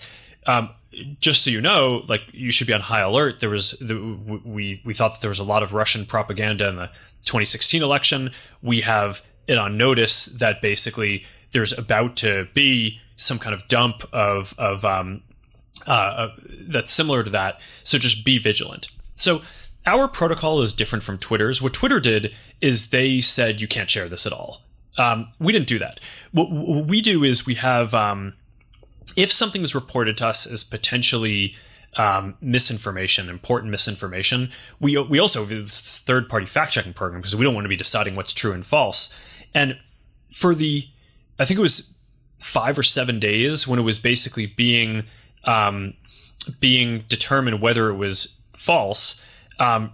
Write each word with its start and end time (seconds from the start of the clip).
um, 0.45 0.69
just 1.19 1.43
so 1.43 1.49
you 1.49 1.61
know, 1.61 2.03
like 2.07 2.21
you 2.31 2.51
should 2.51 2.67
be 2.67 2.73
on 2.73 2.81
high 2.81 3.01
alert. 3.01 3.39
There 3.39 3.49
was 3.49 3.71
the, 3.79 4.17
we 4.43 4.81
we 4.83 4.93
thought 4.93 5.13
that 5.13 5.21
there 5.21 5.29
was 5.29 5.39
a 5.39 5.43
lot 5.43 5.63
of 5.63 5.73
Russian 5.73 6.05
propaganda 6.05 6.67
in 6.67 6.75
the 6.75 6.87
2016 7.25 7.81
election. 7.81 8.31
We 8.61 8.81
have 8.81 9.21
it 9.47 9.57
on 9.57 9.77
notice 9.77 10.25
that 10.25 10.61
basically 10.61 11.25
there's 11.51 11.77
about 11.77 12.15
to 12.17 12.47
be 12.53 12.99
some 13.15 13.39
kind 13.39 13.53
of 13.53 13.67
dump 13.67 14.03
of 14.13 14.53
of 14.57 14.83
um, 14.85 15.21
uh, 15.87 15.91
uh, 15.91 16.35
that's 16.67 16.91
similar 16.91 17.23
to 17.23 17.29
that. 17.29 17.59
So 17.83 17.97
just 17.97 18.25
be 18.25 18.37
vigilant. 18.37 18.89
So 19.15 19.41
our 19.85 20.07
protocol 20.07 20.61
is 20.61 20.73
different 20.73 21.03
from 21.03 21.17
Twitter's. 21.17 21.61
What 21.61 21.73
Twitter 21.73 21.99
did 21.99 22.33
is 22.61 22.89
they 22.89 23.21
said 23.21 23.61
you 23.61 23.67
can't 23.67 23.89
share 23.89 24.09
this 24.09 24.25
at 24.25 24.33
all. 24.33 24.61
Um, 24.99 25.29
we 25.39 25.53
didn't 25.53 25.67
do 25.67 25.79
that. 25.79 26.01
What, 26.33 26.51
what, 26.51 26.85
we 26.85 27.01
do 27.01 27.23
is 27.23 27.45
we 27.45 27.55
have 27.55 27.93
um, 27.93 28.33
if 29.15 29.31
something 29.31 29.61
is 29.61 29.73
reported 29.73 30.17
to 30.17 30.27
us 30.27 30.45
as 30.45 30.63
potentially 30.63 31.55
um, 31.95 32.35
misinformation, 32.41 33.29
important 33.29 33.71
misinformation, 33.71 34.51
we 34.79 34.97
we 34.97 35.17
also 35.17 35.39
have 35.39 35.49
this 35.49 35.99
third 35.99 36.27
party 36.27 36.45
fact 36.45 36.73
checking 36.73 36.93
program 36.93 37.21
because 37.21 37.35
we 37.35 37.45
don't 37.45 37.55
want 37.55 37.65
to 37.65 37.69
be 37.69 37.77
deciding 37.77 38.15
what's 38.15 38.33
true 38.33 38.51
and 38.51 38.65
false. 38.65 39.17
And 39.55 39.79
for 40.31 40.53
the, 40.53 40.87
I 41.39 41.45
think 41.45 41.57
it 41.57 41.61
was 41.61 41.93
five 42.37 42.77
or 42.77 42.83
seven 42.83 43.19
days 43.19 43.67
when 43.67 43.79
it 43.79 43.83
was 43.83 43.99
basically 43.99 44.45
being 44.45 45.05
um, 45.45 45.93
being 46.59 47.05
determined 47.07 47.61
whether 47.61 47.89
it 47.89 47.95
was 47.95 48.35
false. 48.53 49.21
Um, 49.59 49.91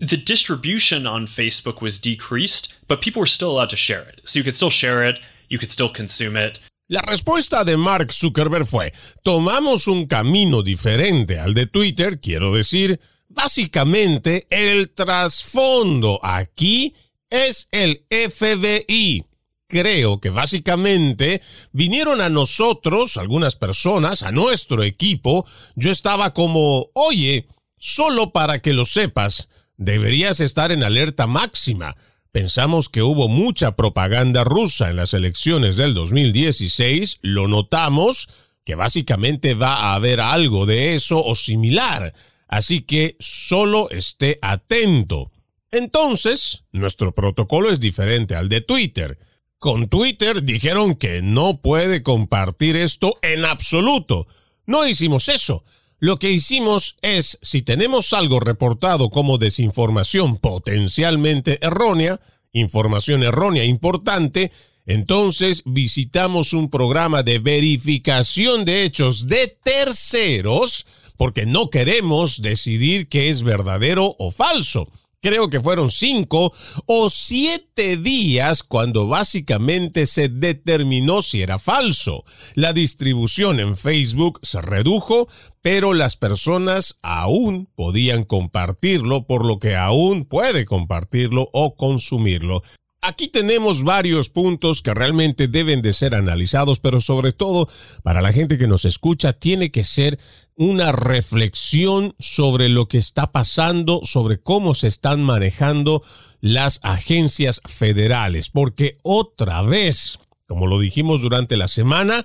the 0.00 0.16
distribution 0.16 1.06
on 1.06 1.26
Facebook 1.26 1.80
was 1.80 1.98
decreased, 1.98 2.74
but 2.88 3.00
people 3.00 3.20
were 3.20 3.26
still 3.26 3.52
allowed 3.52 3.70
to 3.70 3.76
share 3.76 4.02
it. 4.02 4.20
So 4.24 4.38
you 4.38 4.44
could 4.44 4.56
still 4.56 4.70
share 4.70 5.04
it, 5.04 5.20
you 5.48 5.58
could 5.58 5.70
still 5.70 5.88
consume 5.88 6.36
it. 6.36 6.60
La 6.88 7.00
respuesta 7.00 7.64
de 7.64 7.78
Mark 7.78 8.12
Zuckerberg 8.12 8.66
fue, 8.66 8.92
tomamos 9.22 9.88
un 9.88 10.06
camino 10.06 10.62
diferente 10.62 11.38
al 11.38 11.54
de 11.54 11.66
Twitter, 11.66 12.20
quiero 12.20 12.54
decir, 12.54 13.00
básicamente 13.28 14.46
el 14.50 14.90
trasfondo 14.90 16.20
aquí 16.22 16.94
es 17.30 17.68
el 17.72 18.04
FBI. 18.10 19.24
Creo 19.66 20.20
que 20.20 20.28
básicamente 20.28 21.40
vinieron 21.72 22.20
a 22.20 22.28
nosotros, 22.28 23.16
algunas 23.16 23.56
personas, 23.56 24.22
a 24.22 24.30
nuestro 24.30 24.82
equipo, 24.82 25.46
yo 25.74 25.90
estaba 25.90 26.34
como, 26.34 26.90
oye, 26.92 27.48
solo 27.78 28.30
para 28.30 28.60
que 28.60 28.74
lo 28.74 28.84
sepas, 28.84 29.48
deberías 29.76 30.40
estar 30.40 30.72
en 30.72 30.82
alerta 30.82 31.26
máxima. 31.26 31.96
Pensamos 32.32 32.88
que 32.88 33.02
hubo 33.02 33.28
mucha 33.28 33.76
propaganda 33.76 34.44
rusa 34.44 34.90
en 34.90 34.96
las 34.96 35.14
elecciones 35.14 35.76
del 35.76 35.94
2016, 35.94 37.20
lo 37.22 37.46
notamos, 37.48 38.28
que 38.64 38.74
básicamente 38.74 39.54
va 39.54 39.76
a 39.76 39.94
haber 39.94 40.20
algo 40.20 40.66
de 40.66 40.94
eso 40.94 41.24
o 41.24 41.34
similar, 41.34 42.14
así 42.48 42.82
que 42.82 43.16
solo 43.20 43.88
esté 43.90 44.38
atento. 44.42 45.30
Entonces, 45.70 46.64
nuestro 46.72 47.14
protocolo 47.14 47.70
es 47.70 47.80
diferente 47.80 48.36
al 48.36 48.48
de 48.48 48.60
Twitter. 48.60 49.18
Con 49.58 49.88
Twitter 49.88 50.42
dijeron 50.42 50.94
que 50.94 51.22
no 51.22 51.60
puede 51.60 52.02
compartir 52.02 52.76
esto 52.76 53.18
en 53.22 53.44
absoluto. 53.44 54.26
No 54.66 54.86
hicimos 54.86 55.28
eso. 55.28 55.64
Lo 56.00 56.18
que 56.18 56.30
hicimos 56.30 56.96
es, 57.02 57.38
si 57.42 57.62
tenemos 57.62 58.12
algo 58.12 58.40
reportado 58.40 59.10
como 59.10 59.38
desinformación 59.38 60.36
potencialmente 60.36 61.58
errónea, 61.64 62.20
información 62.52 63.22
errónea 63.22 63.64
importante, 63.64 64.50
entonces 64.86 65.62
visitamos 65.64 66.52
un 66.52 66.68
programa 66.68 67.22
de 67.22 67.38
verificación 67.38 68.64
de 68.64 68.84
hechos 68.84 69.28
de 69.28 69.56
terceros 69.62 70.86
porque 71.16 71.46
no 71.46 71.70
queremos 71.70 72.42
decidir 72.42 73.08
qué 73.08 73.30
es 73.30 73.42
verdadero 73.42 74.14
o 74.18 74.30
falso. 74.30 74.88
Creo 75.24 75.48
que 75.48 75.58
fueron 75.58 75.90
cinco 75.90 76.52
o 76.84 77.08
siete 77.08 77.96
días 77.96 78.62
cuando 78.62 79.08
básicamente 79.08 80.04
se 80.04 80.28
determinó 80.28 81.22
si 81.22 81.40
era 81.40 81.58
falso. 81.58 82.26
La 82.54 82.74
distribución 82.74 83.58
en 83.58 83.78
Facebook 83.78 84.38
se 84.42 84.60
redujo, 84.60 85.26
pero 85.62 85.94
las 85.94 86.16
personas 86.16 86.98
aún 87.02 87.70
podían 87.74 88.24
compartirlo, 88.24 89.26
por 89.26 89.46
lo 89.46 89.58
que 89.58 89.76
aún 89.76 90.26
puede 90.26 90.66
compartirlo 90.66 91.48
o 91.54 91.74
consumirlo. 91.74 92.62
Aquí 93.06 93.28
tenemos 93.28 93.84
varios 93.84 94.30
puntos 94.30 94.80
que 94.80 94.94
realmente 94.94 95.46
deben 95.46 95.82
de 95.82 95.92
ser 95.92 96.14
analizados, 96.14 96.80
pero 96.80 97.02
sobre 97.02 97.32
todo 97.32 97.68
para 98.02 98.22
la 98.22 98.32
gente 98.32 98.56
que 98.56 98.66
nos 98.66 98.86
escucha 98.86 99.34
tiene 99.34 99.70
que 99.70 99.84
ser 99.84 100.18
una 100.56 100.90
reflexión 100.90 102.14
sobre 102.18 102.70
lo 102.70 102.88
que 102.88 102.96
está 102.96 103.30
pasando, 103.30 104.00
sobre 104.04 104.40
cómo 104.40 104.72
se 104.72 104.86
están 104.86 105.22
manejando 105.22 106.02
las 106.40 106.80
agencias 106.82 107.60
federales, 107.66 108.48
porque 108.48 108.96
otra 109.02 109.60
vez, 109.60 110.18
como 110.46 110.66
lo 110.66 110.80
dijimos 110.80 111.20
durante 111.20 111.58
la 111.58 111.68
semana, 111.68 112.24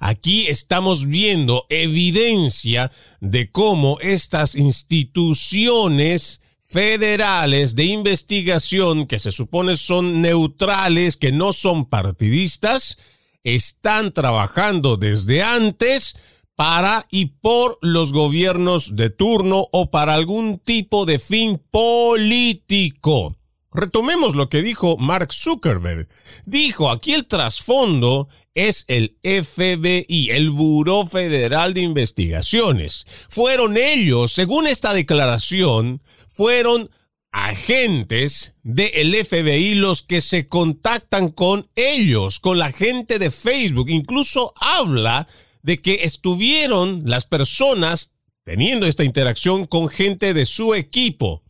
Aquí 0.00 0.46
estamos 0.46 1.06
viendo 1.06 1.66
evidencia 1.70 2.92
de 3.20 3.50
cómo 3.50 3.98
estas 4.00 4.54
instituciones 4.54 6.40
federales 6.68 7.74
de 7.76 7.84
investigación 7.84 9.06
que 9.06 9.18
se 9.18 9.32
supone 9.32 9.76
son 9.76 10.20
neutrales, 10.20 11.16
que 11.16 11.32
no 11.32 11.52
son 11.52 11.86
partidistas, 11.86 12.98
están 13.42 14.12
trabajando 14.12 14.96
desde 14.96 15.42
antes 15.42 16.42
para 16.54 17.06
y 17.10 17.26
por 17.26 17.78
los 17.80 18.12
gobiernos 18.12 18.96
de 18.96 19.10
turno 19.10 19.68
o 19.72 19.90
para 19.90 20.14
algún 20.14 20.58
tipo 20.58 21.06
de 21.06 21.18
fin 21.18 21.62
político. 21.70 23.36
Retomemos 23.72 24.34
lo 24.34 24.48
que 24.48 24.60
dijo 24.60 24.96
Mark 24.96 25.32
Zuckerberg. 25.32 26.08
Dijo, 26.46 26.90
aquí 26.90 27.14
el 27.14 27.26
trasfondo 27.26 28.28
es 28.58 28.84
el 28.88 29.16
FBI, 29.22 30.30
el 30.30 30.50
Buró 30.50 31.06
Federal 31.06 31.74
de 31.74 31.82
Investigaciones. 31.82 33.04
Fueron 33.28 33.76
ellos, 33.76 34.32
según 34.32 34.66
esta 34.66 34.92
declaración, 34.92 36.02
fueron 36.26 36.90
agentes 37.30 38.54
del 38.64 39.14
FBI 39.24 39.76
los 39.76 40.02
que 40.02 40.20
se 40.20 40.48
contactan 40.48 41.28
con 41.28 41.70
ellos, 41.76 42.40
con 42.40 42.58
la 42.58 42.72
gente 42.72 43.20
de 43.20 43.30
Facebook. 43.30 43.90
Incluso 43.90 44.52
habla 44.56 45.28
de 45.62 45.80
que 45.80 46.02
estuvieron 46.02 47.02
las 47.06 47.26
personas 47.26 48.12
teniendo 48.42 48.86
esta 48.86 49.04
interacción 49.04 49.66
con 49.66 49.88
gente 49.88 50.34
de 50.34 50.46
su 50.46 50.74
equipo. 50.74 51.44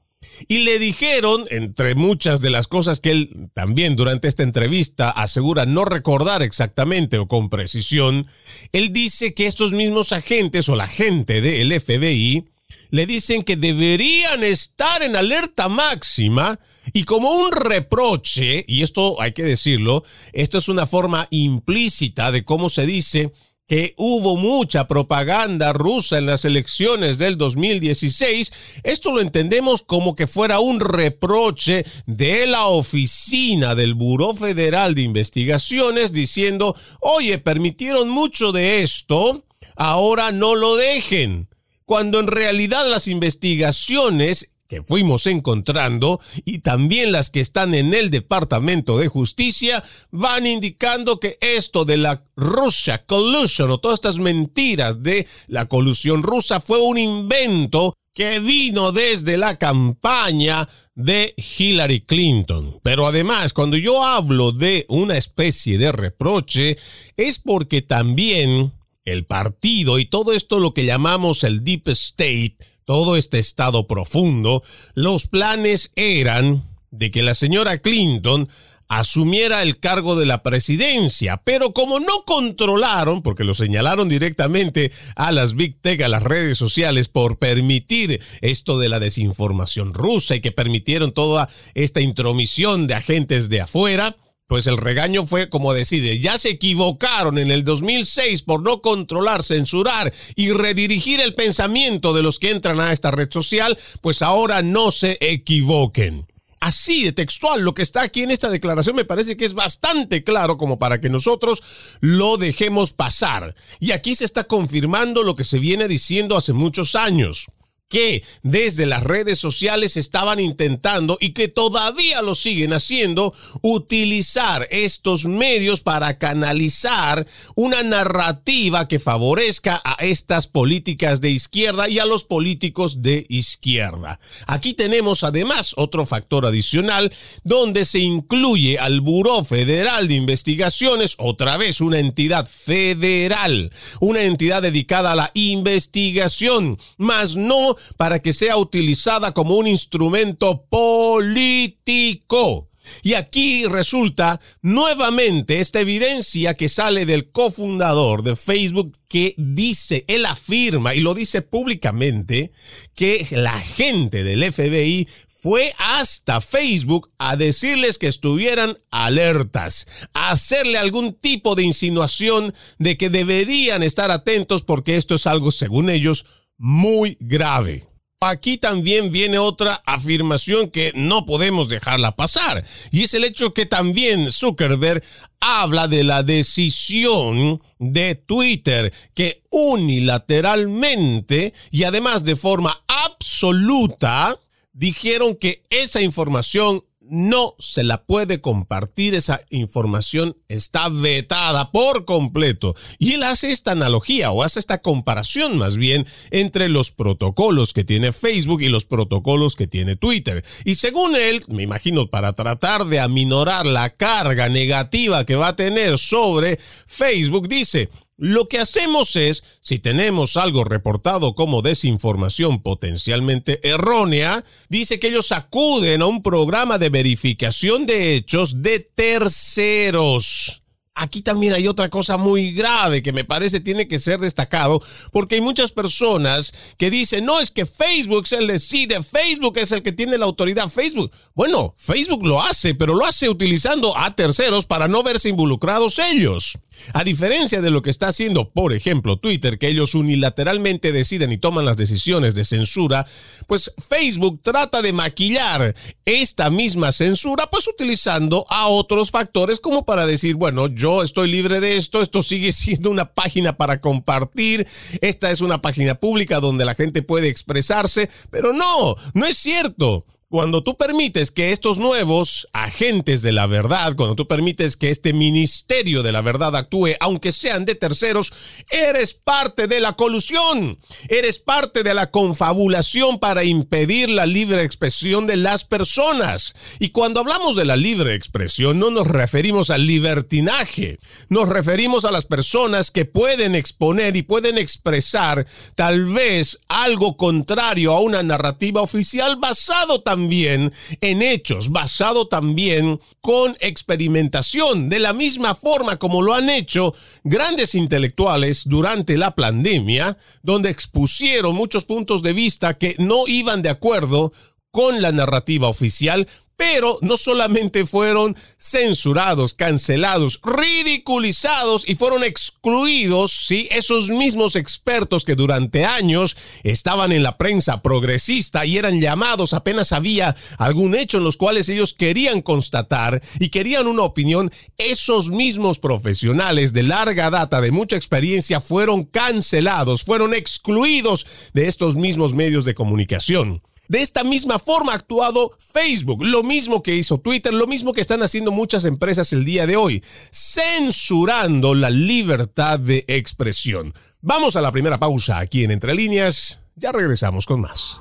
Y 0.49 0.59
le 0.59 0.79
dijeron, 0.79 1.45
entre 1.51 1.95
muchas 1.95 2.41
de 2.41 2.51
las 2.51 2.67
cosas 2.67 3.01
que 3.01 3.11
él 3.11 3.51
también 3.55 3.95
durante 3.97 4.29
esta 4.29 4.43
entrevista 4.43 5.11
asegura 5.11 5.65
no 5.65 5.85
recordar 5.85 6.43
exactamente 6.43 7.19
o 7.19 7.29
con 7.29 7.51
precisión, 7.51 8.27
él 8.73 8.93
dice 8.93 9.35
que 9.35 9.47
estos 9.47 9.73
mismos 9.73 10.13
agentes 10.13 10.69
o 10.69 10.77
la 10.77 10.89
gente 10.89 11.41
del 11.41 11.79
FBI 11.81 12.45
le 12.91 13.07
dicen 13.07 13.43
que 13.43 13.57
deberían 13.57 14.43
estar 14.43 15.03
en 15.03 15.15
alerta 15.15 15.69
máxima 15.69 16.59
y 16.93 17.05
como 17.05 17.31
un 17.31 17.53
reproche, 17.53 18.65
y 18.67 18.83
esto 18.83 19.21
hay 19.21 19.33
que 19.33 19.43
decirlo, 19.43 20.05
esto 20.33 20.59
es 20.59 20.69
una 20.69 20.87
forma 20.87 21.29
implícita 21.31 22.33
de 22.33 22.45
cómo 22.45 22.69
se 22.69 22.87
dice 22.87 23.33
que 23.69 23.95
hubo 23.99 24.37
mucha 24.37 24.89
propaganda 24.89 25.75
rusa 25.75 26.19
en 26.19 26.27
las 26.27 26.47
elecciones 26.47 27.19
del 27.19 27.37
2016, 27.37 28.81
esto 28.83 29.13
lo 29.13 29.21
entendemos 29.21 29.83
como 29.83 30.17
que 30.17 30.27
fuera 30.27 30.59
un 30.59 30.81
reproche 30.81 31.85
de 32.07 32.47
la 32.47 32.67
oficina 32.67 33.75
del 33.75 33.95
Buró 33.95 34.35
Federal 34.35 34.95
de 34.95 35.03
Investigaciones 35.03 36.15
diciendo, 36.15 36.75
oye, 37.01 37.39
permitieron 37.39 38.09
mucho 38.09 38.53
de 38.53 38.83
esto, 38.83 39.45
ahora 39.77 40.33
no 40.33 40.55
lo 40.55 40.77
dejen 40.77 41.49
cuando 41.85 42.21
en 42.21 42.27
realidad 42.27 42.87
las 42.87 43.09
investigaciones 43.09 44.53
que 44.69 44.83
fuimos 44.83 45.27
encontrando 45.27 46.21
y 46.45 46.59
también 46.59 47.11
las 47.11 47.31
que 47.31 47.41
están 47.41 47.75
en 47.75 47.95
el 47.95 48.11
Departamento 48.11 48.99
de 48.99 49.09
Justicia 49.09 49.83
van 50.11 50.47
indicando 50.47 51.19
que 51.19 51.39
esto 51.41 51.85
de 51.87 51.97
la 51.97 52.23
Russia 52.37 53.05
Collusion 53.07 53.71
o 53.71 53.81
todas 53.81 53.97
estas 53.97 54.19
mentiras 54.19 55.03
de 55.03 55.27
la 55.47 55.67
colusión 55.67 56.23
rusa 56.23 56.61
fue 56.61 56.81
un 56.81 56.99
invento 56.99 57.95
que 58.13 58.41
vino 58.41 58.93
desde 58.93 59.39
la 59.39 59.59
campaña 59.59 60.69
de 60.95 61.35
Hillary 61.37 62.01
Clinton. 62.01 62.81
Pero 62.83 63.07
además, 63.07 63.53
cuando 63.53 63.77
yo 63.77 64.05
hablo 64.05 64.51
de 64.51 64.85
una 64.89 65.17
especie 65.17 65.79
de 65.79 65.93
reproche, 65.93 66.77
es 67.17 67.39
porque 67.39 67.81
también 67.81 68.73
el 69.05 69.25
partido 69.25 69.99
y 69.99 70.05
todo 70.05 70.33
esto 70.33 70.59
lo 70.59 70.75
que 70.75 70.85
llamamos 70.85 71.45
el 71.45 71.65
Deep 71.65 71.89
State, 71.89 72.57
todo 72.89 73.17
este 73.17 73.39
estado 73.39 73.87
profundo, 73.87 74.63
los 74.95 75.27
planes 75.27 75.93
eran 75.95 76.65
de 76.91 77.11
que 77.11 77.23
la 77.23 77.35
señora 77.35 77.77
Clinton 77.81 78.49
asumiera 78.89 79.63
el 79.63 79.79
cargo 79.79 80.17
de 80.17 80.25
la 80.25 80.43
presidencia, 80.43 81.43
pero 81.45 81.75
como 81.75 82.01
no 82.01 82.25
controlaron, 82.25 83.23
porque 83.23 83.45
lo 83.45 83.53
señalaron 83.53 84.09
directamente 84.09 84.91
a 85.17 85.33
las 85.33 85.55
Big 85.55 85.79
Tech, 85.83 86.01
a 86.01 86.09
las 86.09 86.23
redes 86.23 86.57
sociales, 86.57 87.09
por 87.09 87.37
permitir 87.37 88.23
esto 88.41 88.79
de 88.79 88.89
la 88.89 89.01
desinformación 89.01 89.93
rusa 89.93 90.37
y 90.37 90.41
que 90.41 90.51
permitieron 90.51 91.13
toda 91.13 91.47
esta 91.75 92.01
intromisión 92.01 92.87
de 92.87 92.95
agentes 92.95 93.51
de 93.51 93.61
afuera, 93.61 94.17
pues 94.49 94.67
el 94.67 94.79
regaño 94.79 95.25
fue 95.27 95.49
como 95.49 95.75
decir, 95.75 96.21
ya 96.21 96.39
se 96.39 96.49
equivocaron 96.49 97.39
en 97.39 97.51
el 97.51 97.65
2006 97.65 98.43
por 98.43 98.63
no 98.63 98.81
controlar, 98.81 99.43
censurar 99.43 100.13
y 100.35 100.51
redirigir 100.51 101.21
el 101.21 101.35
pensamiento 101.35 102.15
de 102.15 102.23
los 102.23 102.39
que 102.39 102.51
entran 102.51 102.81
a 102.81 102.93
esta 102.93 103.11
red 103.11 103.31
social, 103.31 103.79
pues 104.01 104.23
ahora 104.23 104.63
no 104.63 104.91
se 104.91 105.19
equivoquen. 105.21 106.27
Así 106.61 107.05
de 107.05 107.13
textual, 107.13 107.61
lo 107.61 107.75
que 107.75 107.83
está 107.83 108.03
aquí 108.03 108.23
en 108.23 108.31
esta 108.31 108.49
declaración 108.49 108.97
me 108.97 109.05
parece 109.05 109.37
que 109.37 109.45
es 109.45 109.55
bastante 109.55 110.25
claro 110.25 110.57
como 110.57 110.79
para 110.79 111.01
que 111.01 111.11
nosotros 111.11 111.99
lo 112.01 112.37
dejemos 112.37 112.93
pasar. 112.93 113.55
Y 113.79 113.93
aquí 113.93 114.15
se 114.15 114.25
está 114.25 114.45
confirmando 114.45 115.23
lo 115.23 115.37
que 115.37 115.45
se 115.45 115.59
viene 115.59 115.87
diciendo 115.87 116.37
hace 116.37 116.55
muchos 116.55 116.97
años 116.97 117.47
que 117.89 118.23
desde 118.43 118.87
las 118.87 119.03
redes 119.03 119.39
sociales 119.39 119.97
estaban 119.97 120.41
intentando 120.41 121.17
y 121.21 121.33
que 121.33 121.49
todavía 121.49 122.21
lo 122.23 122.35
siguen 122.35 122.75
haciendo, 122.75 123.35
utilizar 123.63 124.67
estos 124.71 125.25
medios 125.25 125.81
para 125.81 126.19
canalizar 126.19 127.27
una 127.55 127.83
narrativa 127.83 128.89
que 128.89 128.99
favorezca 128.99 129.81
a 129.83 129.95
estas 130.05 130.47
políticas 130.47 131.21
de 131.21 131.31
izquierda 131.31 131.89
y 131.89 131.99
a 131.99 132.05
los 132.05 132.25
políticos 132.25 133.03
de 133.03 133.25
izquierda. 133.29 134.21
Aquí 134.47 134.75
tenemos 134.75 135.25
además 135.25 135.73
otro 135.77 136.05
factor 136.05 136.45
adicional 136.45 137.13
donde 137.43 137.87
se 137.87 138.01
incluye 138.01 138.79
al 138.79 139.01
Buró 139.01 139.45
Federal 139.45 140.09
de 140.09 140.15
Investigaciones, 140.15 141.15
otra 141.19 141.57
vez 141.57 141.81
una 141.81 141.99
entidad 141.99 142.47
federal, 142.47 143.73
una 144.01 144.23
entidad 144.23 144.61
dedicada 144.61 145.13
a 145.13 145.17
la 145.17 145.31
investigación, 145.35 146.77
más 146.99 147.37
no 147.37 147.78
para 147.97 148.21
que 148.21 148.33
sea 148.33 148.57
utilizada 148.57 149.33
como 149.33 149.57
un 149.57 149.67
instrumento 149.67 150.65
político. 150.69 152.69
Y 153.03 153.15
aquí 153.15 153.67
resulta 153.67 154.41
nuevamente 154.63 155.61
esta 155.61 155.81
evidencia 155.81 156.55
que 156.55 156.69
sale 156.69 157.07
del 157.07 157.31
cofundador 157.31 158.23
de 158.23 158.37
Facebook 158.37 158.97
que 159.09 159.35
dice, 159.37 160.05
él 160.09 160.27
afirma 160.27 160.95
y 160.95 161.01
lo 161.01 161.15
dice 161.15 161.43
públicamente, 161.43 162.53
que 162.95 163.27
la 163.31 163.59
gente 163.59 164.25
del 164.25 164.53
FBI 164.53 165.09
fue 165.41 165.73
hasta 165.79 166.41
Facebook 166.41 167.11
a 167.17 167.37
decirles 167.37 167.99
que 167.99 168.09
estuvieran 168.09 168.77
alertas, 168.91 170.09
a 170.13 170.31
hacerle 170.31 170.79
algún 170.79 171.15
tipo 171.15 171.55
de 171.55 171.63
insinuación 171.63 172.53
de 172.79 172.97
que 172.97 173.09
deberían 173.09 173.85
estar 173.85 174.11
atentos 174.11 174.65
porque 174.65 174.97
esto 174.97 175.15
es 175.15 175.29
algo, 175.29 175.53
según 175.53 175.91
ellos, 175.91 176.27
muy 176.59 177.17
grave. 177.21 177.89
Aquí 178.21 178.59
también 178.59 179.13
viene 179.13 179.39
otra 179.39 179.81
afirmación 179.87 180.71
que 180.71 180.91
no 180.97 181.25
podemos 181.25 181.69
dejarla 181.69 182.17
pasar, 182.17 182.65
y 182.91 183.05
es 183.05 183.15
el 183.15 183.23
hecho 183.23 183.55
que 183.55 183.65
también 183.65 184.33
Zuckerberg 184.33 185.05
habla 185.39 185.87
de 185.87 186.03
la 186.03 186.25
decisión 186.25 187.63
de 187.79 188.17
Twitter 188.17 188.93
que 189.15 189.45
unilateralmente 189.51 191.55
y 191.71 191.85
además 191.85 192.25
de 192.25 192.35
forma 192.35 192.83
absoluta 192.89 194.37
dijeron 194.73 195.37
que 195.37 195.63
esa 195.71 196.01
información 196.01 196.83
no 197.11 197.55
se 197.59 197.85
la 197.85 198.05
puede 198.05 198.41
compartir, 198.41 199.15
esa 199.15 199.41
información 199.51 200.37
está 200.49 200.89
vetada 200.89 201.71
por 201.71 202.05
completo. 202.05 202.75
Y 202.99 203.15
él 203.15 203.23
hace 203.23 203.51
esta 203.51 203.73
analogía 203.73 204.31
o 204.31 204.43
hace 204.43 204.59
esta 204.59 204.83
comparación 204.83 205.59
más 205.59 205.77
bien 205.77 206.07
entre 206.31 206.69
los 206.69 206.91
protocolos 206.91 207.73
que 207.73 207.85
tiene 207.85 208.13
Facebook 208.13 208.63
y 208.63 208.69
los 208.69 208.85
protocolos 208.85 209.57
que 209.57 209.67
tiene 209.67 209.97
Twitter. 209.97 210.45
Y 210.65 210.75
según 210.77 211.17
él, 211.17 211.43
me 211.49 211.63
imagino 211.63 212.09
para 212.09 212.33
tratar 212.33 212.87
de 212.87 213.01
aminorar 213.01 213.67
la 213.67 213.91
carga 213.91 214.49
negativa 214.49 215.25
que 215.25 215.37
va 215.37 215.49
a 215.49 215.57
tener 215.57 215.99
sobre 215.99 216.59
Facebook, 216.59 217.49
dice, 217.49 217.89
lo 218.19 218.49
que 218.49 218.59
hacemos 218.59 219.15
es, 219.15 219.45
si 219.61 219.79
tenemos 219.79 220.37
algo 220.37 220.65
reportado 220.65 221.37
como 221.37 221.63
desinformación 221.63 222.63
potencialmente 222.63 223.61
errónea, 223.67 224.45
dice 224.69 224.99
que 224.99 225.07
ellos 225.07 225.31
acuden 225.31 226.03
a 226.03 226.07
un 226.07 226.21
programa 226.21 226.79
de 226.79 226.91
verificación 226.91 227.87
de 227.87 228.17
hechos 228.17 228.61
de 228.61 228.81
terceros 228.81 230.58
aquí 230.99 231.23
también 231.23 231.53
hay 231.55 231.69
otra 231.69 231.89
cosa 231.89 232.17
muy 232.17 232.53
grave 232.53 233.03
que 233.03 233.13
me 233.13 233.25
parece 233.25 233.61
tiene 233.61 233.89
que 233.89 233.99
ser 233.99 234.19
destacado, 234.19 234.83
porque 235.13 235.37
hay 235.37 235.41
muchas 235.41 235.73
personas 235.73 236.75
que 236.77 236.91
dicen, 236.91 237.25
no, 237.25 237.41
es 237.41 237.51
que 237.51 237.67
Facebook 237.67 238.27
se 238.27 238.45
decide, 238.45 239.03
Facebook 239.03 239.59
es 239.59 239.73
el 239.73 239.83
que 239.83 239.93
tiene 239.93 240.19
la 240.19 240.27
autoridad, 240.27 240.69
Facebook. 240.69 241.11
Bueno, 241.35 241.75
Facebook 241.77 242.27
lo 242.27 242.43
hace, 242.43 242.75
pero 242.75 242.95
lo 242.95 243.07
hace 243.07 243.29
utilizando 243.29 243.97
a 243.97 244.15
terceros 244.15 244.67
para 244.67 244.89
no 244.89 245.03
verse 245.03 245.29
involucrados 245.29 245.99
ellos. 245.99 246.59
A 246.95 247.05
diferencia 247.05 247.61
de 247.61 247.71
lo 247.71 247.83
que 247.83 247.91
está 247.91 248.09
haciendo, 248.09 248.51
por 248.51 248.73
ejemplo, 248.73 249.17
Twitter, 249.17 249.59
que 249.59 249.69
ellos 249.69 249.95
unilateralmente 249.95 250.93
deciden 250.93 251.33
y 251.33 251.39
toman 251.39 251.65
las 251.65 251.77
decisiones 251.77 252.35
de 252.35 252.45
censura, 252.45 253.07
pues 253.47 253.73
Facebook 253.89 254.41
trata 254.43 254.83
de 254.83 254.93
maquillar 254.93 255.75
esta 256.05 256.51
misma 256.51 256.93
censura, 256.93 257.49
pues 257.51 257.67
utilizando 257.69 258.47
a 258.49 258.69
otros 258.69 259.11
factores 259.11 259.61
como 259.61 259.85
para 259.85 260.07
decir, 260.07 260.37
bueno, 260.37 260.69
yo 260.69 260.88
estoy 261.03 261.31
libre 261.31 261.61
de 261.61 261.77
esto, 261.77 262.03
esto 262.03 262.23
sigue 262.23 262.53
siendo 262.53 262.91
una 262.91 263.13
página 263.15 263.57
para 263.57 263.81
compartir, 263.81 264.67
esta 265.01 265.31
es 265.31 265.41
una 265.41 265.63
página 265.63 265.95
pública 265.97 266.41
donde 266.41 266.65
la 266.65 266.75
gente 266.75 267.03
puede 267.03 267.29
expresarse, 267.29 268.09
pero 268.31 268.53
no, 268.53 268.95
no 269.15 269.27
es 269.27 269.39
cierto. 269.39 270.05
Cuando 270.31 270.63
tú 270.63 270.77
permites 270.77 271.31
que 271.31 271.53
estos 271.53 271.79
nuevos 271.79 272.49
agentes 272.53 273.23
de 273.23 273.33
la 273.33 273.47
verdad, 273.47 273.97
cuando 273.97 274.15
tú 274.15 274.29
permites 274.29 274.77
que 274.77 274.91
este 274.91 275.15
ministerio 275.15 276.03
de 276.03 276.13
la 276.13 276.21
verdad 276.21 276.55
actúe, 276.55 276.89
aunque 277.01 277.33
sean 277.33 277.65
de 277.65 277.75
terceros, 277.75 278.31
eres 278.71 279.15
parte 279.15 279.69
de 279.69 279.81
la 279.81 279.95
colusión, 279.95 280.79
eres 281.09 281.39
parte 281.39 281.83
de 281.83 281.95
la 281.95 282.11
confabulación 282.11 283.19
para 283.21 283.43
impedir 283.43 284.11
la 284.11 284.27
libre 284.27 284.65
expresión 284.65 285.27
de 285.27 285.39
las 285.39 285.65
personas. 285.65 286.55
Y 286.79 286.91
cuando 286.91 287.21
hablamos 287.21 287.57
de 287.57 287.65
la 287.65 287.79
libre 287.79 288.15
expresión, 288.15 288.79
no 288.79 288.91
nos 288.91 289.07
referimos 289.07 289.71
al 289.71 289.87
libertinaje, 289.87 290.99
nos 291.31 291.49
referimos 291.49 292.05
a 292.05 292.11
las 292.11 292.27
personas 292.27 292.91
que 292.91 293.07
pueden 293.07 293.55
exponer 293.55 294.15
y 294.15 294.21
pueden 294.21 294.59
expresar 294.59 295.47
tal 295.75 296.05
vez 296.05 296.59
algo 296.69 297.17
contrario 297.17 297.95
a 297.95 298.01
una 298.01 298.23
narrativa 298.23 298.83
oficial 298.83 299.37
basado 299.37 300.03
también 300.03 300.18
también 300.19 300.73
en 301.01 301.23
hechos, 301.23 301.71
basado 301.71 302.27
también 302.27 302.99
con 303.21 303.57
experimentación, 303.61 304.89
de 304.89 304.99
la 304.99 305.13
misma 305.13 305.55
forma 305.55 305.97
como 305.97 306.23
lo 306.23 306.35
han 306.35 306.51
hecho 306.51 306.93
grandes 307.23 307.77
intelectuales 307.77 308.63
durante 308.65 309.17
la 309.17 309.37
pandemia, 309.37 310.19
donde 310.43 310.71
expusieron 310.71 311.55
muchos 311.55 311.85
puntos 311.85 312.23
de 312.23 312.33
vista 312.33 312.77
que 312.77 312.97
no 312.99 313.29
iban 313.29 313.63
de 313.63 313.69
acuerdo 313.69 314.33
con 314.73 315.03
la 315.03 315.13
narrativa 315.13 315.69
oficial, 315.69 316.27
pero 316.59 316.99
no 317.03 317.17
solamente 317.17 317.87
fueron 317.87 318.37
censurados, 318.59 319.55
cancelados, 319.55 320.41
ridiculizados 320.43 321.89
y 321.89 321.95
fueron 321.95 322.25
excluidos, 322.25 323.31
¿sí? 323.31 323.69
Esos 323.71 324.11
mismos 324.11 324.57
expertos 324.57 325.25
que 325.25 325.37
durante 325.37 325.85
años 325.85 326.37
estaban 326.65 327.13
en 327.13 327.23
la 327.23 327.39
prensa 327.39 327.81
progresista 327.81 328.67
y 328.67 328.77
eran 328.77 329.01
llamados 329.01 329.55
apenas 329.55 329.93
había 329.93 330.35
algún 330.59 330.97
hecho 330.97 331.19
en 331.19 331.25
los 331.25 331.37
cuales 331.37 331.69
ellos 331.69 331.95
querían 331.95 332.43
constatar 332.43 333.23
y 333.39 333.51
querían 333.51 333.87
una 333.87 334.03
opinión, 334.03 334.51
esos 334.79 335.31
mismos 335.31 335.79
profesionales 335.79 336.73
de 336.73 336.83
larga 336.83 337.31
data, 337.31 337.61
de 337.61 337.71
mucha 337.71 337.95
experiencia, 337.95 338.61
fueron 338.61 339.05
cancelados, 339.05 340.03
fueron 340.03 340.35
excluidos 340.35 341.25
de 341.55 341.69
estos 341.69 341.95
mismos 341.95 342.35
medios 342.35 342.65
de 342.65 342.75
comunicación. 342.75 343.63
De 343.89 344.03
esta 344.03 344.23
misma 344.23 344.59
forma 344.59 344.93
ha 344.93 344.97
actuado 344.97 345.51
Facebook, 345.59 346.23
lo 346.23 346.43
mismo 346.43 346.83
que 346.83 346.95
hizo 346.95 347.19
Twitter, 347.19 347.55
lo 347.55 347.67
mismo 347.67 347.95
que 347.95 348.03
están 348.03 348.23
haciendo 348.23 348.53
muchas 348.53 348.85
empresas 348.85 349.33
el 349.33 349.47
día 349.47 349.67
de 349.67 349.77
hoy, 349.77 350.05
censurando 350.31 351.75
la 351.75 351.89
libertad 351.89 352.79
de 352.79 353.07
expresión. 353.09 353.95
Vamos 354.21 354.57
a 354.57 354.61
la 354.61 354.73
primera 354.73 354.99
pausa 354.99 355.39
aquí 355.39 355.65
en 355.65 355.71
Entre 355.71 355.95
Líneas, 355.95 356.61
ya 356.77 356.93
regresamos 356.93 357.47
con 357.47 357.63
más. 357.63 358.01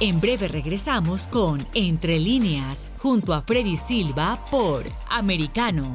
En 0.00 0.20
breve 0.20 0.48
regresamos 0.48 1.28
con 1.28 1.66
Entre 1.72 2.18
Líneas, 2.18 2.90
junto 2.98 3.34
a 3.34 3.42
Freddy 3.42 3.76
Silva 3.76 4.44
por 4.50 4.84
Americano. 5.08 5.94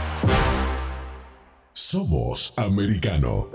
Somos 1.91 2.53
americano. 2.55 3.49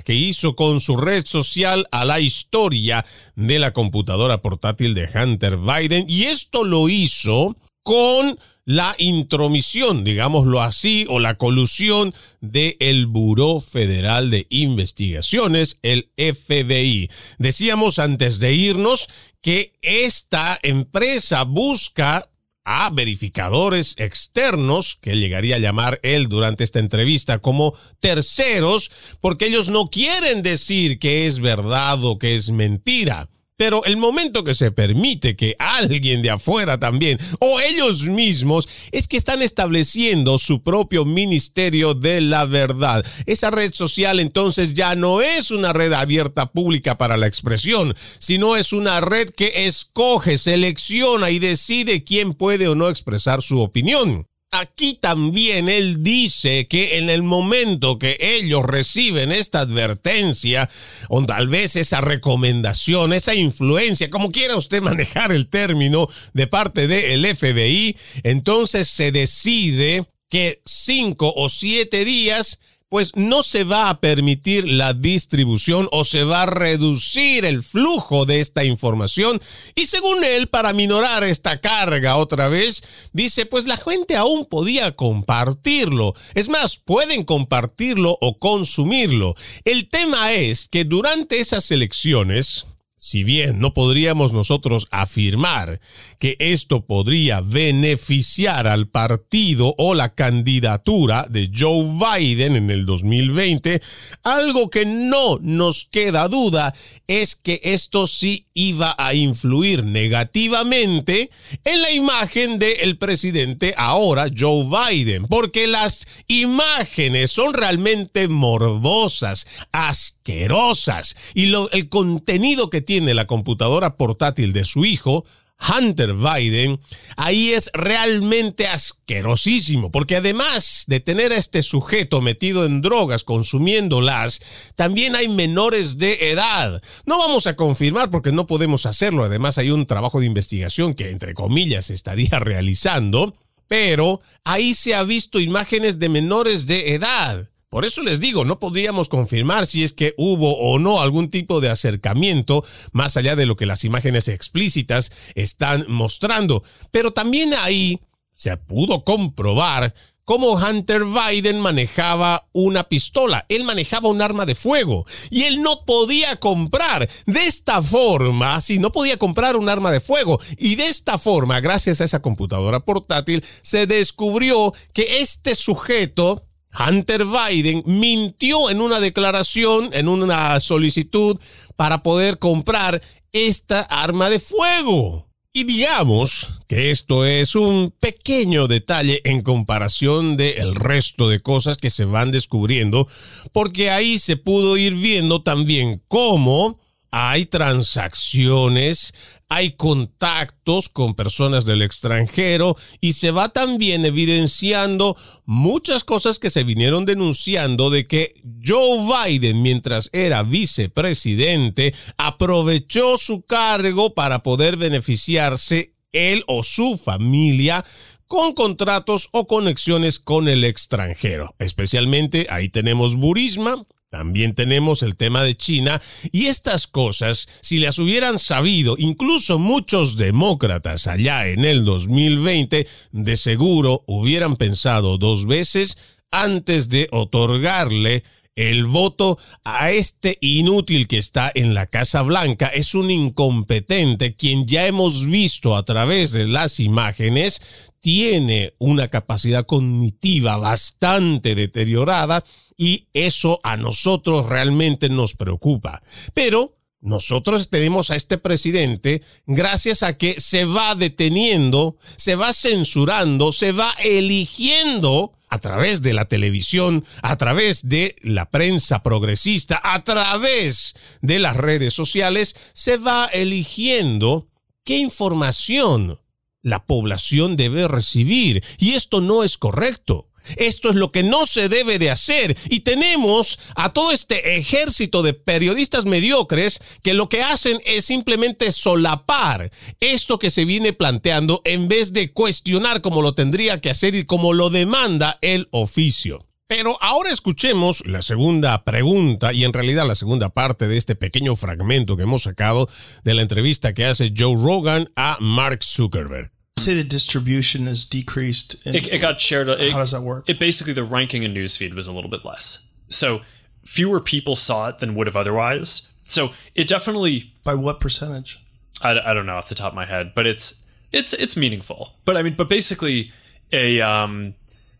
que 0.04 0.14
hizo 0.14 0.54
con 0.54 0.80
su 0.80 0.96
red 0.96 1.24
social 1.26 1.86
a 1.90 2.04
la 2.04 2.20
historia 2.20 3.04
de 3.34 3.58
la 3.58 3.72
computadora 3.72 4.40
portátil 4.40 4.94
de 4.94 5.08
Hunter 5.12 5.56
Biden 5.56 6.06
y 6.08 6.24
esto 6.24 6.64
lo 6.64 6.88
hizo 6.88 7.56
con 7.82 8.38
la 8.64 8.94
intromisión, 8.98 10.04
digámoslo 10.04 10.60
así, 10.60 11.06
o 11.08 11.18
la 11.18 11.36
colusión 11.36 12.14
del 12.40 12.76
el 12.78 13.06
Buró 13.06 13.60
Federal 13.60 14.30
de 14.30 14.46
Investigaciones, 14.48 15.78
el 15.82 16.10
FBI. 16.16 17.10
Decíamos 17.38 17.98
antes 17.98 18.38
de 18.38 18.54
irnos 18.54 19.08
que 19.40 19.72
esta 19.82 20.58
empresa 20.62 21.42
busca 21.44 22.30
a 22.64 22.90
verificadores 22.90 23.94
externos, 23.98 24.98
que 25.00 25.16
llegaría 25.16 25.56
a 25.56 25.60
llamar 25.60 26.00
él 26.02 26.28
durante 26.28 26.64
esta 26.64 26.78
entrevista 26.78 27.38
como 27.38 27.74
terceros, 28.00 28.90
porque 29.20 29.46
ellos 29.46 29.70
no 29.70 29.88
quieren 29.88 30.42
decir 30.42 30.98
que 30.98 31.26
es 31.26 31.40
verdad 31.40 32.04
o 32.04 32.18
que 32.18 32.34
es 32.34 32.50
mentira. 32.50 33.28
Pero 33.60 33.84
el 33.84 33.98
momento 33.98 34.42
que 34.42 34.54
se 34.54 34.72
permite 34.72 35.36
que 35.36 35.54
alguien 35.58 36.22
de 36.22 36.30
afuera 36.30 36.80
también, 36.80 37.18
o 37.40 37.60
ellos 37.60 38.08
mismos, 38.08 38.66
es 38.90 39.06
que 39.06 39.18
están 39.18 39.42
estableciendo 39.42 40.38
su 40.38 40.62
propio 40.62 41.04
ministerio 41.04 41.92
de 41.92 42.22
la 42.22 42.46
verdad. 42.46 43.04
Esa 43.26 43.50
red 43.50 43.74
social 43.74 44.18
entonces 44.18 44.72
ya 44.72 44.94
no 44.94 45.20
es 45.20 45.50
una 45.50 45.74
red 45.74 45.92
abierta 45.92 46.52
pública 46.52 46.96
para 46.96 47.18
la 47.18 47.26
expresión, 47.26 47.94
sino 48.18 48.56
es 48.56 48.72
una 48.72 49.02
red 49.02 49.28
que 49.28 49.66
escoge, 49.66 50.38
selecciona 50.38 51.28
y 51.28 51.38
decide 51.38 52.02
quién 52.02 52.32
puede 52.32 52.66
o 52.66 52.74
no 52.74 52.88
expresar 52.88 53.42
su 53.42 53.60
opinión. 53.60 54.29
Aquí 54.52 54.94
también 54.94 55.68
él 55.68 56.02
dice 56.02 56.66
que 56.66 56.98
en 56.98 57.08
el 57.08 57.22
momento 57.22 58.00
que 58.00 58.16
ellos 58.18 58.64
reciben 58.64 59.30
esta 59.30 59.60
advertencia, 59.60 60.68
o 61.08 61.24
tal 61.24 61.46
vez 61.46 61.76
esa 61.76 62.00
recomendación, 62.00 63.12
esa 63.12 63.36
influencia, 63.36 64.10
como 64.10 64.32
quiera 64.32 64.56
usted 64.56 64.82
manejar 64.82 65.30
el 65.30 65.48
término 65.48 66.08
de 66.34 66.48
parte 66.48 66.88
del 66.88 67.24
FBI, 67.26 67.96
entonces 68.24 68.88
se 68.88 69.12
decide 69.12 70.08
que 70.28 70.60
cinco 70.64 71.32
o 71.36 71.48
siete 71.48 72.04
días 72.04 72.58
pues 72.90 73.12
no 73.14 73.42
se 73.44 73.62
va 73.64 73.88
a 73.88 74.00
permitir 74.00 74.68
la 74.68 74.92
distribución 74.92 75.88
o 75.92 76.04
se 76.04 76.24
va 76.24 76.42
a 76.42 76.46
reducir 76.46 77.44
el 77.44 77.62
flujo 77.62 78.26
de 78.26 78.40
esta 78.40 78.64
información. 78.64 79.40
Y 79.76 79.86
según 79.86 80.24
él, 80.24 80.48
para 80.48 80.72
minorar 80.72 81.22
esta 81.22 81.60
carga 81.60 82.16
otra 82.16 82.48
vez, 82.48 83.10
dice, 83.12 83.46
pues 83.46 83.66
la 83.66 83.76
gente 83.76 84.16
aún 84.16 84.44
podía 84.44 84.96
compartirlo. 84.96 86.14
Es 86.34 86.48
más, 86.48 86.78
pueden 86.78 87.22
compartirlo 87.22 88.18
o 88.20 88.38
consumirlo. 88.38 89.36
El 89.64 89.88
tema 89.88 90.32
es 90.32 90.68
que 90.68 90.84
durante 90.84 91.38
esas 91.38 91.70
elecciones, 91.70 92.66
si 93.02 93.24
bien 93.24 93.60
no 93.60 93.72
podríamos 93.72 94.34
nosotros 94.34 94.86
afirmar 94.90 95.80
que 96.18 96.36
esto 96.38 96.84
podría 96.84 97.40
beneficiar 97.40 98.66
al 98.66 98.88
partido 98.88 99.74
o 99.78 99.94
la 99.94 100.14
candidatura 100.14 101.26
de 101.30 101.50
Joe 101.56 101.86
Biden 101.98 102.56
en 102.56 102.70
el 102.70 102.84
2020, 102.84 103.80
algo 104.22 104.68
que 104.68 104.84
no 104.84 105.38
nos 105.40 105.88
queda 105.90 106.28
duda 106.28 106.74
es 107.06 107.36
que 107.36 107.62
esto 107.64 108.06
sí 108.06 108.46
iba 108.52 108.94
a 108.98 109.14
influir 109.14 109.82
negativamente 109.82 111.30
en 111.64 111.80
la 111.80 111.92
imagen 111.92 112.58
del 112.58 112.98
presidente 112.98 113.72
ahora 113.78 114.28
Joe 114.36 114.66
Biden, 114.66 115.26
porque 115.26 115.66
las 115.66 116.06
imágenes 116.28 117.30
son 117.30 117.54
realmente 117.54 118.28
morbosas, 118.28 119.46
asquerosas 119.72 121.16
y 121.32 121.50
el 121.72 121.88
contenido 121.88 122.68
que 122.68 122.89
tiene 122.90 123.14
la 123.14 123.28
computadora 123.28 123.96
portátil 123.96 124.52
de 124.52 124.64
su 124.64 124.84
hijo, 124.84 125.24
Hunter 125.60 126.12
Biden, 126.14 126.80
ahí 127.16 127.52
es 127.52 127.70
realmente 127.72 128.66
asquerosísimo, 128.66 129.92
porque 129.92 130.16
además 130.16 130.82
de 130.88 130.98
tener 130.98 131.30
a 131.30 131.36
este 131.36 131.62
sujeto 131.62 132.20
metido 132.20 132.64
en 132.64 132.82
drogas, 132.82 133.22
consumiéndolas, 133.22 134.72
también 134.74 135.14
hay 135.14 135.28
menores 135.28 135.98
de 135.98 136.32
edad. 136.32 136.82
No 137.06 137.16
vamos 137.18 137.46
a 137.46 137.54
confirmar 137.54 138.10
porque 138.10 138.32
no 138.32 138.48
podemos 138.48 138.86
hacerlo, 138.86 139.22
además 139.22 139.56
hay 139.58 139.70
un 139.70 139.86
trabajo 139.86 140.18
de 140.18 140.26
investigación 140.26 140.94
que, 140.94 141.10
entre 141.10 141.32
comillas, 141.34 141.90
estaría 141.90 142.38
realizando, 142.40 143.36
pero 143.68 144.20
ahí 144.42 144.74
se 144.74 144.96
ha 144.96 145.04
visto 145.04 145.38
imágenes 145.38 146.00
de 146.00 146.08
menores 146.08 146.66
de 146.66 146.94
edad. 146.94 147.49
Por 147.70 147.84
eso 147.84 148.02
les 148.02 148.18
digo, 148.18 148.44
no 148.44 148.58
podríamos 148.58 149.08
confirmar 149.08 149.64
si 149.64 149.84
es 149.84 149.92
que 149.92 150.12
hubo 150.16 150.58
o 150.58 150.80
no 150.80 151.00
algún 151.00 151.30
tipo 151.30 151.60
de 151.60 151.70
acercamiento 151.70 152.64
más 152.90 153.16
allá 153.16 153.36
de 153.36 153.46
lo 153.46 153.54
que 153.54 153.64
las 153.64 153.84
imágenes 153.84 154.26
explícitas 154.26 155.12
están 155.36 155.84
mostrando. 155.86 156.64
Pero 156.90 157.12
también 157.12 157.54
ahí 157.54 158.00
se 158.32 158.56
pudo 158.56 159.04
comprobar 159.04 159.94
cómo 160.24 160.54
Hunter 160.54 161.04
Biden 161.04 161.60
manejaba 161.60 162.48
una 162.52 162.88
pistola. 162.88 163.46
Él 163.48 163.62
manejaba 163.62 164.08
un 164.08 164.20
arma 164.20 164.46
de 164.46 164.56
fuego 164.56 165.06
y 165.30 165.44
él 165.44 165.62
no 165.62 165.84
podía 165.84 166.34
comprar 166.36 167.08
de 167.26 167.46
esta 167.46 167.80
forma, 167.82 168.60
si 168.60 168.80
no 168.80 168.90
podía 168.90 169.16
comprar 169.16 169.54
un 169.54 169.68
arma 169.68 169.92
de 169.92 170.00
fuego. 170.00 170.40
Y 170.58 170.74
de 170.74 170.86
esta 170.86 171.18
forma, 171.18 171.60
gracias 171.60 172.00
a 172.00 172.04
esa 172.04 172.20
computadora 172.20 172.80
portátil, 172.80 173.44
se 173.62 173.86
descubrió 173.86 174.72
que 174.92 175.20
este 175.20 175.54
sujeto 175.54 176.49
Hunter 176.78 177.24
Biden 177.24 177.82
mintió 177.86 178.70
en 178.70 178.80
una 178.80 179.00
declaración, 179.00 179.90
en 179.92 180.08
una 180.08 180.58
solicitud 180.60 181.38
para 181.76 182.02
poder 182.02 182.38
comprar 182.38 183.02
esta 183.32 183.80
arma 183.82 184.30
de 184.30 184.38
fuego. 184.38 185.30
Y 185.52 185.64
digamos 185.64 186.60
que 186.68 186.92
esto 186.92 187.24
es 187.24 187.56
un 187.56 187.92
pequeño 187.98 188.68
detalle 188.68 189.20
en 189.24 189.42
comparación 189.42 190.36
del 190.36 190.76
resto 190.76 191.28
de 191.28 191.42
cosas 191.42 191.76
que 191.76 191.90
se 191.90 192.04
van 192.04 192.30
descubriendo, 192.30 193.08
porque 193.52 193.90
ahí 193.90 194.20
se 194.20 194.36
pudo 194.36 194.76
ir 194.76 194.94
viendo 194.94 195.42
también 195.42 196.00
cómo 196.06 196.78
hay 197.10 197.46
transacciones, 197.46 199.12
hay 199.48 199.72
contactos 199.72 200.88
con 200.88 201.14
personas 201.14 201.64
del 201.64 201.82
extranjero 201.82 202.76
y 203.00 203.14
se 203.14 203.30
va 203.30 203.48
también 203.48 204.04
evidenciando 204.04 205.16
muchas 205.44 206.04
cosas 206.04 206.38
que 206.38 206.50
se 206.50 206.62
vinieron 206.62 207.04
denunciando 207.04 207.90
de 207.90 208.06
que 208.06 208.34
Joe 208.64 209.28
Biden, 209.28 209.62
mientras 209.62 210.10
era 210.12 210.42
vicepresidente, 210.42 211.94
aprovechó 212.16 213.18
su 213.18 213.42
cargo 213.42 214.14
para 214.14 214.42
poder 214.42 214.76
beneficiarse 214.76 215.94
él 216.12 216.44
o 216.46 216.62
su 216.62 216.96
familia 216.96 217.84
con 218.26 218.54
contratos 218.54 219.28
o 219.32 219.48
conexiones 219.48 220.20
con 220.20 220.48
el 220.48 220.62
extranjero. 220.62 221.56
Especialmente 221.58 222.46
ahí 222.50 222.68
tenemos 222.68 223.16
Burisma, 223.16 223.84
también 224.10 224.56
tenemos 224.56 225.04
el 225.04 225.16
tema 225.16 225.44
de 225.44 225.56
China 225.56 226.02
y 226.32 226.46
estas 226.46 226.88
cosas, 226.88 227.48
si 227.62 227.78
las 227.78 227.98
hubieran 228.00 228.40
sabido 228.40 228.96
incluso 228.98 229.58
muchos 229.58 230.16
demócratas 230.16 231.06
allá 231.06 231.46
en 231.46 231.64
el 231.64 231.84
2020, 231.84 232.88
de 233.12 233.36
seguro 233.36 234.02
hubieran 234.06 234.56
pensado 234.56 235.16
dos 235.16 235.46
veces 235.46 236.18
antes 236.32 236.88
de 236.88 237.08
otorgarle 237.12 238.24
el 238.60 238.84
voto 238.84 239.38
a 239.64 239.90
este 239.90 240.36
inútil 240.42 241.08
que 241.08 241.16
está 241.16 241.50
en 241.54 241.72
la 241.72 241.86
Casa 241.86 242.20
Blanca 242.20 242.66
es 242.66 242.94
un 242.94 243.10
incompetente 243.10 244.34
quien 244.36 244.66
ya 244.66 244.86
hemos 244.86 245.24
visto 245.24 245.74
a 245.74 245.84
través 245.84 246.32
de 246.32 246.46
las 246.46 246.78
imágenes 246.78 247.90
tiene 248.00 248.74
una 248.78 249.08
capacidad 249.08 249.64
cognitiva 249.64 250.58
bastante 250.58 251.54
deteriorada 251.54 252.44
y 252.76 253.06
eso 253.14 253.60
a 253.62 253.78
nosotros 253.78 254.46
realmente 254.46 255.08
nos 255.08 255.36
preocupa. 255.36 256.02
Pero 256.34 256.74
nosotros 257.00 257.70
tenemos 257.70 258.10
a 258.10 258.16
este 258.16 258.36
presidente 258.36 259.22
gracias 259.46 260.02
a 260.02 260.18
que 260.18 260.38
se 260.38 260.66
va 260.66 260.94
deteniendo, 260.94 261.96
se 262.16 262.34
va 262.34 262.52
censurando, 262.52 263.52
se 263.52 263.72
va 263.72 263.94
eligiendo 264.04 265.32
a 265.50 265.58
través 265.58 266.00
de 266.00 266.14
la 266.14 266.26
televisión, 266.26 267.04
a 267.22 267.36
través 267.36 267.88
de 267.88 268.16
la 268.22 268.50
prensa 268.50 269.02
progresista, 269.02 269.80
a 269.82 270.02
través 270.04 270.94
de 271.20 271.38
las 271.40 271.56
redes 271.56 271.92
sociales, 271.92 272.54
se 272.72 272.96
va 272.96 273.26
eligiendo 273.26 274.48
qué 274.84 274.98
información 274.98 276.20
la 276.62 276.86
población 276.86 277.56
debe 277.56 277.88
recibir. 277.88 278.62
Y 278.78 278.92
esto 278.92 279.20
no 279.20 279.44
es 279.44 279.58
correcto. 279.58 280.29
Esto 280.56 280.90
es 280.90 280.96
lo 280.96 281.12
que 281.12 281.22
no 281.22 281.46
se 281.46 281.68
debe 281.68 281.98
de 281.98 282.10
hacer. 282.10 282.56
Y 282.68 282.80
tenemos 282.80 283.58
a 283.76 283.92
todo 283.92 284.12
este 284.12 284.56
ejército 284.56 285.22
de 285.22 285.34
periodistas 285.34 286.04
mediocres 286.04 286.80
que 287.02 287.14
lo 287.14 287.28
que 287.28 287.42
hacen 287.42 287.80
es 287.84 288.04
simplemente 288.04 288.72
solapar 288.72 289.70
esto 290.00 290.38
que 290.38 290.50
se 290.50 290.64
viene 290.64 290.92
planteando 290.92 291.62
en 291.64 291.88
vez 291.88 292.12
de 292.12 292.32
cuestionar 292.32 293.00
como 293.00 293.22
lo 293.22 293.34
tendría 293.34 293.80
que 293.80 293.90
hacer 293.90 294.14
y 294.14 294.24
como 294.24 294.52
lo 294.52 294.70
demanda 294.70 295.38
el 295.42 295.68
oficio. 295.70 296.46
Pero 296.70 296.96
ahora 297.00 297.30
escuchemos 297.30 298.06
la 298.06 298.22
segunda 298.22 298.84
pregunta 298.84 299.52
y 299.52 299.64
en 299.64 299.72
realidad 299.72 300.06
la 300.06 300.14
segunda 300.14 300.50
parte 300.50 300.86
de 300.86 300.98
este 300.98 301.16
pequeño 301.16 301.56
fragmento 301.56 302.16
que 302.16 302.22
hemos 302.22 302.42
sacado 302.42 302.88
de 303.24 303.34
la 303.34 303.42
entrevista 303.42 303.92
que 303.92 304.06
hace 304.06 304.32
Joe 304.36 304.54
Rogan 304.54 305.10
a 305.16 305.36
Mark 305.40 305.82
Zuckerberg. 305.82 306.52
Say 306.78 306.94
the 306.94 307.04
distribution 307.04 307.86
is 307.86 308.04
decreased. 308.04 308.86
It, 308.86 309.06
it, 309.06 309.18
got 309.20 309.40
shared. 309.40 309.68
It, 309.68 309.92
how 309.92 309.98
does 309.98 310.12
that 310.12 310.22
work? 310.22 310.48
It 310.48 310.58
basically 310.58 310.92
the 310.92 311.04
ranking 311.04 311.42
in 311.42 311.54
newsfeed 311.54 311.94
was 311.94 312.06
a 312.06 312.12
little 312.12 312.30
bit 312.30 312.44
less, 312.44 312.86
so 313.08 313.40
fewer 313.84 314.20
people 314.20 314.56
saw 314.56 314.88
it 314.88 314.98
than 314.98 315.14
would 315.14 315.26
have 315.26 315.36
otherwise. 315.36 316.08
So 316.24 316.50
it 316.74 316.88
definitely 316.88 317.52
by 317.64 317.74
what 317.74 318.00
percentage? 318.00 318.58
I, 319.02 319.18
I 319.18 319.34
don't 319.34 319.46
know 319.46 319.54
off 319.54 319.68
the 319.68 319.74
top 319.74 319.92
of 319.92 319.96
my 319.96 320.04
head, 320.04 320.32
but 320.34 320.46
it's 320.46 320.80
it's 321.12 321.32
it's 321.32 321.56
meaningful. 321.56 322.14
But 322.24 322.36
I 322.36 322.42
mean, 322.42 322.54
but 322.56 322.68
basically, 322.68 323.32
a 323.72 324.00
um, 324.00 324.54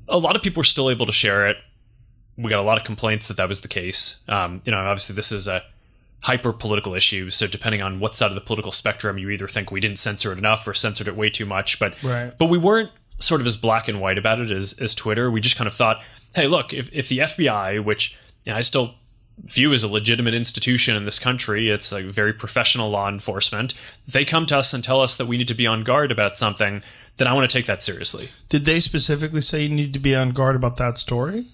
a 0.09 0.19
lot 0.19 0.37
of 0.37 0.43
people 0.43 0.61
were 0.61 0.65
still 0.65 0.91
able 0.91 1.07
to 1.07 1.13
share 1.13 1.49
it. 1.49 1.57
We 2.37 2.51
got 2.51 2.61
a 2.61 2.63
lot 2.63 2.79
of 2.79 2.85
complaints 2.85 3.29
that 3.29 3.37
that 3.37 3.49
was 3.49 3.61
the 3.61 3.69
case. 3.69 4.21
Um, 4.29 4.63
you 4.65 4.73
know, 4.73 4.79
obviously 4.79 5.15
this 5.15 5.31
is 5.31 5.47
a 5.47 5.63
hyper 6.23 6.53
political 6.53 6.95
issue. 6.95 7.31
So 7.31 7.47
depending 7.47 7.83
on 7.83 8.01
what 8.01 8.15
side 8.15 8.31
of 8.31 8.35
the 8.35 8.41
political 8.41 8.73
spectrum, 8.73 9.19
you 9.19 9.31
either 9.31 9.49
think 9.49 9.71
we 9.71 9.81
didn't 9.81 9.99
censor 9.99 10.33
it 10.33 10.39
enough 10.39 10.67
or 10.67 10.75
censored 10.75 11.09
it 11.09 11.17
way 11.17 11.31
too 11.31 11.47
much. 11.47 11.79
But 11.79 12.01
right. 12.03 12.33
but 12.39 12.47
we 12.47 12.59
weren't 12.59 12.91
sort 13.19 13.41
of 13.41 13.47
as 13.47 13.57
black 13.57 13.89
and 13.89 14.01
white 14.01 14.19
about 14.19 14.41
it 14.41 14.51
as 14.51 14.79
as 14.81 14.95
Twitter. 14.95 15.31
We 15.31 15.41
just 15.41 15.57
kind 15.57 15.69
of 15.69 15.75
thought, 15.75 16.03
hey, 16.35 16.47
look, 16.47 16.73
if 16.73 16.93
if 16.93 17.09
the 17.09 17.19
FBI, 17.19 17.83
which 17.83 18.17
you 18.45 18.53
know, 18.53 18.59
I 18.59 18.63
still 18.63 18.95
view 19.45 19.73
as 19.73 19.83
a 19.83 19.89
legitimate 19.89 20.35
institution 20.35 20.97
in 20.97 21.05
this 21.05 21.19
country, 21.19 21.71
it's 21.71 21.93
like 21.93 22.05
very 22.05 22.33
professional 22.33 22.91
law 22.91 23.09
enforcement. 23.09 23.75
they 24.07 24.25
come 24.25 24.47
to 24.47 24.59
us 24.59 24.75
and 24.75 24.85
tell 24.85 25.01
us 25.01 25.17
that 25.17 25.27
we 25.27 25.39
need 25.39 25.49
to 25.49 25.55
be 25.55 25.67
on 25.67 25.83
guard 25.83 26.13
about 26.13 26.37
something, 26.37 26.83
then 27.17 27.27
I 27.27 27.33
want 27.33 27.49
to 27.49 27.57
take 27.57 27.67
that 27.67 27.81
seriously. 27.83 28.29
Did 28.51 28.65
they 28.67 28.81
specifically 28.81 29.41
say 29.41 29.63
you 29.63 29.75
need 29.75 29.95
to 29.95 29.99
be 29.99 30.15
on 30.15 30.33
guard 30.33 30.57
about 30.57 30.77
that 30.77 30.99
story? 30.99 31.47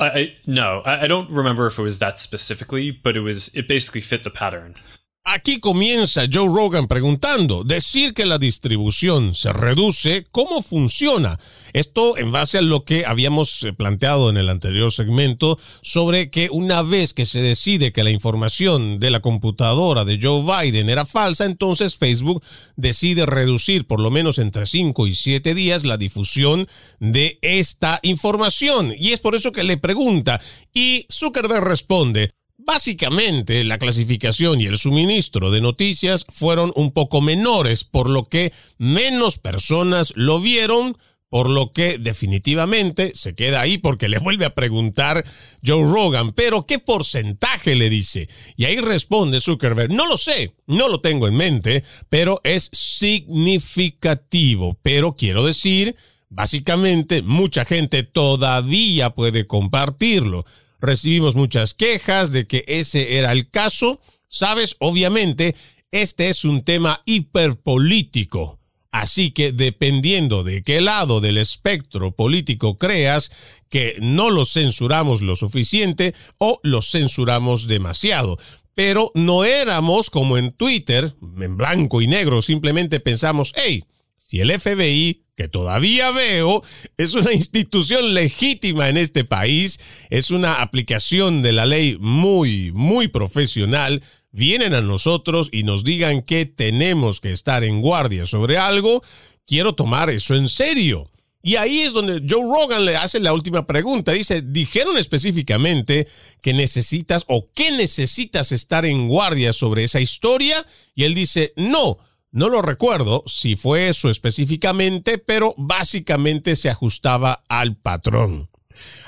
I, 0.00 0.06
I 0.08 0.36
no, 0.46 0.80
I, 0.84 1.04
I 1.04 1.06
don't 1.06 1.30
remember 1.30 1.66
if 1.66 1.78
it 1.78 1.82
was 1.82 1.98
that 1.98 2.18
specifically, 2.18 2.90
but 2.90 3.16
it 3.16 3.20
was 3.20 3.54
it 3.54 3.68
basically 3.68 4.00
fit 4.00 4.22
the 4.22 4.30
pattern. 4.30 4.74
Aquí 5.22 5.60
comienza 5.60 6.22
Joe 6.32 6.48
Rogan 6.48 6.88
preguntando, 6.88 7.62
decir 7.62 8.14
que 8.14 8.24
la 8.24 8.38
distribución 8.38 9.34
se 9.34 9.52
reduce, 9.52 10.26
¿cómo 10.30 10.62
funciona? 10.62 11.38
Esto 11.74 12.16
en 12.16 12.32
base 12.32 12.56
a 12.56 12.62
lo 12.62 12.84
que 12.84 13.04
habíamos 13.04 13.62
eh, 13.62 13.74
planteado 13.74 14.30
en 14.30 14.38
el 14.38 14.48
anterior 14.48 14.90
segmento 14.90 15.58
sobre 15.82 16.30
que 16.30 16.48
una 16.50 16.80
vez 16.80 17.12
que 17.12 17.26
se 17.26 17.42
decide 17.42 17.92
que 17.92 18.02
la 18.02 18.10
información 18.10 18.98
de 18.98 19.10
la 19.10 19.20
computadora 19.20 20.06
de 20.06 20.18
Joe 20.20 20.42
Biden 20.42 20.88
era 20.88 21.04
falsa, 21.04 21.44
entonces 21.44 21.98
Facebook 21.98 22.42
decide 22.76 23.26
reducir 23.26 23.86
por 23.86 24.00
lo 24.00 24.10
menos 24.10 24.38
entre 24.38 24.64
5 24.64 25.06
y 25.06 25.14
7 25.14 25.54
días 25.54 25.84
la 25.84 25.98
difusión 25.98 26.66
de 26.98 27.38
esta 27.42 28.00
información. 28.02 28.94
Y 28.98 29.12
es 29.12 29.20
por 29.20 29.34
eso 29.34 29.52
que 29.52 29.64
le 29.64 29.76
pregunta 29.76 30.40
y 30.72 31.06
Zuckerberg 31.10 31.62
responde, 31.62 32.30
Básicamente, 32.72 33.64
la 33.64 33.78
clasificación 33.78 34.60
y 34.60 34.66
el 34.66 34.78
suministro 34.78 35.50
de 35.50 35.60
noticias 35.60 36.24
fueron 36.28 36.72
un 36.76 36.92
poco 36.92 37.20
menores, 37.20 37.82
por 37.82 38.08
lo 38.08 38.28
que 38.28 38.52
menos 38.78 39.38
personas 39.38 40.12
lo 40.14 40.38
vieron, 40.38 40.96
por 41.28 41.50
lo 41.50 41.72
que 41.72 41.98
definitivamente 41.98 43.10
se 43.16 43.34
queda 43.34 43.60
ahí 43.60 43.78
porque 43.78 44.08
le 44.08 44.20
vuelve 44.20 44.44
a 44.44 44.54
preguntar 44.54 45.24
Joe 45.66 45.82
Rogan, 45.82 46.30
pero 46.30 46.64
¿qué 46.64 46.78
porcentaje 46.78 47.74
le 47.74 47.90
dice? 47.90 48.28
Y 48.56 48.66
ahí 48.66 48.76
responde 48.76 49.40
Zuckerberg, 49.40 49.90
no 49.90 50.06
lo 50.06 50.16
sé, 50.16 50.54
no 50.68 50.88
lo 50.88 51.00
tengo 51.00 51.26
en 51.26 51.34
mente, 51.34 51.82
pero 52.08 52.40
es 52.44 52.70
significativo, 52.72 54.78
pero 54.80 55.16
quiero 55.16 55.44
decir, 55.44 55.96
básicamente 56.28 57.22
mucha 57.22 57.64
gente 57.64 58.04
todavía 58.04 59.10
puede 59.10 59.48
compartirlo 59.48 60.44
recibimos 60.80 61.36
muchas 61.36 61.74
quejas 61.74 62.32
de 62.32 62.46
que 62.46 62.64
ese 62.66 63.18
era 63.18 63.32
el 63.32 63.50
caso. 63.50 64.00
Sabes, 64.28 64.76
obviamente, 64.80 65.54
este 65.90 66.28
es 66.28 66.44
un 66.44 66.62
tema 66.62 67.00
hiperpolítico. 67.04 68.60
Así 68.92 69.30
que 69.30 69.52
dependiendo 69.52 70.42
de 70.42 70.62
qué 70.62 70.80
lado 70.80 71.20
del 71.20 71.38
espectro 71.38 72.10
político 72.10 72.76
creas, 72.76 73.30
que 73.68 73.96
no 74.00 74.30
lo 74.30 74.44
censuramos 74.44 75.22
lo 75.22 75.36
suficiente 75.36 76.14
o 76.38 76.58
lo 76.64 76.82
censuramos 76.82 77.68
demasiado. 77.68 78.36
Pero 78.74 79.12
no 79.14 79.44
éramos 79.44 80.10
como 80.10 80.38
en 80.38 80.52
Twitter, 80.52 81.14
en 81.40 81.56
blanco 81.56 82.02
y 82.02 82.08
negro, 82.08 82.42
simplemente 82.42 82.98
pensamos, 82.98 83.52
hey, 83.54 83.84
si 84.18 84.40
el 84.40 84.58
FBI 84.58 85.24
que 85.40 85.48
todavía 85.48 86.10
veo 86.10 86.62
es 86.98 87.14
una 87.14 87.32
institución 87.32 88.12
legítima 88.12 88.90
en 88.90 88.98
este 88.98 89.24
país, 89.24 90.04
es 90.10 90.30
una 90.30 90.60
aplicación 90.60 91.40
de 91.40 91.52
la 91.52 91.64
ley 91.64 91.96
muy, 91.98 92.72
muy 92.72 93.08
profesional, 93.08 94.02
vienen 94.32 94.74
a 94.74 94.82
nosotros 94.82 95.48
y 95.50 95.62
nos 95.62 95.82
digan 95.82 96.20
que 96.20 96.44
tenemos 96.44 97.20
que 97.20 97.32
estar 97.32 97.64
en 97.64 97.80
guardia 97.80 98.26
sobre 98.26 98.58
algo, 98.58 99.02
quiero 99.46 99.74
tomar 99.74 100.10
eso 100.10 100.34
en 100.34 100.50
serio. 100.50 101.10
Y 101.42 101.56
ahí 101.56 101.80
es 101.80 101.94
donde 101.94 102.22
Joe 102.28 102.44
Rogan 102.44 102.84
le 102.84 102.96
hace 102.96 103.18
la 103.18 103.32
última 103.32 103.66
pregunta. 103.66 104.12
Dice, 104.12 104.42
dijeron 104.42 104.98
específicamente 104.98 106.06
que 106.42 106.52
necesitas 106.52 107.24
o 107.28 107.48
que 107.54 107.70
necesitas 107.70 108.52
estar 108.52 108.84
en 108.84 109.08
guardia 109.08 109.54
sobre 109.54 109.84
esa 109.84 110.02
historia. 110.02 110.66
Y 110.94 111.04
él 111.04 111.14
dice, 111.14 111.54
no, 111.56 111.96
no 112.32 112.48
lo 112.48 112.62
recuerdo 112.62 113.22
si 113.26 113.56
fue 113.56 113.88
eso 113.88 114.08
específicamente, 114.08 115.18
pero 115.18 115.54
básicamente 115.56 116.56
se 116.56 116.70
ajustaba 116.70 117.42
al 117.48 117.76
patrón. 117.76 118.50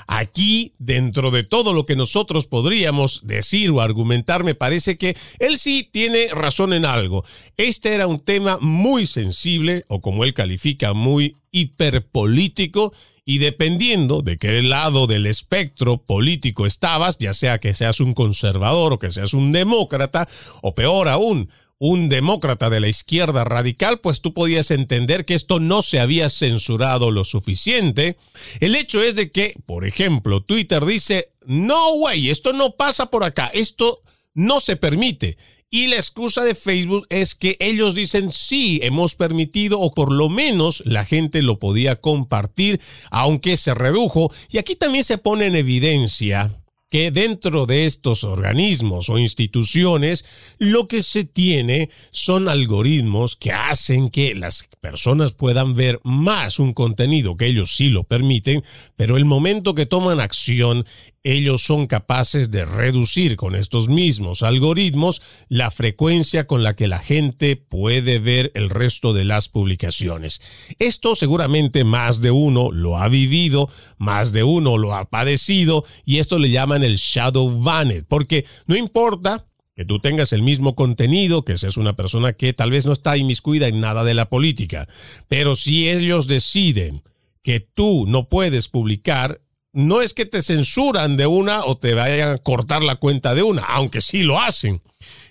Aquí, 0.07 0.75
dentro 0.77 1.31
de 1.31 1.43
todo 1.43 1.73
lo 1.73 1.85
que 1.85 1.95
nosotros 1.95 2.47
podríamos 2.47 3.21
decir 3.23 3.69
o 3.71 3.81
argumentar, 3.81 4.43
me 4.43 4.55
parece 4.55 4.97
que 4.97 5.15
él 5.39 5.57
sí 5.57 5.87
tiene 5.89 6.27
razón 6.29 6.73
en 6.73 6.85
algo. 6.85 7.23
Este 7.57 7.93
era 7.93 8.07
un 8.07 8.19
tema 8.19 8.57
muy 8.59 9.07
sensible, 9.07 9.85
o 9.87 10.01
como 10.01 10.23
él 10.23 10.33
califica, 10.33 10.93
muy 10.93 11.37
hiperpolítico, 11.51 12.93
y 13.25 13.37
dependiendo 13.37 14.21
de 14.21 14.37
qué 14.37 14.61
lado 14.61 15.07
del 15.07 15.25
espectro 15.25 15.97
político 15.97 16.65
estabas, 16.65 17.17
ya 17.17 17.33
sea 17.33 17.59
que 17.59 17.73
seas 17.73 18.01
un 18.01 18.13
conservador 18.13 18.93
o 18.93 18.99
que 18.99 19.11
seas 19.11 19.33
un 19.33 19.53
demócrata, 19.53 20.27
o 20.61 20.75
peor 20.75 21.07
aún, 21.07 21.49
un 21.85 22.07
demócrata 22.07 22.69
de 22.69 22.79
la 22.79 22.87
izquierda 22.87 23.43
radical, 23.43 23.99
pues 23.99 24.21
tú 24.21 24.33
podías 24.33 24.71
entender 24.71 25.25
que 25.25 25.33
esto 25.33 25.59
no 25.59 25.81
se 25.81 25.99
había 25.99 26.29
censurado 26.29 27.11
lo 27.11 27.25
suficiente. 27.25 28.15
El 28.61 28.75
hecho 28.75 29.01
es 29.03 29.15
de 29.15 29.33
que, 29.33 29.53
por 29.65 29.85
ejemplo, 29.85 30.41
Twitter 30.41 30.85
dice, 30.85 31.33
no, 31.45 31.95
güey, 31.95 32.29
esto 32.29 32.53
no 32.53 32.77
pasa 32.77 33.07
por 33.07 33.25
acá, 33.25 33.51
esto 33.53 34.01
no 34.33 34.61
se 34.61 34.77
permite. 34.77 35.37
Y 35.69 35.87
la 35.87 35.97
excusa 35.97 36.45
de 36.45 36.55
Facebook 36.55 37.05
es 37.09 37.35
que 37.35 37.57
ellos 37.59 37.95
dicen 37.95 38.31
sí, 38.31 38.79
hemos 38.81 39.15
permitido 39.15 39.81
o 39.81 39.93
por 39.93 40.13
lo 40.13 40.29
menos 40.29 40.83
la 40.85 41.03
gente 41.03 41.41
lo 41.41 41.59
podía 41.59 41.97
compartir, 41.97 42.79
aunque 43.11 43.57
se 43.57 43.73
redujo. 43.73 44.31
Y 44.49 44.57
aquí 44.57 44.77
también 44.77 45.03
se 45.03 45.17
pone 45.17 45.47
en 45.47 45.55
evidencia 45.55 46.62
que 46.93 47.09
dentro 47.09 47.65
de 47.65 47.87
estos 47.87 48.23
organismos 48.23 49.09
o 49.09 49.17
instituciones 49.17 50.53
lo 50.59 50.87
que 50.87 51.01
se 51.01 51.23
tiene 51.23 51.89
son 52.11 52.47
algoritmos 52.47 53.35
que 53.35 53.51
hacen 53.51 54.11
que 54.11 54.35
las 54.35 54.69
personas 54.79 55.33
puedan 55.33 55.73
ver 55.73 55.99
más 56.03 56.59
un 56.59 56.71
contenido 56.75 57.35
que 57.35 57.47
ellos 57.47 57.75
sí 57.75 57.89
lo 57.89 58.03
permiten, 58.03 58.61
pero 58.95 59.17
el 59.17 59.25
momento 59.25 59.73
que 59.73 59.87
toman 59.87 60.19
acción 60.19 60.85
ellos 61.23 61.61
son 61.63 61.87
capaces 61.87 62.51
de 62.51 62.65
reducir 62.65 63.37
con 63.37 63.55
estos 63.55 63.87
mismos 63.87 64.43
algoritmos 64.43 65.21
la 65.47 65.71
frecuencia 65.71 66.47
con 66.47 66.63
la 66.63 66.75
que 66.75 66.87
la 66.87 66.99
gente 66.99 67.55
puede 67.55 68.19
ver 68.19 68.51
el 68.55 68.69
resto 68.69 69.13
de 69.13 69.23
las 69.23 69.47
publicaciones. 69.47 70.75
Esto 70.79 71.15
seguramente 71.15 71.85
más 71.85 72.21
de 72.21 72.31
uno 72.31 72.71
lo 72.71 72.97
ha 72.97 73.07
vivido, 73.07 73.69
más 73.97 74.33
de 74.33 74.43
uno 74.43 74.77
lo 74.77 74.93
ha 74.93 75.09
padecido 75.09 75.85
y 76.05 76.17
esto 76.17 76.37
le 76.39 76.49
llaman 76.51 76.83
el 76.83 76.97
shadow 76.97 77.61
banned, 77.61 78.05
porque 78.07 78.45
no 78.67 78.75
importa 78.75 79.47
que 79.75 79.85
tú 79.85 79.99
tengas 79.99 80.33
el 80.33 80.43
mismo 80.43 80.75
contenido, 80.75 81.45
que 81.45 81.57
seas 81.57 81.77
una 81.77 81.95
persona 81.95 82.33
que 82.33 82.53
tal 82.53 82.69
vez 82.69 82.85
no 82.85 82.91
está 82.91 83.17
inmiscuida 83.17 83.67
en 83.67 83.79
nada 83.79 84.03
de 84.03 84.13
la 84.13 84.29
política, 84.29 84.87
pero 85.27 85.55
si 85.55 85.89
ellos 85.89 86.27
deciden 86.27 87.01
que 87.41 87.59
tú 87.59 88.05
no 88.07 88.29
puedes 88.29 88.69
publicar, 88.69 89.41
no 89.73 90.01
es 90.01 90.13
que 90.13 90.25
te 90.25 90.41
censuran 90.41 91.17
de 91.17 91.27
una 91.27 91.65
o 91.65 91.77
te 91.77 91.93
vayan 91.95 92.31
a 92.31 92.37
cortar 92.37 92.83
la 92.83 92.95
cuenta 92.95 93.33
de 93.33 93.43
una, 93.43 93.63
aunque 93.63 94.01
sí 94.01 94.23
lo 94.23 94.39
hacen, 94.39 94.81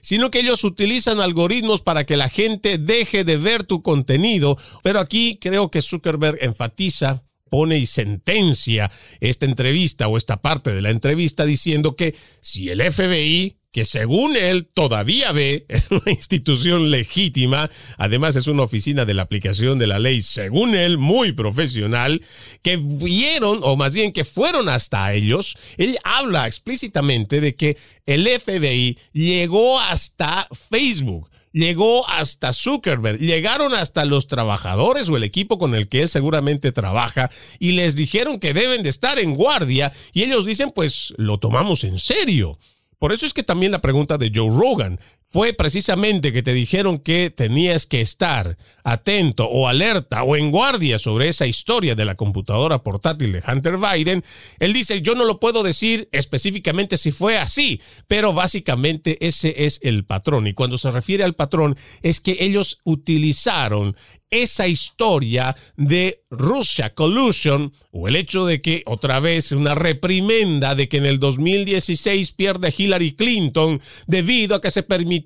sino 0.00 0.30
que 0.30 0.40
ellos 0.40 0.64
utilizan 0.64 1.20
algoritmos 1.20 1.80
para 1.80 2.04
que 2.04 2.16
la 2.16 2.28
gente 2.28 2.76
deje 2.76 3.24
de 3.24 3.36
ver 3.36 3.64
tu 3.64 3.82
contenido. 3.82 4.58
Pero 4.82 4.98
aquí 4.98 5.38
creo 5.40 5.70
que 5.70 5.80
Zuckerberg 5.80 6.38
enfatiza 6.42 7.22
pone 7.52 7.76
y 7.76 7.84
sentencia 7.84 8.90
esta 9.20 9.44
entrevista 9.44 10.08
o 10.08 10.16
esta 10.16 10.40
parte 10.40 10.70
de 10.72 10.80
la 10.80 10.88
entrevista 10.88 11.44
diciendo 11.44 11.96
que 11.96 12.16
si 12.40 12.70
el 12.70 12.80
FBI 12.80 13.58
que 13.72 13.84
según 13.84 14.36
él 14.36 14.66
todavía 14.72 15.32
ve 15.32 15.66
es 15.68 15.90
una 15.90 16.10
institución 16.10 16.90
legítima, 16.90 17.70
además 17.98 18.36
es 18.36 18.46
una 18.46 18.62
oficina 18.62 19.04
de 19.04 19.12
la 19.12 19.22
aplicación 19.22 19.78
de 19.78 19.86
la 19.86 19.98
ley, 19.98 20.22
según 20.22 20.74
él, 20.74 20.96
muy 20.96 21.32
profesional, 21.32 22.22
que 22.62 22.78
vieron, 22.78 23.60
o 23.62 23.76
más 23.76 23.94
bien 23.94 24.12
que 24.12 24.24
fueron 24.24 24.70
hasta 24.70 25.12
ellos, 25.12 25.56
él 25.76 25.98
habla 26.04 26.46
explícitamente 26.46 27.42
de 27.42 27.54
que 27.54 27.76
el 28.06 28.26
FBI 28.26 28.98
llegó 29.12 29.78
hasta 29.78 30.48
Facebook 30.70 31.30
llegó 31.52 32.08
hasta 32.08 32.52
Zuckerberg, 32.52 33.18
llegaron 33.18 33.74
hasta 33.74 34.04
los 34.04 34.26
trabajadores 34.26 35.08
o 35.08 35.16
el 35.16 35.24
equipo 35.24 35.58
con 35.58 35.74
el 35.74 35.88
que 35.88 36.02
él 36.02 36.08
seguramente 36.08 36.72
trabaja 36.72 37.30
y 37.58 37.72
les 37.72 37.96
dijeron 37.96 38.40
que 38.40 38.54
deben 38.54 38.82
de 38.82 38.88
estar 38.88 39.18
en 39.18 39.34
guardia 39.34 39.92
y 40.12 40.22
ellos 40.22 40.46
dicen 40.46 40.72
pues 40.74 41.14
lo 41.16 41.38
tomamos 41.38 41.84
en 41.84 41.98
serio. 41.98 42.58
Por 42.98 43.12
eso 43.12 43.26
es 43.26 43.34
que 43.34 43.42
también 43.42 43.72
la 43.72 43.80
pregunta 43.80 44.16
de 44.16 44.30
Joe 44.32 44.48
Rogan 44.48 45.00
fue 45.32 45.54
precisamente 45.54 46.30
que 46.30 46.42
te 46.42 46.52
dijeron 46.52 46.98
que 46.98 47.30
tenías 47.30 47.86
que 47.86 48.02
estar 48.02 48.58
atento 48.84 49.46
o 49.48 49.66
alerta 49.66 50.24
o 50.24 50.36
en 50.36 50.50
guardia 50.50 50.98
sobre 50.98 51.28
esa 51.28 51.46
historia 51.46 51.94
de 51.94 52.04
la 52.04 52.16
computadora 52.16 52.82
portátil 52.82 53.32
de 53.32 53.42
Hunter 53.46 53.78
Biden. 53.78 54.22
Él 54.58 54.74
dice, 54.74 55.00
yo 55.00 55.14
no 55.14 55.24
lo 55.24 55.40
puedo 55.40 55.62
decir 55.62 56.06
específicamente 56.12 56.98
si 56.98 57.12
fue 57.12 57.38
así, 57.38 57.80
pero 58.08 58.34
básicamente 58.34 59.26
ese 59.26 59.64
es 59.64 59.80
el 59.82 60.04
patrón. 60.04 60.48
Y 60.48 60.52
cuando 60.52 60.76
se 60.76 60.90
refiere 60.90 61.24
al 61.24 61.34
patrón 61.34 61.78
es 62.02 62.20
que 62.20 62.36
ellos 62.40 62.80
utilizaron 62.84 63.96
esa 64.32 64.66
historia 64.66 65.54
de 65.76 66.24
Russia 66.30 66.94
Collusion 66.94 67.72
o 67.90 68.08
el 68.08 68.16
hecho 68.16 68.46
de 68.46 68.62
que 68.62 68.82
otra 68.86 69.20
vez 69.20 69.52
una 69.52 69.74
reprimenda 69.74 70.74
de 70.74 70.88
que 70.88 70.96
en 70.96 71.04
el 71.06 71.20
2016 71.20 72.32
pierde 72.32 72.74
Hillary 72.76 73.12
Clinton 73.12 73.80
debido 74.06 74.56
a 74.56 74.60
que 74.62 74.70
se 74.70 74.82
permitió 74.82 75.21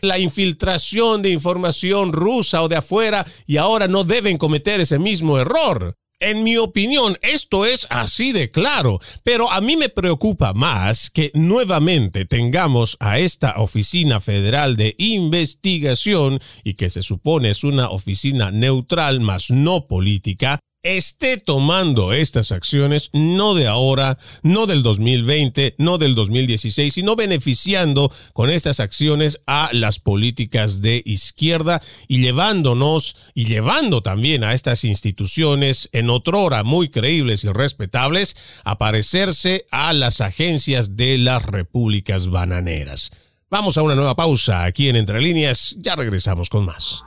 la 0.00 0.18
infiltración 0.18 1.22
de 1.22 1.30
información 1.30 2.12
rusa 2.12 2.62
o 2.62 2.68
de 2.68 2.76
afuera 2.76 3.24
y 3.46 3.56
ahora 3.56 3.88
no 3.88 4.04
deben 4.04 4.38
cometer 4.38 4.80
ese 4.80 4.98
mismo 4.98 5.38
error. 5.38 5.94
En 6.22 6.44
mi 6.44 6.58
opinión, 6.58 7.16
esto 7.22 7.64
es 7.64 7.86
así 7.88 8.32
de 8.32 8.50
claro, 8.50 9.00
pero 9.24 9.50
a 9.50 9.62
mí 9.62 9.78
me 9.78 9.88
preocupa 9.88 10.52
más 10.52 11.08
que 11.08 11.30
nuevamente 11.32 12.26
tengamos 12.26 12.98
a 13.00 13.18
esta 13.18 13.54
Oficina 13.56 14.20
Federal 14.20 14.76
de 14.76 14.94
Investigación, 14.98 16.38
y 16.62 16.74
que 16.74 16.90
se 16.90 17.02
supone 17.02 17.48
es 17.48 17.64
una 17.64 17.88
oficina 17.88 18.50
neutral 18.50 19.20
más 19.20 19.50
no 19.50 19.86
política, 19.86 20.60
esté 20.82 21.36
tomando 21.36 22.12
estas 22.12 22.52
acciones 22.52 23.10
no 23.12 23.54
de 23.54 23.66
ahora, 23.66 24.18
no 24.42 24.66
del 24.66 24.82
2020, 24.82 25.74
no 25.78 25.98
del 25.98 26.14
2016, 26.14 26.94
sino 26.94 27.16
beneficiando 27.16 28.10
con 28.32 28.50
estas 28.50 28.80
acciones 28.80 29.40
a 29.46 29.70
las 29.72 29.98
políticas 29.98 30.80
de 30.80 31.02
izquierda 31.04 31.82
y 32.08 32.22
llevándonos 32.22 33.16
y 33.34 33.44
llevando 33.44 34.02
también 34.02 34.44
a 34.44 34.54
estas 34.54 34.84
instituciones 34.84 35.88
en 35.92 36.08
otrora 36.08 36.62
muy 36.64 36.88
creíbles 36.88 37.44
y 37.44 37.48
respetables 37.48 38.60
a 38.64 38.78
parecerse 38.78 39.66
a 39.70 39.92
las 39.92 40.20
agencias 40.20 40.96
de 40.96 41.18
las 41.18 41.44
repúblicas 41.44 42.28
bananeras. 42.28 43.10
Vamos 43.50 43.76
a 43.76 43.82
una 43.82 43.96
nueva 43.96 44.14
pausa 44.14 44.64
aquí 44.64 44.88
en 44.88 44.96
Entre 44.96 45.20
Líneas, 45.20 45.74
ya 45.78 45.96
regresamos 45.96 46.48
con 46.48 46.64
más. 46.64 47.02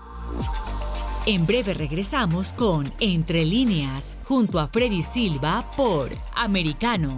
En 1.25 1.45
breve 1.45 1.73
regresamos 1.73 2.51
con 2.51 2.91
Entre 2.99 3.45
líneas, 3.45 4.17
junto 4.25 4.59
a 4.59 4.67
Freddy 4.67 5.01
Silva 5.01 5.65
por 5.77 6.09
Americano. 6.35 7.17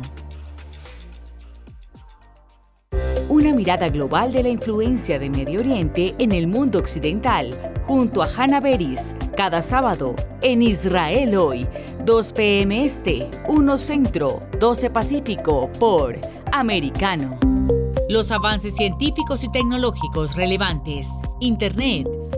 Una 3.29 3.51
mirada 3.51 3.89
global 3.89 4.31
de 4.31 4.43
la 4.43 4.49
influencia 4.49 5.17
de 5.17 5.31
Medio 5.31 5.59
Oriente 5.59 6.13
en 6.19 6.33
el 6.33 6.45
mundo 6.45 6.77
occidental, 6.77 7.49
junto 7.87 8.21
a 8.21 8.27
Hannah 8.27 8.59
Beris, 8.59 9.15
cada 9.35 9.63
sábado 9.63 10.13
en 10.43 10.61
Israel 10.61 11.35
hoy, 11.35 11.67
2 12.05 12.31
p.m. 12.33 12.85
Este, 12.85 13.27
1 13.47 13.77
Centro, 13.79 14.39
12 14.59 14.91
Pacífico, 14.91 15.71
por 15.79 16.19
Americano. 16.51 17.35
Los 18.07 18.29
avances 18.29 18.75
científicos 18.75 19.43
y 19.43 19.51
tecnológicos 19.51 20.35
relevantes, 20.35 21.09
Internet, 21.39 22.07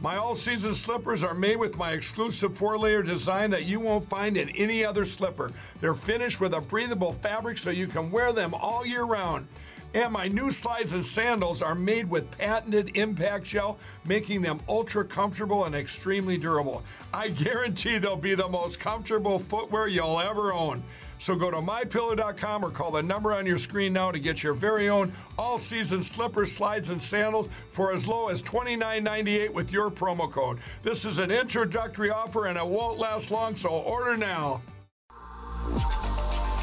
My 0.00 0.16
all 0.16 0.36
season 0.36 0.74
slippers 0.74 1.24
are 1.24 1.34
made 1.34 1.56
with 1.56 1.76
my 1.76 1.90
exclusive 1.90 2.56
four 2.56 2.78
layer 2.78 3.02
design 3.02 3.50
that 3.50 3.64
you 3.64 3.80
won't 3.80 4.08
find 4.08 4.36
in 4.36 4.48
any 4.50 4.84
other 4.84 5.04
slipper. 5.04 5.50
They're 5.80 5.92
finished 5.92 6.40
with 6.40 6.54
a 6.54 6.60
breathable 6.60 7.12
fabric 7.14 7.58
so 7.58 7.70
you 7.70 7.88
can 7.88 8.12
wear 8.12 8.32
them 8.32 8.54
all 8.54 8.86
year 8.86 9.02
round. 9.02 9.48
And 9.94 10.12
my 10.12 10.28
new 10.28 10.52
slides 10.52 10.92
and 10.92 11.04
sandals 11.04 11.62
are 11.62 11.74
made 11.74 12.08
with 12.08 12.30
patented 12.30 12.96
impact 12.96 13.46
gel, 13.46 13.78
making 14.04 14.42
them 14.42 14.60
ultra 14.68 15.04
comfortable 15.04 15.64
and 15.64 15.74
extremely 15.74 16.38
durable. 16.38 16.84
I 17.12 17.30
guarantee 17.30 17.98
they'll 17.98 18.14
be 18.14 18.36
the 18.36 18.48
most 18.48 18.78
comfortable 18.78 19.40
footwear 19.40 19.88
you'll 19.88 20.20
ever 20.20 20.52
own. 20.52 20.84
So 21.18 21.34
go 21.34 21.50
to 21.50 21.58
mypillow.com 21.58 22.64
or 22.64 22.70
call 22.70 22.90
the 22.90 23.02
number 23.02 23.34
on 23.34 23.46
your 23.46 23.58
screen 23.58 23.92
now 23.92 24.10
to 24.10 24.18
get 24.18 24.42
your 24.42 24.54
very 24.54 24.88
own 24.88 25.12
all 25.36 25.58
season 25.58 26.02
slippers, 26.02 26.52
slides, 26.52 26.90
and 26.90 27.00
sandals 27.00 27.48
for 27.70 27.92
as 27.92 28.06
low 28.06 28.28
as 28.28 28.42
$29.98 28.42 29.52
with 29.52 29.72
your 29.72 29.90
promo 29.90 30.30
code. 30.30 30.58
This 30.82 31.04
is 31.04 31.18
an 31.18 31.30
introductory 31.30 32.10
offer 32.10 32.46
and 32.46 32.56
it 32.56 32.66
won't 32.66 32.98
last 32.98 33.30
long, 33.30 33.56
so 33.56 33.70
order 33.70 34.16
now. 34.16 34.62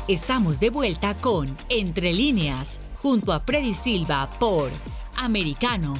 Estamos 0.07 0.59
de 0.59 0.69
vuelta 0.69 1.15
con 1.19 1.57
Entre 1.69 2.13
líneas, 2.13 2.79
junto 3.01 3.31
a 3.31 3.39
Freddy 3.39 3.73
Silva 3.73 4.29
por 4.39 4.69
Americano. 5.17 5.95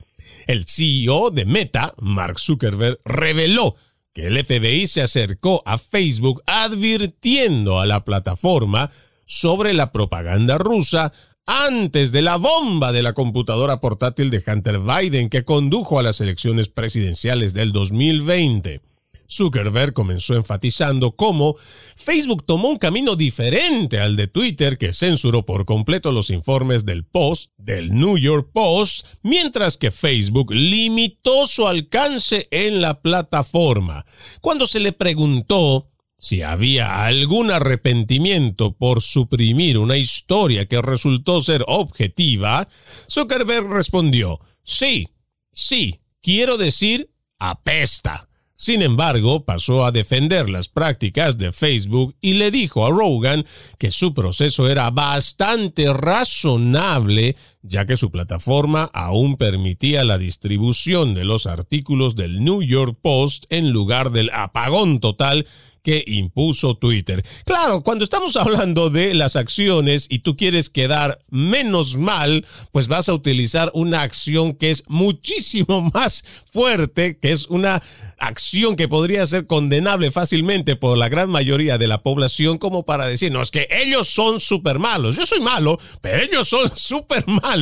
El 0.47 0.65
CEO 0.65 1.31
de 1.31 1.45
Meta, 1.45 1.93
Mark 1.99 2.39
Zuckerberg, 2.39 2.99
reveló 3.05 3.75
que 4.13 4.27
el 4.27 4.43
FBI 4.43 4.87
se 4.87 5.01
acercó 5.01 5.61
a 5.65 5.77
Facebook 5.77 6.41
advirtiendo 6.47 7.79
a 7.79 7.85
la 7.85 8.03
plataforma 8.03 8.89
sobre 9.25 9.73
la 9.73 9.91
propaganda 9.91 10.57
rusa 10.57 11.11
antes 11.45 12.11
de 12.11 12.21
la 12.21 12.35
bomba 12.37 12.91
de 12.91 13.03
la 13.03 13.13
computadora 13.13 13.79
portátil 13.79 14.29
de 14.29 14.43
Hunter 14.45 14.79
Biden 14.79 15.29
que 15.29 15.43
condujo 15.43 15.99
a 15.99 16.03
las 16.03 16.19
elecciones 16.19 16.67
presidenciales 16.67 17.53
del 17.53 17.71
2020. 17.71 18.81
Zuckerberg 19.29 19.93
comenzó 19.93 20.35
enfatizando 20.35 21.15
cómo 21.15 21.55
Facebook 21.57 22.45
tomó 22.45 22.69
un 22.69 22.77
camino 22.77 23.15
diferente 23.15 23.99
al 23.99 24.15
de 24.15 24.27
Twitter 24.27 24.77
que 24.77 24.93
censuró 24.93 25.45
por 25.45 25.65
completo 25.65 26.11
los 26.11 26.29
informes 26.29 26.85
del 26.85 27.05
Post, 27.05 27.51
del 27.57 27.93
New 27.93 28.17
York 28.17 28.49
Post, 28.53 29.05
mientras 29.23 29.77
que 29.77 29.91
Facebook 29.91 30.53
limitó 30.53 31.47
su 31.47 31.67
alcance 31.67 32.47
en 32.51 32.81
la 32.81 33.01
plataforma. 33.01 34.05
Cuando 34.41 34.65
se 34.65 34.79
le 34.79 34.93
preguntó 34.93 35.91
si 36.19 36.41
había 36.41 37.05
algún 37.05 37.51
arrepentimiento 37.51 38.75
por 38.75 39.01
suprimir 39.01 39.77
una 39.77 39.97
historia 39.97 40.65
que 40.67 40.81
resultó 40.81 41.41
ser 41.41 41.63
objetiva, 41.67 42.67
Zuckerberg 43.09 43.67
respondió, 43.67 44.39
sí, 44.63 45.09
sí, 45.51 46.01
quiero 46.21 46.57
decir, 46.57 47.11
apesta. 47.37 48.26
Sin 48.59 48.81
embargo, 48.81 49.45
pasó 49.45 49.85
a 49.85 49.91
defender 49.91 50.49
las 50.49 50.67
prácticas 50.67 51.37
de 51.37 51.51
Facebook 51.51 52.15
y 52.21 52.33
le 52.33 52.49
dijo 52.49 52.87
a 52.87 52.89
Rogan 52.89 53.45
que 53.77 53.91
su 53.91 54.15
proceso 54.15 54.67
era 54.67 54.89
bastante 54.89 55.93
razonable, 55.93 57.35
ya 57.67 57.85
que 57.85 57.97
su 57.97 58.11
plataforma 58.11 58.89
aún 58.93 59.37
permitía 59.37 60.03
la 60.03 60.17
distribución 60.17 61.13
de 61.13 61.23
los 61.23 61.45
artículos 61.45 62.15
del 62.15 62.43
New 62.43 62.61
York 62.63 62.97
Post 63.01 63.45
en 63.49 63.71
lugar 63.71 64.11
del 64.11 64.29
apagón 64.31 64.99
total 64.99 65.45
que 65.87 66.03
impuso 66.05 66.75
Twitter. 66.75 67.23
Claro, 67.45 67.81
cuando 67.81 68.03
estamos 68.03 68.35
hablando 68.35 68.89
de 68.89 69.13
las 69.13 69.37
acciones 69.37 70.07
y 70.09 70.19
tú 70.19 70.35
quieres 70.35 70.69
quedar 70.69 71.17
menos 71.29 71.95
mal, 71.95 72.45
pues 72.73 72.89
vas 72.89 73.07
a 73.07 73.13
utilizar 73.13 73.71
una 73.73 74.01
acción 74.01 74.53
que 74.53 74.69
es 74.69 74.83
muchísimo 74.89 75.89
más 75.93 76.43
fuerte, 76.51 77.17
que 77.17 77.31
es 77.31 77.47
una 77.47 77.81
acción 78.17 78.75
que 78.75 78.89
podría 78.89 79.25
ser 79.25 79.47
condenable 79.47 80.11
fácilmente 80.11 80.75
por 80.75 80.97
la 80.97 81.07
gran 81.07 81.29
mayoría 81.29 81.77
de 81.77 81.87
la 81.87 82.03
población 82.03 82.57
como 82.57 82.83
para 82.83 83.05
decirnos 83.05 83.49
que 83.49 83.69
ellos 83.71 84.09
son 84.09 84.41
súper 84.41 84.79
malos. 84.79 85.15
Yo 85.15 85.25
soy 85.25 85.39
malo, 85.39 85.79
pero 86.01 86.21
ellos 86.21 86.49
son 86.49 86.69
súper 86.75 87.25
malos. 87.29 87.56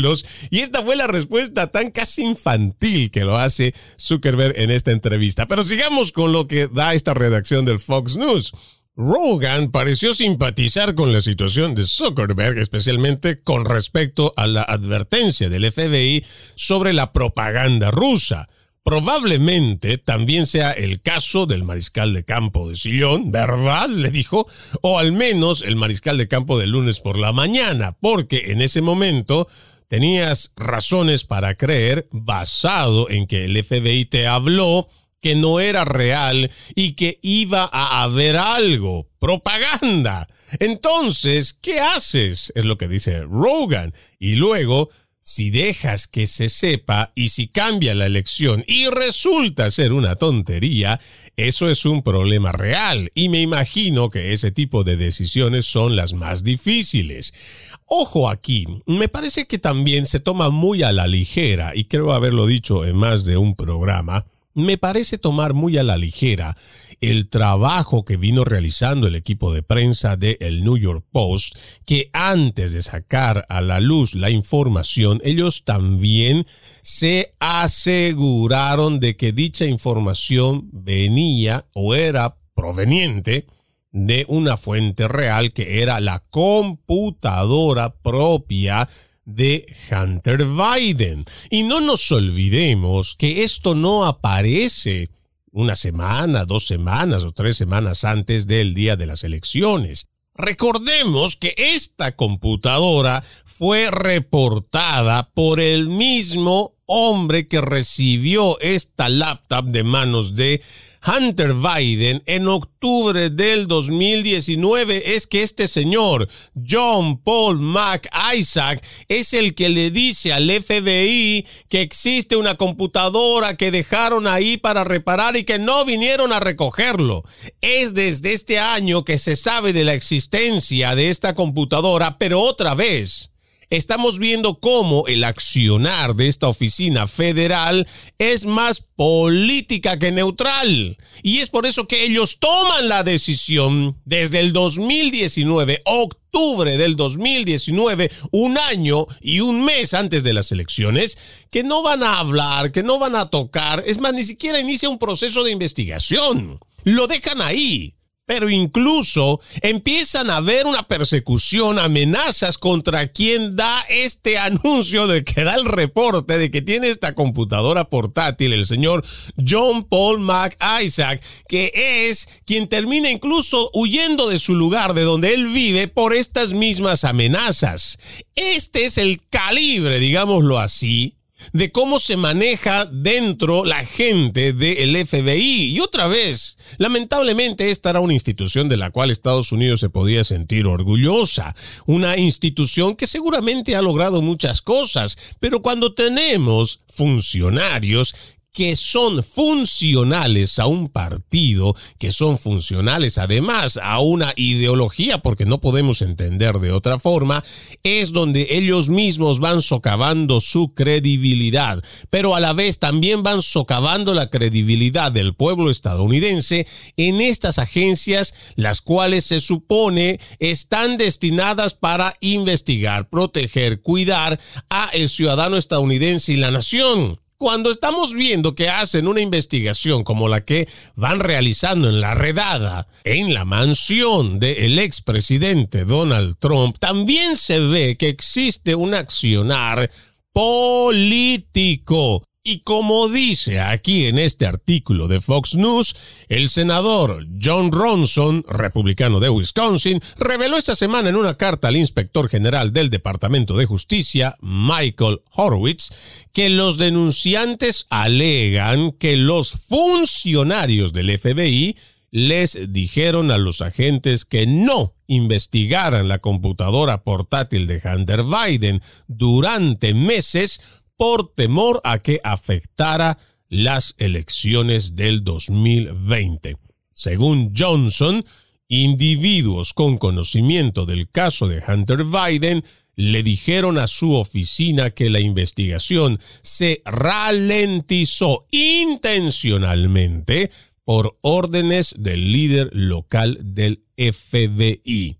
Y 0.50 0.60
esta 0.60 0.84
fue 0.84 0.96
la 0.96 1.08
respuesta 1.08 1.72
tan 1.72 1.92
casi 1.92 2.24
infantil 2.24 3.12
que 3.12 3.24
lo 3.24 3.38
hace 3.38 3.74
Zuckerberg 4.00 4.58
en 4.60 4.72
esta 4.72 4.92
entrevista. 4.92 5.48
Pero 5.48 5.64
sigamos 5.64 6.12
con 6.12 6.32
lo 6.32 6.48
que 6.48 6.68
da 6.68 6.94
esta 6.94 7.14
redacción 7.14 7.66
del 7.66 7.80
Fox 7.80 8.18
News. 8.18 8.54
Rogan 8.98 9.72
pareció 9.72 10.14
simpatizar 10.14 10.96
con 10.96 11.12
la 11.12 11.20
situación 11.20 11.76
de 11.76 11.86
Zuckerberg, 11.86 12.58
especialmente 12.60 13.42
con 13.42 13.66
respecto 13.66 14.34
a 14.38 14.48
la 14.48 14.64
advertencia 14.64 15.50
del 15.50 15.70
FBI 15.70 16.24
sobre 16.56 16.94
la 16.94 17.12
propaganda 17.12 17.92
rusa. 17.92 18.48
Probablemente 18.86 19.98
también 19.98 20.46
sea 20.46 20.72
el 20.72 21.02
caso 21.02 21.46
del 21.46 21.64
mariscal 21.64 22.14
de 22.14 22.24
campo 22.24 22.70
de 22.70 22.76
Sillón, 22.76 23.32
¿verdad? 23.32 23.90
Le 23.90 24.12
dijo, 24.12 24.48
o 24.82 25.00
al 25.00 25.12
menos 25.12 25.64
el 25.64 25.76
mariscal 25.76 26.18
de 26.18 26.28
campo 26.28 26.58
de 26.58 26.68
lunes 26.68 27.00
por 27.02 27.18
la 27.18 27.34
mañana, 27.34 27.98
porque 28.00 28.52
en 28.52 28.62
ese 28.62 28.82
momento 28.82 29.48
tenías 29.88 30.54
razones 30.56 31.24
para 31.24 31.56
creer, 31.56 32.08
basado 32.12 33.10
en 33.10 33.28
que 33.28 33.46
el 33.46 33.64
FBI 33.64 34.06
te 34.06 34.28
habló 34.28 34.88
que 35.22 35.36
no 35.36 35.60
era 35.60 35.86
real 35.86 36.52
y 36.76 36.94
que 36.94 37.18
iba 37.24 37.68
a 37.72 38.04
haber 38.04 38.38
algo, 38.38 39.08
propaganda. 39.18 40.28
Entonces, 40.60 41.54
¿qué 41.54 41.80
haces? 41.80 42.54
Es 42.56 42.64
lo 42.66 42.78
que 42.78 42.88
dice 42.88 43.24
Rogan. 43.24 43.92
Y 44.20 44.36
luego, 44.36 44.90
si 45.28 45.50
dejas 45.50 46.08
que 46.08 46.28
se 46.28 46.50
sepa 46.50 47.12
y 47.16 47.30
si 47.30 47.48
cambia 47.48 47.96
la 47.96 48.06
elección 48.06 48.64
y 48.68 48.88
resulta 48.90 49.72
ser 49.72 49.92
una 49.92 50.16
tontería, 50.18 51.02
eso 51.36 51.68
es 51.68 51.84
un 51.88 52.04
problema 52.04 52.52
real 52.52 53.12
y 53.16 53.30
me 53.30 53.42
imagino 53.42 54.12
que 54.12 54.34
ese 54.34 54.52
tipo 54.52 54.84
de 54.84 54.98
decisiones 54.98 55.66
son 55.66 55.96
las 55.96 56.14
más 56.14 56.44
difíciles. 56.44 57.72
Ojo 57.88 58.30
aquí, 58.30 58.68
me 58.86 59.08
parece 59.08 59.48
que 59.48 59.58
también 59.58 60.06
se 60.06 60.20
toma 60.20 60.52
muy 60.52 60.84
a 60.84 60.92
la 60.92 61.08
ligera, 61.08 61.72
y 61.76 61.86
creo 61.86 62.14
haberlo 62.14 62.46
dicho 62.46 62.86
en 62.86 62.96
más 62.96 63.26
de 63.26 63.38
un 63.38 63.56
programa, 63.56 64.28
me 64.56 64.78
parece 64.78 65.18
tomar 65.18 65.54
muy 65.54 65.78
a 65.78 65.84
la 65.84 65.98
ligera 65.98 66.56
el 67.02 67.30
trabajo 67.30 68.06
que 68.06 68.18
vino 68.18 68.46
realizando 68.46 69.08
el 69.08 69.16
equipo 69.16 69.54
de 69.54 69.62
prensa 69.62 70.16
de 70.16 70.38
el 70.40 70.64
New 70.64 70.78
York 70.78 71.06
Post, 71.12 71.56
que 71.86 72.10
antes 72.14 72.72
de 72.74 72.82
sacar 72.82 73.46
a 73.50 73.62
la 73.62 73.80
luz 73.80 74.16
la 74.16 74.30
información, 74.30 75.22
ellos 75.24 75.66
también 75.66 76.48
se 76.82 77.36
aseguraron 77.40 79.00
de 79.00 79.18
que 79.18 79.34
dicha 79.34 79.66
información 79.66 80.70
venía 80.72 81.68
o 81.74 81.94
era 81.94 82.38
proveniente 82.56 83.48
de 83.92 84.26
una 84.28 84.58
fuente 84.58 85.08
real 85.08 85.54
que 85.54 85.82
era 85.82 86.00
la 86.00 86.24
computadora 86.30 87.96
propia 87.96 88.88
de 89.26 89.66
Hunter 89.92 90.46
Biden. 90.46 91.26
Y 91.50 91.64
no 91.64 91.82
nos 91.82 92.12
olvidemos 92.12 93.16
que 93.16 93.44
esto 93.44 93.76
no 93.76 94.06
aparece 94.06 95.10
una 95.52 95.76
semana, 95.76 96.46
dos 96.46 96.68
semanas 96.68 97.24
o 97.24 97.32
tres 97.32 97.58
semanas 97.58 98.04
antes 98.04 98.48
del 98.48 98.74
día 98.74 98.96
de 98.96 99.08
las 99.08 99.24
elecciones. 99.24 100.08
Recordemos 100.36 101.38
que 101.38 101.56
esta 101.58 102.16
computadora 102.16 103.24
fue 103.46 103.90
reportada 103.90 105.32
por 105.34 105.62
el 105.62 105.88
mismo 105.88 106.75
hombre 106.88 107.48
que 107.48 107.62
recibió 107.62 108.60
esta 108.60 109.10
laptop 109.10 109.66
de 109.66 109.84
manos 109.84 110.36
de 110.36 110.62
Hunter 111.06 111.54
Biden 111.54 112.24
en 112.26 112.48
octubre 112.48 113.30
del 113.30 113.68
2019 113.68 115.16
es 115.16 115.28
que 115.28 115.44
este 115.44 115.68
señor, 115.68 116.28
John 116.68 117.22
Paul 117.22 117.60
Mac 117.60 118.10
Isaac, 118.36 118.84
es 119.08 119.34
el 119.34 119.54
que 119.54 119.70
le 119.70 119.92
dice 119.92 120.34
al 120.34 120.50
FBI 120.50 121.46
que 121.70 121.82
existe 121.82 122.36
una 122.36 122.56
computadora 122.56 123.56
que 123.56 123.72
dejaron 123.72 124.26
ahí 124.28 124.58
para 124.58 124.84
reparar 124.84 125.38
y 125.38 125.44
que 125.44 125.60
no 125.60 125.86
vinieron 125.86 126.34
a 126.34 126.40
recogerlo. 126.40 127.24
Es 127.62 127.94
desde 127.94 128.34
este 128.34 128.60
año 128.60 129.06
que 129.06 129.18
se 129.20 129.36
sabe 129.36 129.74
de 129.74 129.84
la 129.84 129.94
existencia 129.94 130.96
de 130.96 131.10
esta 131.10 131.36
computadora, 131.36 132.18
pero 132.18 132.42
otra 132.42 132.74
vez 132.74 133.32
estamos 133.70 134.20
viendo 134.20 134.60
cómo 134.60 135.08
el 135.08 135.24
accionar 135.24 136.16
de 136.16 136.28
esta 136.28 136.48
oficina 136.48 137.08
federal 137.08 137.88
es 138.18 138.46
más 138.46 138.82
política 138.82 140.00
que 140.00 140.12
neutral. 140.12 140.98
Y 141.24 141.40
es 141.40 141.50
por 141.50 141.66
eso 141.66 141.88
que 141.88 142.06
ellos 142.06 142.40
toman 142.40 142.88
la 142.90 143.04
decisión 143.04 144.00
desde 144.06 144.40
el 144.40 144.54
2019, 144.54 145.82
octubre 145.86 146.78
del 146.78 146.96
2019, 146.96 148.12
un 148.32 148.58
año 148.58 149.08
y 149.22 149.40
un 149.40 149.64
mes 149.64 149.94
antes 149.94 150.24
de 150.24 150.34
las 150.34 150.52
elecciones, 150.52 151.48
que 151.50 151.64
no 151.64 151.84
van 151.84 152.04
a 152.04 152.20
hablar, 152.20 152.72
que 152.72 152.84
no 152.84 153.00
van 153.00 153.16
a 153.16 153.30
tocar, 153.30 153.84
es 153.86 154.00
más, 154.00 154.14
ni 154.14 154.24
siquiera 154.24 154.60
inicia 154.60 154.90
un 154.90 155.00
proceso 155.00 155.44
de 155.44 155.52
investigación. 155.52 156.60
Lo 156.84 157.08
dejan 157.08 157.42
ahí 157.42 157.96
pero 158.26 158.50
incluso 158.50 159.40
empiezan 159.62 160.30
a 160.30 160.38
haber 160.38 160.66
una 160.66 160.88
persecución, 160.88 161.80
amenazas 161.80 162.58
contra 162.58 163.08
quien 163.08 163.56
da 163.56 163.82
este 163.90 164.38
anuncio 164.38 165.08
de 165.08 165.24
que 165.24 165.44
da 165.44 165.56
el 165.56 165.66
reporte 165.66 166.38
de 166.38 166.50
que 166.50 166.62
tiene 166.62 166.88
esta 166.88 167.14
computadora 167.14 167.90
portátil, 167.90 168.54
el 168.54 168.66
señor 168.66 169.06
John 169.48 169.84
Paul 169.88 170.20
Mac 170.20 170.58
Isaac, 170.84 171.24
que 171.48 171.72
es 172.10 172.42
quien 172.46 172.68
termina 172.68 173.10
incluso 173.10 173.70
huyendo 173.74 174.28
de 174.30 174.40
su 174.40 174.56
lugar 174.56 174.94
de 174.94 175.04
donde 175.04 175.34
él 175.34 175.48
vive 175.48 175.88
por 175.88 176.14
estas 176.14 176.54
mismas 176.54 177.04
amenazas. 177.04 178.00
Este 178.36 178.86
es 178.86 178.98
el 178.98 179.22
calibre, 179.30 180.00
digámoslo 180.00 180.60
así, 180.60 181.16
de 181.54 181.72
cómo 181.72 182.00
se 182.00 182.18
maneja 182.18 182.86
dentro 182.86 183.66
la 183.66 183.86
gente 183.86 184.54
del 184.54 185.06
FBI. 185.06 185.74
Y 185.76 185.80
otra 185.80 186.08
vez, 186.08 186.58
lamentablemente 186.78 187.70
esta 187.70 187.90
era 187.92 188.00
una 188.00 188.14
institución 188.14 188.70
de 188.70 188.78
la 188.78 188.92
cual 188.92 189.12
Estados 189.12 189.52
Unidos 189.52 189.80
se 189.80 189.90
podía 189.90 190.24
sentir 190.24 190.66
orgullosa, 190.66 191.56
una 191.86 192.18
institución 192.18 192.96
que 192.96 193.08
seguramente 193.08 193.76
ha 193.76 193.82
logrado 193.82 194.22
muchas 194.22 194.62
cosas, 194.62 195.18
pero 195.40 195.62
cuando 195.62 195.94
tenemos 195.94 196.80
funcionarios 196.88 198.35
que 198.56 198.78
son 198.78 199.22
funcionales 199.22 200.60
a 200.60 200.66
un 200.66 200.88
partido, 200.88 201.76
que 202.00 202.14
son 202.14 202.40
funcionales 202.40 203.18
además 203.18 203.78
a 203.84 204.00
una 204.00 204.32
ideología, 204.38 205.22
porque 205.22 205.46
no 205.46 205.60
podemos 205.60 206.02
entender 206.02 206.60
de 206.60 206.72
otra 206.72 206.98
forma, 206.98 207.44
es 207.84 208.14
donde 208.14 208.48
ellos 208.52 208.90
mismos 208.90 209.42
van 209.42 209.62
socavando 209.62 210.40
su 210.40 210.74
credibilidad, 210.74 211.84
pero 212.10 212.34
a 212.34 212.40
la 212.40 212.54
vez 212.54 212.80
también 212.80 213.24
van 213.24 213.42
socavando 213.42 214.14
la 214.14 214.30
credibilidad 214.30 215.12
del 215.12 215.36
pueblo 215.36 215.70
estadounidense 215.70 216.66
en 216.96 217.20
estas 217.20 217.60
agencias, 217.60 218.54
las 218.56 218.80
cuales 218.80 219.26
se 219.26 219.42
supone 219.42 220.18
están 220.40 220.96
destinadas 220.96 221.74
para 221.74 222.16
investigar, 222.22 223.10
proteger, 223.10 223.82
cuidar 223.82 224.40
a 224.70 224.90
el 224.94 225.10
ciudadano 225.10 225.58
estadounidense 225.58 226.32
y 226.32 226.38
la 226.38 226.52
nación. 226.52 227.20
Cuando 227.38 227.70
estamos 227.70 228.14
viendo 228.14 228.56
que 228.56 228.70
hacen 228.70 229.10
una 229.10 229.20
investigación 229.20 230.06
como 230.06 230.30
la 230.30 230.46
que 230.46 230.70
van 230.96 231.20
realizando 231.20 231.90
en 231.90 232.00
la 232.00 232.14
redada 232.14 232.88
en 233.04 233.34
la 233.34 233.44
mansión 233.44 234.40
del 234.40 234.80
expresidente 234.80 235.84
Donald 235.84 236.38
Trump, 236.40 236.78
también 236.80 237.36
se 237.36 237.60
ve 237.60 237.98
que 237.98 238.08
existe 238.08 238.74
un 238.74 238.94
accionar 238.94 239.92
político 240.32 242.24
y 242.48 242.60
como 242.60 243.10
dice 243.10 243.60
aquí 243.60 244.06
en 244.06 244.20
este 244.20 244.46
artículo 244.46 245.08
de 245.08 245.20
Fox 245.20 245.56
News, 245.56 245.96
el 246.30 246.50
senador 246.52 247.26
John 247.42 247.72
Ronson, 247.72 248.46
republicano 248.48 249.20
de 249.20 249.30
Wisconsin, 249.30 250.00
reveló 250.16 250.56
esta 250.56 250.76
semana 250.76 251.10
en 251.10 251.16
una 251.16 251.38
carta 251.38 251.70
al 251.70 251.76
inspector 251.76 252.30
general 252.30 252.72
del 252.72 252.92
Departamento 252.92 253.58
de 253.58 253.66
Justicia, 253.66 254.36
Michael 254.42 255.22
Horowitz, 255.32 256.28
que 256.34 256.52
los 256.52 256.78
denunciantes 256.78 257.88
alegan 257.90 258.92
que 258.92 259.18
los 259.18 259.54
funcionarios 259.68 260.94
del 260.94 261.18
FBI 261.18 261.76
les 262.12 262.72
dijeron 262.72 263.32
a 263.32 263.40
los 263.40 263.62
agentes 263.62 264.24
que 264.24 264.46
no 264.46 264.94
investigaran 265.08 266.08
la 266.08 266.20
computadora 266.20 267.04
portátil 267.04 267.66
de 267.66 267.82
Hunter 267.84 268.22
Biden 268.24 268.82
durante 269.08 269.96
meses 269.96 270.62
por 270.98 271.34
temor 271.34 271.82
a 271.84 272.00
que 272.00 272.20
afectara 272.24 273.18
las 273.50 273.96
elecciones 273.98 274.96
del 274.96 275.24
2020. 275.24 276.58
Según 276.90 277.54
Johnson, 277.56 278.26
individuos 278.68 279.74
con 279.74 279.98
conocimiento 279.98 280.86
del 280.86 281.10
caso 281.10 281.48
de 281.48 281.64
Hunter 281.68 282.06
Biden 282.06 282.64
le 282.96 283.24
dijeron 283.24 283.78
a 283.78 283.88
su 283.88 284.14
oficina 284.14 284.90
que 284.90 285.10
la 285.10 285.20
investigación 285.20 286.20
se 286.42 286.82
ralentizó 286.86 288.48
intencionalmente 288.52 290.50
por 290.86 291.18
órdenes 291.22 291.96
del 291.98 292.32
líder 292.32 292.70
local 292.74 293.40
del 293.42 293.84
FBI. 293.98 295.18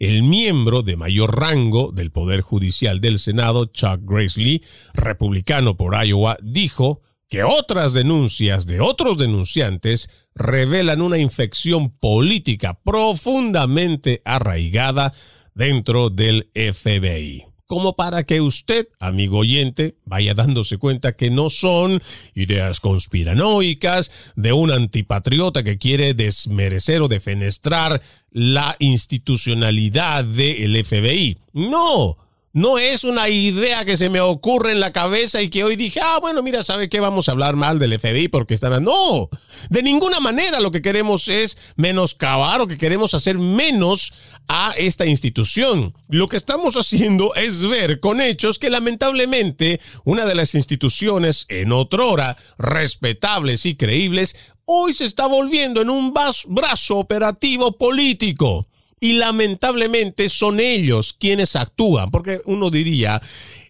El 0.00 0.22
miembro 0.22 0.80
de 0.82 0.96
mayor 0.96 1.38
rango 1.38 1.92
del 1.92 2.10
Poder 2.10 2.40
Judicial 2.40 3.02
del 3.02 3.18
Senado, 3.18 3.66
Chuck 3.66 4.00
Grassley, 4.00 4.64
republicano 4.94 5.76
por 5.76 5.94
Iowa, 5.94 6.38
dijo 6.42 7.02
que 7.28 7.44
otras 7.44 7.92
denuncias 7.92 8.64
de 8.64 8.80
otros 8.80 9.18
denunciantes 9.18 10.28
revelan 10.34 11.02
una 11.02 11.18
infección 11.18 11.90
política 11.90 12.80
profundamente 12.82 14.22
arraigada 14.24 15.12
dentro 15.54 16.08
del 16.08 16.50
FBI 16.54 17.49
como 17.70 17.94
para 17.94 18.24
que 18.24 18.40
usted, 18.40 18.88
amigo 18.98 19.38
oyente, 19.38 19.94
vaya 20.04 20.34
dándose 20.34 20.76
cuenta 20.76 21.12
que 21.12 21.30
no 21.30 21.50
son 21.50 22.02
ideas 22.34 22.80
conspiranoicas 22.80 24.32
de 24.34 24.52
un 24.52 24.72
antipatriota 24.72 25.62
que 25.62 25.78
quiere 25.78 26.12
desmerecer 26.12 27.00
o 27.00 27.06
defenestrar 27.06 28.02
la 28.32 28.74
institucionalidad 28.80 30.24
del 30.24 30.84
FBI. 30.84 31.38
No, 31.52 32.16
no 32.52 32.78
es 32.78 33.04
una 33.04 33.28
idea 33.28 33.84
que 33.84 33.96
se 33.96 34.08
me 34.08 34.20
ocurre 34.20 34.72
en 34.72 34.80
la 34.80 34.92
cabeza 34.92 35.40
y 35.40 35.50
que 35.50 35.62
hoy 35.62 35.76
dije, 35.76 36.00
ah, 36.02 36.18
bueno, 36.20 36.42
mira, 36.42 36.62
¿sabe 36.62 36.88
qué? 36.88 36.98
Vamos 36.98 37.28
a 37.28 37.32
hablar 37.32 37.54
mal 37.54 37.78
del 37.78 37.98
FBI 37.98 38.28
porque 38.28 38.54
están... 38.54 38.82
No, 38.82 39.28
de 39.68 39.82
ninguna 39.82 40.18
manera 40.20 40.58
lo 40.58 40.70
que 40.70 40.82
queremos 40.82 41.28
es 41.28 41.74
menoscabar 41.76 42.60
o 42.60 42.66
que 42.66 42.78
queremos 42.78 43.14
hacer 43.14 43.38
menos 43.38 44.12
a 44.48 44.72
esta 44.76 45.06
institución. 45.06 45.94
Lo 46.08 46.28
que 46.28 46.36
estamos 46.36 46.74
haciendo 46.74 47.34
es 47.36 47.66
ver 47.68 48.00
con 48.00 48.20
hechos 48.20 48.58
que 48.58 48.70
lamentablemente 48.70 49.80
una 50.04 50.24
de 50.24 50.34
las 50.34 50.54
instituciones 50.54 51.46
en 51.48 51.70
otrora 51.70 52.36
respetables 52.58 53.64
y 53.66 53.76
creíbles 53.76 54.34
hoy 54.72 54.92
se 54.92 55.04
está 55.04 55.26
volviendo 55.26 55.82
en 55.82 55.90
un 55.90 56.14
brazo 56.14 56.96
operativo 56.96 57.76
político 57.76 58.68
y 59.00 59.14
lamentablemente 59.14 60.28
son 60.28 60.60
ellos 60.60 61.14
quienes 61.14 61.56
actúan, 61.56 62.10
porque 62.10 62.42
uno 62.44 62.70
diría, 62.70 63.20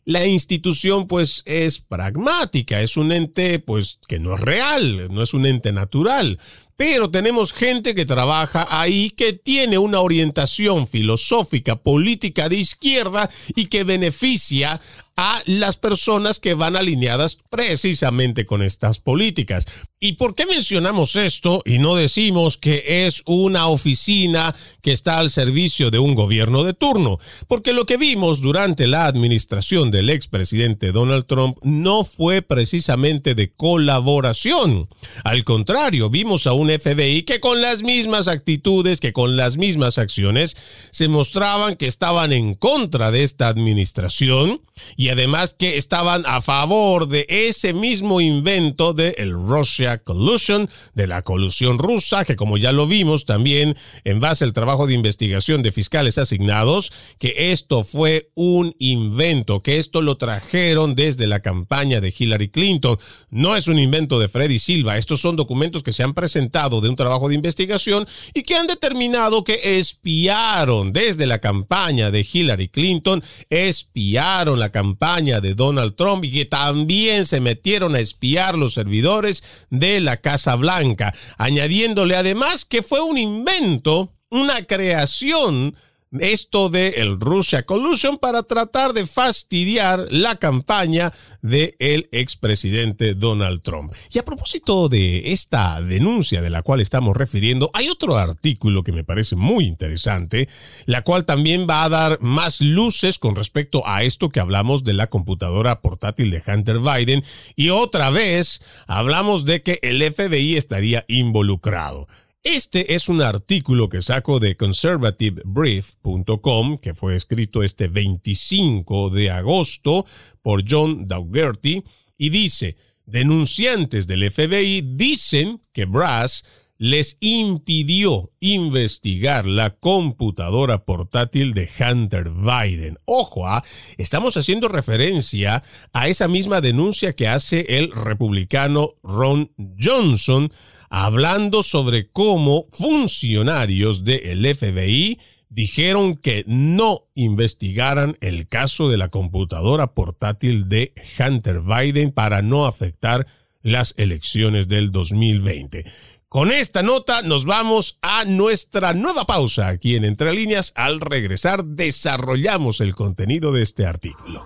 la 0.05 0.27
institución 0.27 1.07
pues 1.07 1.43
es 1.47 1.81
pragmática, 1.81 2.81
es 2.81 2.97
un 2.97 3.13
ente 3.13 3.61
pues 3.61 4.01
que 4.09 4.19
no 4.19 4.35
es 4.35 4.41
real, 4.41 5.09
no 5.13 5.23
es 5.23 5.33
un 5.33 5.47
ente 5.47 5.73
natural, 5.73 6.39
pero 6.81 7.11
tenemos 7.11 7.53
gente 7.53 7.95
que 7.95 8.07
trabaja 8.07 8.67
ahí 8.71 9.11
que 9.11 9.35
tiene 9.35 9.77
una 9.77 10.01
orientación 10.01 10.87
filosófica, 10.87 11.77
política 11.77 12.49
de 12.49 12.57
izquierda 12.57 13.29
y 13.55 13.67
que 13.67 13.85
beneficia 13.85 14.81
a 15.23 15.43
las 15.45 15.77
personas 15.77 16.41
que 16.41 16.55
van 16.55 16.77
alineadas 16.77 17.37
precisamente 17.51 18.47
con 18.47 18.63
estas 18.63 19.01
políticas. 19.01 19.67
¿Y 20.01 20.15
por 20.15 20.35
qué 20.35 20.47
mencionamos 20.47 21.15
esto 21.15 21.63
y 21.67 21.79
no 21.79 21.95
decimos 21.95 22.57
que 22.57 23.05
es 23.05 23.23
una 23.27 23.69
oficina 23.69 24.55
que 24.81 24.93
está 24.93 25.19
al 25.19 25.29
servicio 25.29 25.91
de 25.91 25.99
un 25.99 26.15
gobierno 26.15 26.65
de 26.65 26.73
turno? 26.73 27.19
Porque 27.49 27.75
lo 27.75 27.85
que 27.85 27.99
vimos 27.99 28.41
durante 28.41 28.87
la 28.87 29.05
administración 29.05 29.91
del 29.91 30.09
expresidente 30.09 30.91
Donald 30.91 31.27
Trump 31.27 31.59
no 31.63 32.05
fue 32.05 32.41
precisamente 32.41 33.35
de 33.35 33.53
colaboración. 33.53 34.89
Al 35.23 35.45
contrario, 35.45 36.09
vimos 36.09 36.47
a 36.47 36.55
un 36.55 36.70
FBI 36.79 37.23
que 37.23 37.41
con 37.41 37.61
las 37.61 37.83
mismas 37.83 38.29
actitudes, 38.29 39.01
que 39.01 39.13
con 39.13 39.37
las 39.37 39.57
mismas 39.57 39.99
acciones, 39.99 40.57
se 40.91 41.09
mostraban 41.09 41.77
que 41.77 41.87
estaban 41.87 42.33
en 42.33 42.55
contra 42.55 43.11
de 43.11 43.23
esta 43.23 43.49
administración 43.49 44.61
y 44.97 45.09
además 45.09 45.55
que 45.59 45.77
estaban 45.77 46.23
a 46.27 46.41
favor 46.41 47.09
de 47.09 47.27
ese 47.29 47.73
mismo 47.73 48.21
invento 48.21 48.93
de 48.93 49.15
el 49.19 49.33
Russia 49.33 49.99
Collusion, 50.03 50.69
de 50.95 51.07
la 51.07 51.23
colusión 51.23 51.79
rusa, 51.79 52.25
que 52.25 52.37
como 52.37 52.57
ya 52.57 52.73
lo 52.73 52.87
vimos 52.87 53.27
también 53.27 53.77
en 54.05 54.21
base 54.21 54.45
al 54.45 54.53
trabajo 54.53 54.87
de 54.87 54.95
investigación 54.95 55.63
de 55.63 55.73
fiscales 55.73 56.19
asignados, 56.19 56.93
que 57.19 57.53
esto 57.53 57.85
fue 57.85 58.31
un 58.35 58.75
invento, 58.79 59.63
que 59.63 59.79
esto 59.79 60.03
lo 60.03 60.17
trajeron 60.17 60.95
desde 60.95 61.27
la 61.27 61.41
campaña 61.41 62.01
de 62.01 62.15
Hillary 62.17 62.49
Clinton. 62.49 62.99
No 63.31 63.57
es 63.57 63.69
un 63.69 63.79
invento 63.79 64.19
de 64.19 64.29
Freddy 64.29 64.59
Silva, 64.59 64.99
estos 64.99 65.21
son 65.21 65.37
documentos 65.37 65.83
que 65.83 65.93
se 65.93 66.03
han 66.03 66.15
presentado 66.15 66.60
de 66.69 66.89
un 66.89 66.97
trabajo 66.97 67.29
de 67.29 67.35
investigación 67.35 68.07
y 68.35 68.43
que 68.43 68.55
han 68.55 68.67
determinado 68.67 69.43
que 69.45 69.79
espiaron 69.79 70.93
desde 70.93 71.27
la 71.27 71.39
campaña 71.39 72.11
de 72.11 72.27
Hillary 72.31 72.69
Clinton, 72.69 73.23
espiaron 73.49 74.59
la 74.59 74.71
campaña 74.71 75.41
de 75.41 75.55
Donald 75.55 75.95
Trump 75.97 76.25
y 76.25 76.31
que 76.31 76.45
también 76.45 77.25
se 77.25 77.41
metieron 77.41 77.95
a 77.95 78.01
espiar 78.01 78.59
los 78.59 78.75
servidores 78.75 79.67
de 79.71 80.01
la 80.01 80.19
Casa 80.19 80.55
Blanca, 80.57 81.15
añadiéndole 81.39 82.17
además 82.17 82.67
que 82.67 82.83
fue 82.83 83.01
un 83.01 83.17
invento, 83.17 84.13
una 84.29 84.67
creación 84.67 85.75
esto 86.19 86.69
de 86.71 86.89
el 86.97 87.21
Russia 87.21 87.63
Collusion 87.63 88.19
para 88.19 88.43
tratar 88.43 88.93
de 88.93 89.07
fastidiar 89.07 90.09
la 90.11 90.37
campaña 90.37 91.13
del 91.41 91.77
el 91.79 92.09
expresidente 92.11 93.15
Donald 93.15 93.63
Trump. 93.63 93.93
Y 94.13 94.19
a 94.19 94.25
propósito 94.25 94.89
de 94.89 95.33
esta 95.33 95.81
denuncia 95.81 96.43
de 96.43 96.51
la 96.51 96.63
cual 96.63 96.81
estamos 96.81 97.17
refiriendo, 97.17 97.71
hay 97.75 97.89
otro 97.89 98.17
artículo 98.17 98.83
que 98.83 98.93
me 98.93 99.05
parece 99.05 99.37
muy 99.37 99.67
interesante, 99.67 100.49
la 100.87 101.03
cual 101.03 101.25
también 101.25 101.67
va 101.69 101.85
a 101.85 101.89
dar 101.89 102.19
más 102.21 102.61
luces 102.61 103.19
con 103.19 103.37
respecto 103.37 103.87
a 103.87 104.03
esto 104.03 104.31
que 104.31 104.41
hablamos 104.41 104.83
de 104.83 104.95
la 104.95 105.09
computadora 105.09 105.81
portátil 105.81 106.31
de 106.31 106.43
Hunter 106.45 106.79
Biden 106.81 107.23
y 107.55 107.71
otra 107.71 108.11
vez 108.11 108.63
hablamos 108.87 109.45
de 109.45 109.63
que 109.63 109.79
el 109.83 110.03
FBI 110.03 110.57
estaría 110.57 111.05
involucrado. 111.09 112.09
Este 112.43 112.95
es 112.95 113.11
un 113.11 113.21
artículo 113.21 113.91
que 113.91 114.01
saco 114.01 114.41
de 114.41 114.57
conservativebrief.com, 114.57 116.79
que 116.79 116.95
fue 116.95 117.15
escrito 117.15 117.63
este 117.63 117.89
25 117.89 119.11
de 119.11 119.31
agosto 119.31 120.07
por 120.41 120.65
John 120.67 121.07
Daugherty, 121.07 121.85
y 122.17 122.31
dice, 122.31 122.77
denunciantes 123.05 124.07
del 124.07 124.31
FBI 124.31 124.95
dicen 124.97 125.61
que 125.75 125.85
Brass 125.85 126.71
les 126.81 127.19
impidió 127.21 128.33
investigar 128.41 129.45
la 129.45 129.77
computadora 129.77 130.87
portátil 130.87 131.53
de 131.53 131.69
Hunter 131.79 132.31
Biden. 132.31 132.99
Ojo, 133.05 133.47
¿ah? 133.47 133.63
estamos 133.99 134.39
haciendo 134.39 134.67
referencia 134.67 135.63
a 135.93 136.09
esa 136.09 136.27
misma 136.27 136.63
denuncia 136.63 137.13
que 137.13 137.29
hace 137.29 137.67
el 137.77 137.93
republicano 137.93 138.95
Ron 139.03 139.53
Johnson 139.79 140.51
hablando 140.91 141.63
sobre 141.63 142.11
cómo 142.11 142.67
funcionarios 142.73 144.05
del 144.05 144.55
FBI 144.55 145.19
dijeron 145.49 146.17
que 146.17 146.45
no 146.47 147.09
investigaran 147.15 148.19
el 148.21 148.49
caso 148.49 148.89
de 148.89 148.99
la 148.99 149.09
computadora 149.09 149.95
portátil 149.95 150.69
de 150.69 150.93
Hunter 151.19 151.61
Biden 151.63 152.13
para 152.13 152.43
no 152.43 152.67
afectar 152.67 153.27
las 153.63 153.95
elecciones 153.99 154.69
del 154.69 154.91
2020. 154.91 155.85
Con 156.29 156.53
esta 156.53 156.83
nota 156.83 157.23
nos 157.23 157.45
vamos 157.45 157.99
a 158.03 158.25
nuestra 158.25 158.93
nueva 158.93 159.27
pausa 159.27 159.69
aquí 159.69 159.97
en 159.97 160.05
Entre 160.05 160.33
Líneas. 160.33 160.73
Al 160.77 161.01
regresar 161.01 161.65
desarrollamos 161.65 162.81
el 162.81 162.95
contenido 162.95 163.53
de 163.53 163.63
este 163.63 163.85
artículo. 163.85 164.45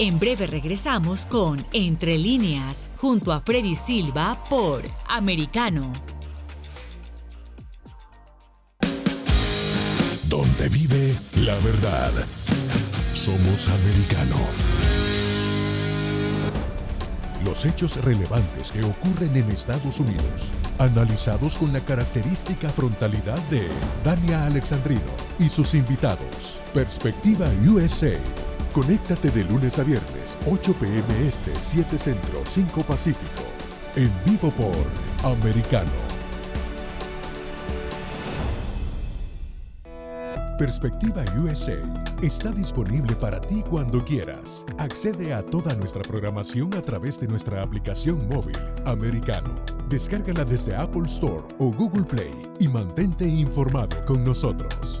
En 0.00 0.20
breve 0.20 0.46
regresamos 0.46 1.26
con 1.26 1.66
Entre 1.72 2.16
líneas, 2.18 2.88
junto 2.98 3.32
a 3.32 3.40
Freddy 3.40 3.74
Silva 3.74 4.44
por 4.48 4.84
Americano. 5.08 5.92
Donde 10.28 10.68
vive 10.68 11.16
la 11.38 11.56
verdad. 11.56 12.12
Somos 13.12 13.68
americano. 13.68 14.36
Los 17.44 17.64
hechos 17.64 17.96
relevantes 18.04 18.70
que 18.70 18.84
ocurren 18.84 19.34
en 19.34 19.50
Estados 19.50 19.98
Unidos, 19.98 20.52
analizados 20.78 21.56
con 21.56 21.72
la 21.72 21.80
característica 21.80 22.68
frontalidad 22.68 23.40
de 23.48 23.66
Dania 24.04 24.46
Alexandrino 24.46 25.00
y 25.40 25.48
sus 25.48 25.74
invitados. 25.74 26.60
Perspectiva 26.72 27.48
USA 27.66 28.16
Conéctate 28.72 29.30
de 29.30 29.44
lunes 29.44 29.78
a 29.78 29.82
viernes, 29.82 30.36
8 30.46 30.74
pm 30.74 31.26
este, 31.26 31.52
7 31.60 31.98
centro, 31.98 32.42
5 32.46 32.82
pacífico. 32.82 33.42
En 33.96 34.12
vivo 34.24 34.50
por 34.50 34.76
Americano. 35.24 35.90
Perspectiva 40.58 41.24
USA 41.40 41.78
está 42.20 42.50
disponible 42.50 43.14
para 43.14 43.40
ti 43.40 43.62
cuando 43.70 44.04
quieras. 44.04 44.64
Accede 44.78 45.32
a 45.32 45.42
toda 45.42 45.74
nuestra 45.76 46.02
programación 46.02 46.74
a 46.74 46.82
través 46.82 47.18
de 47.20 47.28
nuestra 47.28 47.62
aplicación 47.62 48.28
móvil 48.28 48.58
Americano. 48.84 49.54
Descárgala 49.88 50.44
desde 50.44 50.74
Apple 50.74 51.06
Store 51.06 51.44
o 51.58 51.72
Google 51.72 52.04
Play 52.04 52.34
y 52.58 52.66
mantente 52.66 53.26
informado 53.26 54.04
con 54.04 54.24
nosotros. 54.24 55.00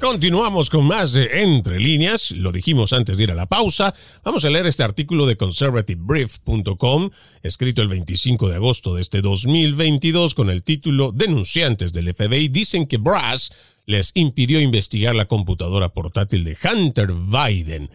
Continuamos 0.00 0.68
con 0.68 0.84
más 0.86 1.14
de 1.14 1.42
Entre 1.42 1.80
líneas, 1.80 2.30
lo 2.30 2.52
dijimos 2.52 2.92
antes 2.92 3.16
de 3.16 3.24
ir 3.24 3.30
a 3.30 3.34
la 3.34 3.46
pausa. 3.46 3.94
Vamos 4.22 4.44
a 4.44 4.50
leer 4.50 4.66
este 4.66 4.82
artículo 4.82 5.26
de 5.26 5.38
conservativebrief.com, 5.38 7.10
escrito 7.42 7.80
el 7.80 7.88
25 7.88 8.50
de 8.50 8.56
agosto 8.56 8.94
de 8.94 9.00
este 9.00 9.22
2022 9.22 10.34
con 10.34 10.50
el 10.50 10.62
título 10.62 11.12
Denunciantes 11.12 11.94
del 11.94 12.12
FBI 12.12 12.48
dicen 12.48 12.86
que 12.86 12.98
Brass 12.98 13.76
les 13.86 14.12
impidió 14.14 14.60
investigar 14.60 15.14
la 15.14 15.24
computadora 15.24 15.88
portátil 15.88 16.44
de 16.44 16.58
Hunter 16.62 17.12
Biden 17.12 17.88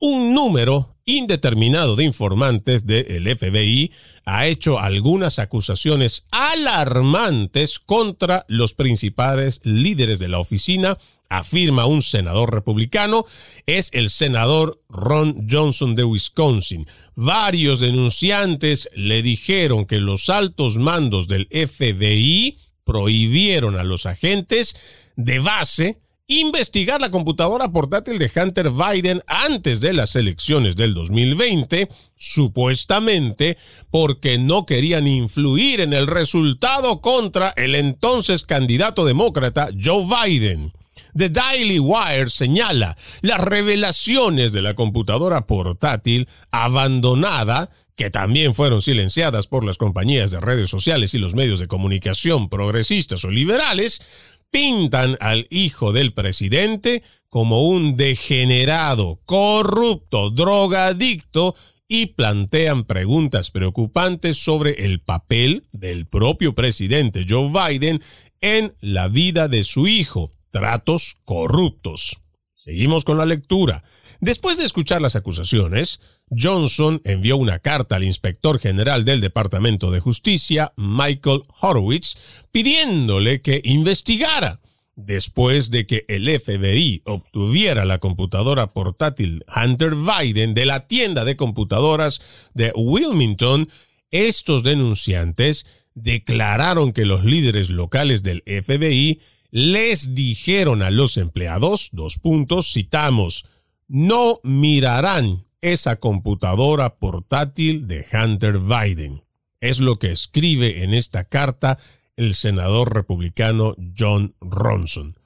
un 0.00 0.32
número 0.32 0.96
indeterminado 1.06 1.96
de 1.96 2.04
informantes 2.04 2.86
del 2.86 3.36
FBI 3.36 3.90
ha 4.24 4.46
hecho 4.46 4.78
algunas 4.78 5.38
acusaciones 5.38 6.26
alarmantes 6.30 7.78
contra 7.78 8.44
los 8.48 8.74
principales 8.74 9.60
líderes 9.64 10.18
de 10.18 10.28
la 10.28 10.38
oficina, 10.38 10.98
afirma 11.28 11.86
un 11.86 12.02
senador 12.02 12.52
republicano, 12.52 13.24
es 13.66 13.90
el 13.92 14.10
senador 14.10 14.82
Ron 14.88 15.46
Johnson 15.50 15.94
de 15.94 16.04
Wisconsin. 16.04 16.86
Varios 17.14 17.80
denunciantes 17.80 18.88
le 18.94 19.22
dijeron 19.22 19.86
que 19.86 20.00
los 20.00 20.30
altos 20.30 20.78
mandos 20.78 21.28
del 21.28 21.48
FBI 21.50 22.58
prohibieron 22.84 23.78
a 23.78 23.84
los 23.84 24.06
agentes 24.06 25.12
de 25.16 25.38
base 25.38 26.00
investigar 26.28 27.00
la 27.00 27.10
computadora 27.10 27.72
portátil 27.72 28.18
de 28.18 28.30
Hunter 28.34 28.70
Biden 28.70 29.22
antes 29.26 29.80
de 29.80 29.94
las 29.94 30.14
elecciones 30.14 30.76
del 30.76 30.92
2020, 30.92 31.88
supuestamente 32.14 33.56
porque 33.90 34.36
no 34.36 34.66
querían 34.66 35.06
influir 35.06 35.80
en 35.80 35.94
el 35.94 36.06
resultado 36.06 37.00
contra 37.00 37.54
el 37.56 37.74
entonces 37.74 38.44
candidato 38.44 39.06
demócrata 39.06 39.70
Joe 39.82 40.04
Biden. 40.04 40.72
The 41.16 41.30
Daily 41.30 41.78
Wire 41.78 42.28
señala 42.28 42.96
las 43.22 43.40
revelaciones 43.40 44.52
de 44.52 44.62
la 44.62 44.74
computadora 44.74 45.46
portátil 45.46 46.28
abandonada 46.50 47.70
que 47.98 48.10
también 48.10 48.54
fueron 48.54 48.80
silenciadas 48.80 49.48
por 49.48 49.64
las 49.64 49.76
compañías 49.76 50.30
de 50.30 50.40
redes 50.40 50.70
sociales 50.70 51.14
y 51.14 51.18
los 51.18 51.34
medios 51.34 51.58
de 51.58 51.66
comunicación 51.66 52.48
progresistas 52.48 53.24
o 53.24 53.30
liberales, 53.30 54.38
pintan 54.52 55.16
al 55.20 55.48
hijo 55.50 55.92
del 55.92 56.14
presidente 56.14 57.02
como 57.28 57.68
un 57.68 57.96
degenerado, 57.96 59.20
corrupto, 59.24 60.30
drogadicto 60.30 61.56
y 61.88 62.06
plantean 62.06 62.84
preguntas 62.84 63.50
preocupantes 63.50 64.36
sobre 64.38 64.84
el 64.84 65.00
papel 65.00 65.66
del 65.72 66.06
propio 66.06 66.54
presidente 66.54 67.26
Joe 67.28 67.50
Biden 67.50 68.00
en 68.40 68.74
la 68.80 69.08
vida 69.08 69.48
de 69.48 69.64
su 69.64 69.88
hijo, 69.88 70.32
tratos 70.58 71.18
corruptos. 71.24 72.18
Seguimos 72.52 73.04
con 73.04 73.16
la 73.16 73.24
lectura. 73.24 73.84
Después 74.20 74.58
de 74.58 74.64
escuchar 74.64 75.00
las 75.00 75.14
acusaciones, 75.14 76.00
Johnson 76.36 77.00
envió 77.04 77.36
una 77.36 77.60
carta 77.60 77.94
al 77.94 78.02
inspector 78.02 78.58
general 78.58 79.04
del 79.04 79.20
Departamento 79.20 79.92
de 79.92 80.00
Justicia, 80.00 80.72
Michael 80.76 81.44
Horowitz, 81.60 82.44
pidiéndole 82.50 83.40
que 83.40 83.60
investigara. 83.64 84.60
Después 84.96 85.70
de 85.70 85.86
que 85.86 86.04
el 86.08 86.28
FBI 86.40 87.02
obtuviera 87.04 87.84
la 87.84 87.98
computadora 87.98 88.72
portátil 88.72 89.44
Hunter 89.54 89.92
Biden 89.94 90.54
de 90.54 90.66
la 90.66 90.88
tienda 90.88 91.24
de 91.24 91.36
computadoras 91.36 92.50
de 92.54 92.72
Wilmington, 92.74 93.68
estos 94.10 94.64
denunciantes 94.64 95.88
declararon 95.94 96.92
que 96.92 97.04
los 97.04 97.24
líderes 97.24 97.70
locales 97.70 98.22
del 98.24 98.42
FBI 98.44 99.20
les 99.50 100.14
dijeron 100.14 100.82
a 100.82 100.90
los 100.90 101.16
empleados, 101.16 101.88
dos 101.92 102.18
puntos, 102.18 102.72
citamos, 102.72 103.46
no 103.86 104.40
mirarán 104.42 105.46
esa 105.60 105.96
computadora 105.96 106.96
portátil 106.96 107.86
de 107.86 108.06
Hunter 108.12 108.58
Biden. 108.58 109.24
Es 109.60 109.80
lo 109.80 109.96
que 109.96 110.12
escribe 110.12 110.84
en 110.84 110.94
esta 110.94 111.24
carta 111.24 111.78
el 112.16 112.34
senador 112.34 112.94
republicano 112.94 113.74
John 113.96 114.34
Ronson. 114.40 115.18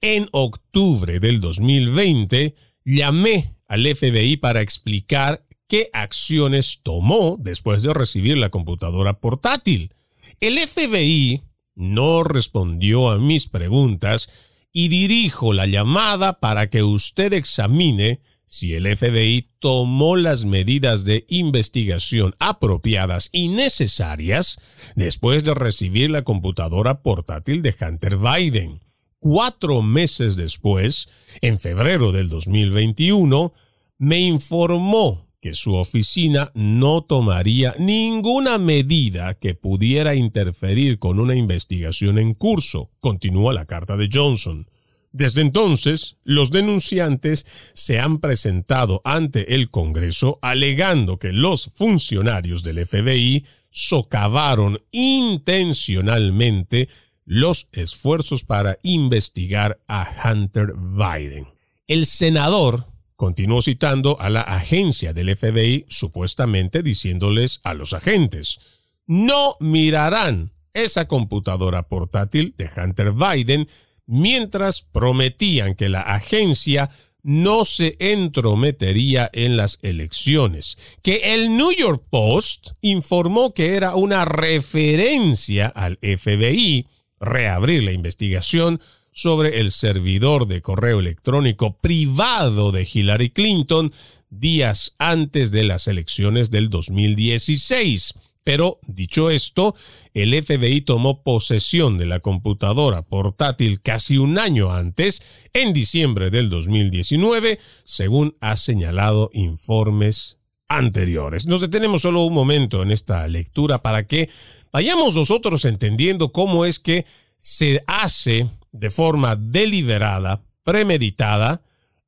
En 0.00 0.28
octubre 0.32 1.18
del 1.18 1.40
2020 1.40 2.54
llamé 2.84 3.54
al 3.66 3.84
FBI 3.84 4.36
para 4.36 4.60
explicar 4.60 5.44
qué 5.66 5.90
acciones 5.92 6.80
tomó 6.82 7.36
después 7.38 7.82
de 7.82 7.92
recibir 7.92 8.38
la 8.38 8.50
computadora 8.50 9.18
portátil. 9.18 9.92
El 10.40 10.58
FBI 10.58 11.42
no 11.76 12.24
respondió 12.24 13.10
a 13.10 13.18
mis 13.18 13.48
preguntas 13.48 14.28
y 14.72 14.88
dirijo 14.88 15.52
la 15.52 15.66
llamada 15.66 16.40
para 16.40 16.68
que 16.68 16.82
usted 16.82 17.32
examine 17.32 18.20
si 18.46 18.74
el 18.74 18.96
FBI 18.96 19.50
tomó 19.58 20.16
las 20.16 20.44
medidas 20.44 21.04
de 21.04 21.26
investigación 21.28 22.34
apropiadas 22.38 23.28
y 23.32 23.48
necesarias 23.48 24.58
después 24.96 25.44
de 25.44 25.54
recibir 25.54 26.10
la 26.10 26.22
computadora 26.22 27.02
portátil 27.02 27.62
de 27.62 27.74
Hunter 27.80 28.16
Biden. 28.16 28.80
Cuatro 29.18 29.82
meses 29.82 30.36
después, 30.36 31.08
en 31.40 31.58
febrero 31.58 32.12
del 32.12 32.28
2021, 32.28 33.52
me 33.98 34.20
informó 34.20 35.25
que 35.46 35.54
su 35.54 35.76
oficina 35.76 36.50
no 36.54 37.04
tomaría 37.04 37.76
ninguna 37.78 38.58
medida 38.58 39.34
que 39.34 39.54
pudiera 39.54 40.16
interferir 40.16 40.98
con 40.98 41.20
una 41.20 41.36
investigación 41.36 42.18
en 42.18 42.34
curso, 42.34 42.90
continúa 42.98 43.52
la 43.52 43.64
carta 43.64 43.96
de 43.96 44.10
Johnson. 44.12 44.68
Desde 45.12 45.42
entonces, 45.42 46.16
los 46.24 46.50
denunciantes 46.50 47.46
se 47.74 48.00
han 48.00 48.18
presentado 48.18 49.00
ante 49.04 49.54
el 49.54 49.70
Congreso 49.70 50.40
alegando 50.42 51.20
que 51.20 51.32
los 51.32 51.70
funcionarios 51.76 52.64
del 52.64 52.84
FBI 52.84 53.44
socavaron 53.70 54.82
intencionalmente 54.90 56.88
los 57.24 57.68
esfuerzos 57.70 58.42
para 58.42 58.80
investigar 58.82 59.80
a 59.86 60.10
Hunter 60.24 60.72
Biden. 60.74 61.46
El 61.86 62.04
senador 62.04 62.95
continuó 63.16 63.62
citando 63.62 64.20
a 64.20 64.30
la 64.30 64.42
agencia 64.42 65.12
del 65.12 65.34
FBI 65.34 65.86
supuestamente 65.88 66.82
diciéndoles 66.82 67.60
a 67.64 67.74
los 67.74 67.92
agentes, 67.92 68.58
no 69.06 69.56
mirarán 69.60 70.52
esa 70.74 71.08
computadora 71.08 71.88
portátil 71.88 72.54
de 72.58 72.68
Hunter 72.76 73.12
Biden 73.12 73.68
mientras 74.06 74.82
prometían 74.82 75.74
que 75.74 75.88
la 75.88 76.02
agencia 76.02 76.90
no 77.22 77.64
se 77.64 77.96
entrometería 77.98 79.28
en 79.32 79.56
las 79.56 79.80
elecciones, 79.82 80.98
que 81.02 81.34
el 81.34 81.56
New 81.56 81.72
York 81.72 82.04
Post 82.08 82.72
informó 82.82 83.52
que 83.52 83.74
era 83.74 83.96
una 83.96 84.24
referencia 84.24 85.66
al 85.66 85.98
FBI 86.00 86.86
reabrir 87.18 87.82
la 87.82 87.92
investigación 87.92 88.80
sobre 89.16 89.60
el 89.60 89.70
servidor 89.70 90.46
de 90.46 90.60
correo 90.60 91.00
electrónico 91.00 91.78
privado 91.78 92.70
de 92.70 92.86
Hillary 92.92 93.30
Clinton 93.30 93.90
días 94.28 94.94
antes 94.98 95.50
de 95.52 95.64
las 95.64 95.88
elecciones 95.88 96.50
del 96.50 96.68
2016. 96.68 98.12
Pero, 98.44 98.78
dicho 98.86 99.30
esto, 99.30 99.74
el 100.12 100.34
FBI 100.44 100.82
tomó 100.82 101.22
posesión 101.22 101.96
de 101.96 102.04
la 102.04 102.20
computadora 102.20 103.00
portátil 103.00 103.80
casi 103.80 104.18
un 104.18 104.38
año 104.38 104.70
antes, 104.70 105.48
en 105.54 105.72
diciembre 105.72 106.30
del 106.30 106.50
2019, 106.50 107.58
según 107.84 108.36
ha 108.40 108.54
señalado 108.56 109.30
informes 109.32 110.36
anteriores. 110.68 111.46
Nos 111.46 111.62
detenemos 111.62 112.02
solo 112.02 112.20
un 112.20 112.34
momento 112.34 112.82
en 112.82 112.90
esta 112.90 113.26
lectura 113.28 113.80
para 113.80 114.06
que 114.06 114.28
vayamos 114.72 115.16
nosotros 115.16 115.64
entendiendo 115.64 116.32
cómo 116.32 116.66
es 116.66 116.78
que 116.78 117.06
se 117.38 117.82
hace 117.86 118.46
de 118.78 118.90
forma 118.90 119.36
deliberada, 119.36 120.44
premeditada, 120.62 121.62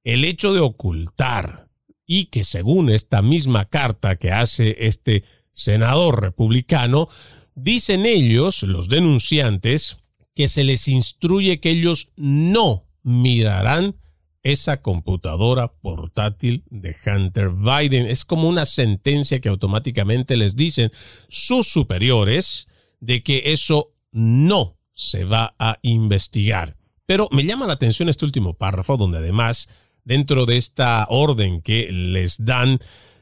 el 0.04 0.24
hecho 0.24 0.52
de 0.52 0.60
ocultar 0.60 1.68
y 2.06 2.26
que 2.26 2.44
según 2.44 2.90
esta 2.90 3.22
misma 3.22 3.66
carta 3.66 4.16
que 4.16 4.32
hace 4.32 4.76
este 4.86 5.24
senador 5.52 6.22
republicano, 6.22 7.08
dicen 7.54 8.06
ellos, 8.06 8.62
los 8.62 8.88
denunciantes, 8.88 9.98
que 10.34 10.48
se 10.48 10.64
les 10.64 10.88
instruye 10.88 11.60
que 11.60 11.70
ellos 11.70 12.12
no 12.16 12.86
mirarán 13.02 13.96
esa 14.42 14.82
computadora 14.82 15.72
portátil 15.80 16.64
de 16.70 16.96
Hunter 17.04 17.50
Biden. 17.50 18.06
Es 18.06 18.24
como 18.24 18.48
una 18.48 18.64
sentencia 18.64 19.40
que 19.40 19.48
automáticamente 19.48 20.36
les 20.36 20.56
dicen 20.56 20.90
sus 21.28 21.68
superiores 21.68 22.68
de 23.00 23.22
que 23.22 23.52
eso 23.52 23.92
no 24.12 24.77
se 24.98 25.24
va 25.24 25.54
a 25.60 25.78
investigar. 25.82 26.76
Pero 27.06 27.28
me 27.30 27.44
llama 27.44 27.68
la 27.68 27.74
atención 27.74 28.08
este 28.08 28.24
último 28.24 28.54
párrafo 28.54 28.96
donde 28.96 29.18
además, 29.18 29.68
dentro 30.04 30.44
de 30.44 30.56
esta 30.56 31.06
orden 31.08 31.62
que 31.62 31.90
les 31.92 32.44
dan, 32.44 32.80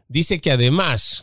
dice 0.09 0.41
que 0.41 0.51
además 0.51 1.23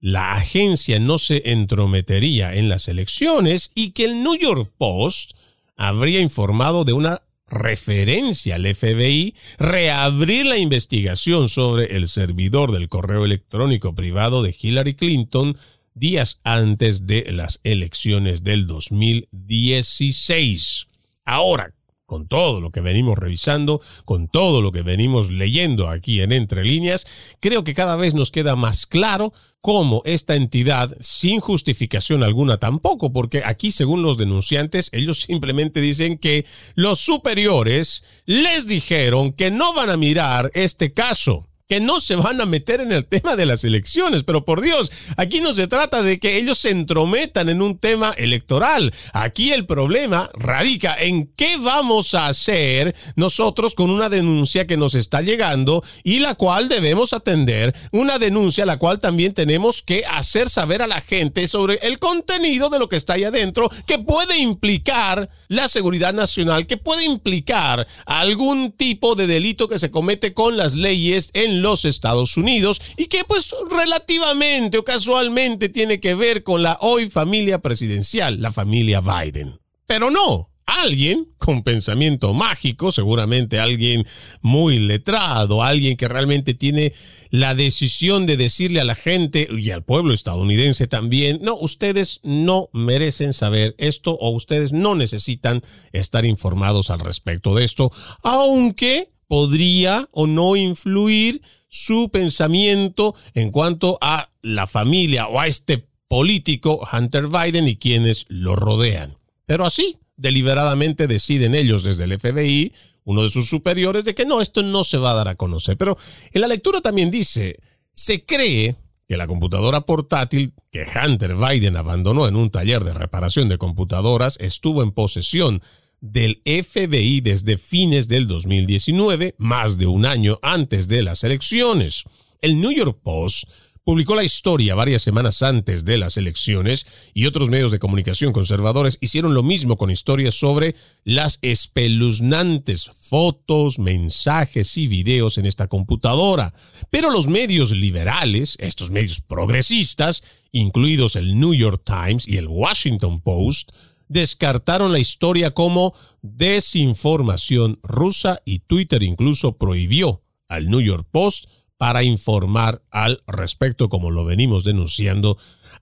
la 0.00 0.34
agencia 0.34 0.98
no 0.98 1.18
se 1.18 1.52
entrometería 1.52 2.56
en 2.56 2.68
las 2.68 2.88
elecciones 2.88 3.70
y 3.76 3.92
que 3.92 4.04
el 4.04 4.24
New 4.24 4.36
York 4.36 4.72
Post 4.76 5.34
habría 5.76 6.18
informado 6.18 6.82
de 6.84 6.94
una 6.94 7.22
referencia 7.46 8.56
al 8.56 8.66
FBI 8.74 9.36
reabrir 9.58 10.46
la 10.46 10.58
investigación 10.58 11.48
sobre 11.48 11.94
el 11.94 12.08
servidor 12.08 12.72
del 12.72 12.88
correo 12.88 13.24
electrónico 13.24 13.94
privado 13.94 14.42
de 14.42 14.56
Hillary 14.60 14.94
Clinton 14.94 15.56
días 15.94 16.40
antes 16.44 17.06
de 17.06 17.32
las 17.32 17.60
elecciones 17.64 18.42
del 18.42 18.66
2016. 18.66 20.88
Ahora, 21.24 21.72
con 22.12 22.28
todo 22.28 22.60
lo 22.60 22.70
que 22.70 22.82
venimos 22.82 23.16
revisando, 23.16 23.80
con 24.04 24.28
todo 24.28 24.60
lo 24.60 24.70
que 24.70 24.82
venimos 24.82 25.30
leyendo 25.30 25.88
aquí 25.88 26.20
en 26.20 26.32
Entre 26.32 26.62
líneas, 26.62 27.38
creo 27.40 27.64
que 27.64 27.72
cada 27.72 27.96
vez 27.96 28.12
nos 28.12 28.30
queda 28.30 28.54
más 28.54 28.84
claro 28.84 29.32
cómo 29.62 30.02
esta 30.04 30.34
entidad, 30.34 30.94
sin 31.00 31.40
justificación 31.40 32.22
alguna 32.22 32.58
tampoco, 32.58 33.14
porque 33.14 33.42
aquí 33.44 33.70
según 33.70 34.02
los 34.02 34.18
denunciantes, 34.18 34.90
ellos 34.92 35.20
simplemente 35.20 35.80
dicen 35.80 36.18
que 36.18 36.44
los 36.74 36.98
superiores 36.98 38.04
les 38.26 38.66
dijeron 38.66 39.32
que 39.32 39.50
no 39.50 39.72
van 39.72 39.88
a 39.88 39.96
mirar 39.96 40.50
este 40.52 40.92
caso 40.92 41.48
que 41.72 41.80
no 41.80 42.00
se 42.00 42.16
van 42.16 42.38
a 42.38 42.44
meter 42.44 42.82
en 42.82 42.92
el 42.92 43.06
tema 43.06 43.34
de 43.34 43.46
las 43.46 43.64
elecciones, 43.64 44.24
pero 44.24 44.44
por 44.44 44.60
Dios, 44.60 44.92
aquí 45.16 45.40
no 45.40 45.54
se 45.54 45.68
trata 45.68 46.02
de 46.02 46.20
que 46.20 46.36
ellos 46.36 46.58
se 46.58 46.68
entrometan 46.68 47.48
en 47.48 47.62
un 47.62 47.78
tema 47.78 48.10
electoral. 48.18 48.92
Aquí 49.14 49.52
el 49.52 49.64
problema 49.64 50.28
radica 50.34 50.94
en 51.00 51.32
qué 51.34 51.56
vamos 51.56 52.12
a 52.12 52.26
hacer 52.26 52.94
nosotros 53.16 53.74
con 53.74 53.88
una 53.88 54.10
denuncia 54.10 54.66
que 54.66 54.76
nos 54.76 54.94
está 54.94 55.22
llegando 55.22 55.82
y 56.04 56.18
la 56.18 56.34
cual 56.34 56.68
debemos 56.68 57.14
atender, 57.14 57.74
una 57.90 58.18
denuncia 58.18 58.66
la 58.66 58.78
cual 58.78 58.98
también 58.98 59.32
tenemos 59.32 59.80
que 59.80 60.04
hacer 60.04 60.50
saber 60.50 60.82
a 60.82 60.86
la 60.86 61.00
gente 61.00 61.48
sobre 61.48 61.76
el 61.76 61.98
contenido 61.98 62.68
de 62.68 62.80
lo 62.80 62.90
que 62.90 62.96
está 62.96 63.14
ahí 63.14 63.24
adentro, 63.24 63.70
que 63.86 63.98
puede 63.98 64.36
implicar 64.36 65.30
la 65.48 65.68
seguridad 65.68 66.12
nacional, 66.12 66.66
que 66.66 66.76
puede 66.76 67.04
implicar 67.04 67.86
algún 68.04 68.72
tipo 68.72 69.14
de 69.14 69.26
delito 69.26 69.68
que 69.68 69.78
se 69.78 69.90
comete 69.90 70.34
con 70.34 70.58
las 70.58 70.74
leyes 70.74 71.30
los 71.62 71.84
Estados 71.84 72.36
Unidos 72.36 72.80
y 72.96 73.06
que 73.06 73.24
pues 73.24 73.54
relativamente 73.70 74.78
o 74.78 74.84
casualmente 74.84 75.68
tiene 75.68 76.00
que 76.00 76.14
ver 76.14 76.42
con 76.42 76.62
la 76.62 76.78
hoy 76.80 77.08
familia 77.08 77.60
presidencial, 77.60 78.40
la 78.40 78.52
familia 78.52 79.00
Biden. 79.00 79.60
Pero 79.86 80.10
no, 80.10 80.52
alguien 80.66 81.28
con 81.38 81.62
pensamiento 81.62 82.34
mágico, 82.34 82.92
seguramente 82.92 83.58
alguien 83.58 84.06
muy 84.40 84.78
letrado, 84.78 85.62
alguien 85.62 85.96
que 85.96 86.08
realmente 86.08 86.54
tiene 86.54 86.92
la 87.30 87.54
decisión 87.54 88.26
de 88.26 88.36
decirle 88.36 88.80
a 88.80 88.84
la 88.84 88.94
gente 88.94 89.48
y 89.50 89.70
al 89.70 89.84
pueblo 89.84 90.14
estadounidense 90.14 90.86
también, 90.86 91.40
no, 91.42 91.56
ustedes 91.56 92.20
no 92.22 92.68
merecen 92.72 93.34
saber 93.34 93.74
esto 93.78 94.12
o 94.12 94.30
ustedes 94.30 94.72
no 94.72 94.94
necesitan 94.94 95.62
estar 95.92 96.24
informados 96.24 96.90
al 96.90 97.00
respecto 97.00 97.54
de 97.54 97.64
esto, 97.64 97.90
aunque 98.22 99.11
podría 99.32 100.10
o 100.12 100.26
no 100.26 100.56
influir 100.56 101.40
su 101.66 102.10
pensamiento 102.10 103.14
en 103.32 103.50
cuanto 103.50 103.96
a 104.02 104.28
la 104.42 104.66
familia 104.66 105.26
o 105.26 105.40
a 105.40 105.46
este 105.46 105.88
político 106.06 106.86
Hunter 106.92 107.28
Biden 107.28 107.66
y 107.66 107.76
quienes 107.76 108.26
lo 108.28 108.56
rodean. 108.56 109.16
Pero 109.46 109.64
así, 109.64 109.96
deliberadamente 110.18 111.06
deciden 111.06 111.54
ellos 111.54 111.82
desde 111.82 112.04
el 112.04 112.20
FBI, 112.20 112.74
uno 113.04 113.22
de 113.22 113.30
sus 113.30 113.48
superiores, 113.48 114.04
de 114.04 114.14
que 114.14 114.26
no, 114.26 114.42
esto 114.42 114.62
no 114.62 114.84
se 114.84 114.98
va 114.98 115.12
a 115.12 115.14
dar 115.14 115.28
a 115.28 115.36
conocer. 115.36 115.78
Pero 115.78 115.96
en 116.30 116.40
la 116.42 116.46
lectura 116.46 116.82
también 116.82 117.10
dice, 117.10 117.58
se 117.90 118.26
cree 118.26 118.76
que 119.08 119.16
la 119.16 119.26
computadora 119.26 119.86
portátil 119.86 120.52
que 120.70 120.84
Hunter 120.84 121.36
Biden 121.36 121.78
abandonó 121.78 122.28
en 122.28 122.36
un 122.36 122.50
taller 122.50 122.84
de 122.84 122.92
reparación 122.92 123.48
de 123.48 123.56
computadoras 123.56 124.36
estuvo 124.40 124.82
en 124.82 124.90
posesión 124.90 125.62
del 126.02 126.42
FBI 126.44 127.20
desde 127.20 127.56
fines 127.56 128.08
del 128.08 128.26
2019, 128.26 129.36
más 129.38 129.78
de 129.78 129.86
un 129.86 130.04
año 130.04 130.38
antes 130.42 130.88
de 130.88 131.02
las 131.02 131.24
elecciones. 131.24 132.02
El 132.42 132.60
New 132.60 132.72
York 132.72 132.98
Post 133.02 133.44
publicó 133.84 134.14
la 134.14 134.24
historia 134.24 134.74
varias 134.74 135.02
semanas 135.02 135.42
antes 135.42 135.84
de 135.84 135.98
las 135.98 136.16
elecciones 136.16 136.86
y 137.14 137.26
otros 137.26 137.48
medios 137.50 137.72
de 137.72 137.78
comunicación 137.78 138.32
conservadores 138.32 138.98
hicieron 139.00 139.34
lo 139.34 139.42
mismo 139.42 139.76
con 139.76 139.90
historias 139.90 140.34
sobre 140.34 140.74
las 141.04 141.38
espeluznantes 141.42 142.90
fotos, 143.00 143.78
mensajes 143.78 144.76
y 144.76 144.88
videos 144.88 145.38
en 145.38 145.46
esta 145.46 145.68
computadora. 145.68 146.52
Pero 146.90 147.10
los 147.10 147.28
medios 147.28 147.70
liberales, 147.70 148.56
estos 148.60 148.90
medios 148.90 149.20
progresistas, 149.20 150.22
incluidos 150.52 151.16
el 151.16 151.38
New 151.38 151.54
York 151.54 151.82
Times 151.84 152.26
y 152.26 152.36
el 152.38 152.48
Washington 152.48 153.20
Post, 153.20 153.70
descartaron 154.12 154.92
la 154.92 154.98
historia 154.98 155.52
como 155.52 155.94
desinformación 156.20 157.80
rusa 157.82 158.40
y 158.44 158.60
Twitter 158.60 159.02
incluso 159.02 159.56
prohibió 159.56 160.22
al 160.48 160.68
New 160.68 160.80
York 160.80 161.08
Post 161.10 161.46
para 161.78 162.02
informar 162.02 162.82
al 162.90 163.22
respecto 163.26 163.88
como 163.88 164.10
lo 164.10 164.24
venimos 164.24 164.64
denunciando 164.64 165.38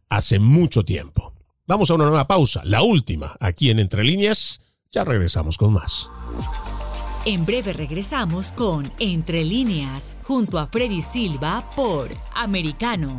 hace 0.09 0.39
mucho 0.39 0.85
tiempo. 0.85 1.35
Vamos 1.67 1.91
a 1.91 1.95
una 1.95 2.07
nueva 2.07 2.27
pausa, 2.27 2.63
la 2.65 2.83
última, 2.83 3.37
aquí 3.41 3.71
en 3.71 3.81
Entre 3.81 4.05
Líneas. 4.05 4.61
Ya 4.91 5.05
regresamos 5.05 5.57
con 5.57 5.73
más. 5.73 6.09
En 7.27 7.45
breve 7.45 7.73
regresamos 7.73 8.53
con 8.53 8.91
Entre 8.99 9.45
Líneas, 9.45 10.17
junto 10.23 10.59
a 10.59 10.69
Freddy 10.69 11.03
Silva 11.03 11.69
por 11.77 12.11
Americano. 12.35 13.19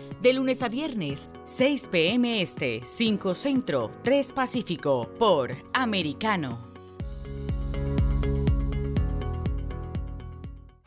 de 0.21 0.33
lunes 0.33 0.61
a 0.61 0.69
viernes, 0.69 1.29
6 1.45 1.87
p.m. 1.89 2.41
Este, 2.41 2.81
5 2.83 3.33
Centro, 3.33 3.91
3 4.03 4.33
Pacífico, 4.33 5.09
por 5.17 5.57
Americano. 5.73 6.70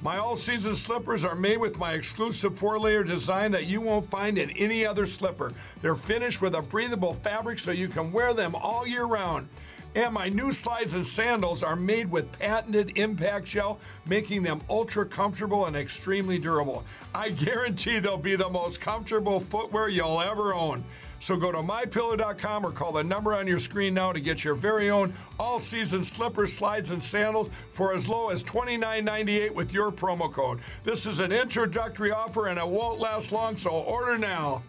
My 0.00 0.18
all 0.18 0.36
season 0.36 0.76
slippers 0.76 1.24
are 1.24 1.34
made 1.34 1.56
with 1.56 1.76
my 1.76 1.94
exclusive 1.94 2.56
four 2.56 2.78
layer 2.78 3.02
design 3.02 3.50
that 3.50 3.66
you 3.66 3.80
won't 3.80 4.08
find 4.08 4.38
in 4.38 4.50
any 4.50 4.86
other 4.86 5.04
slipper. 5.04 5.52
They're 5.82 5.96
finished 5.96 6.40
with 6.40 6.54
a 6.54 6.62
breathable 6.62 7.14
fabric 7.14 7.58
so 7.58 7.72
you 7.72 7.88
can 7.88 8.12
wear 8.12 8.32
them 8.32 8.54
all 8.54 8.86
year 8.86 9.06
round. 9.06 9.48
And 9.96 10.14
my 10.14 10.28
new 10.28 10.52
slides 10.52 10.94
and 10.94 11.04
sandals 11.04 11.64
are 11.64 11.74
made 11.74 12.08
with 12.08 12.30
patented 12.30 12.96
impact 12.96 13.46
gel, 13.46 13.80
making 14.06 14.44
them 14.44 14.60
ultra 14.70 15.04
comfortable 15.04 15.66
and 15.66 15.74
extremely 15.74 16.38
durable. 16.38 16.84
I 17.12 17.30
guarantee 17.30 17.98
they'll 17.98 18.18
be 18.18 18.36
the 18.36 18.48
most 18.48 18.80
comfortable 18.80 19.40
footwear 19.40 19.88
you'll 19.88 20.20
ever 20.20 20.54
own. 20.54 20.84
So 21.18 21.36
go 21.36 21.52
to 21.52 21.58
mypillow.com 21.58 22.66
or 22.66 22.72
call 22.72 22.92
the 22.92 23.04
number 23.04 23.34
on 23.34 23.46
your 23.46 23.58
screen 23.58 23.94
now 23.94 24.12
to 24.12 24.20
get 24.20 24.44
your 24.44 24.54
very 24.54 24.90
own 24.90 25.14
all 25.38 25.60
season 25.60 26.04
slippers, 26.04 26.52
slides, 26.52 26.90
and 26.90 27.02
sandals 27.02 27.50
for 27.70 27.94
as 27.94 28.08
low 28.08 28.30
as 28.30 28.44
$29.98 28.44 29.54
with 29.54 29.72
your 29.72 29.90
promo 29.90 30.32
code. 30.32 30.60
This 30.84 31.06
is 31.06 31.20
an 31.20 31.32
introductory 31.32 32.10
offer 32.10 32.48
and 32.48 32.58
it 32.58 32.68
won't 32.68 33.00
last 33.00 33.32
long, 33.32 33.56
so 33.56 33.70
order 33.70 34.18
now. 34.18 34.62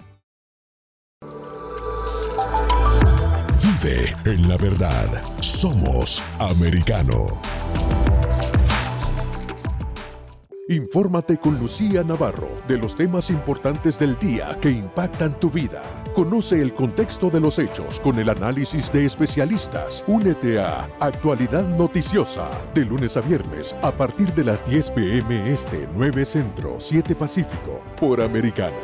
Vive 3.61 4.15
en 4.25 4.47
la 4.47 4.57
verdad. 4.57 5.09
Somos 5.41 6.21
americano. 6.39 7.27
Infórmate 10.69 11.39
con 11.39 11.57
Lucía 11.57 12.03
Navarro 12.03 12.61
de 12.67 12.77
los 12.77 12.95
temas 12.95 13.31
importantes 13.31 13.97
del 13.97 14.19
día 14.19 14.55
que 14.61 14.69
impactan 14.69 15.39
tu 15.39 15.49
vida. 15.49 15.81
Conoce 16.13 16.59
el 16.61 16.73
contexto 16.73 17.29
de 17.29 17.39
los 17.39 17.59
hechos 17.59 17.99
con 17.99 18.17
el 18.17 18.29
análisis 18.29 18.91
de 18.91 19.05
especialistas. 19.05 20.03
Únete 20.07 20.59
a 20.59 20.89
Actualidad 20.99 21.67
Noticiosa 21.77 22.49
de 22.73 22.85
lunes 22.85 23.15
a 23.15 23.21
viernes 23.21 23.75
a 23.83 23.91
partir 23.91 24.33
de 24.33 24.43
las 24.43 24.65
10 24.65 24.91
pm 24.91 25.51
este 25.51 25.87
9 25.93 26.25
Centro 26.25 26.77
7 26.79 27.15
Pacífico 27.15 27.83
por 27.99 28.21
Americano. 28.21 28.75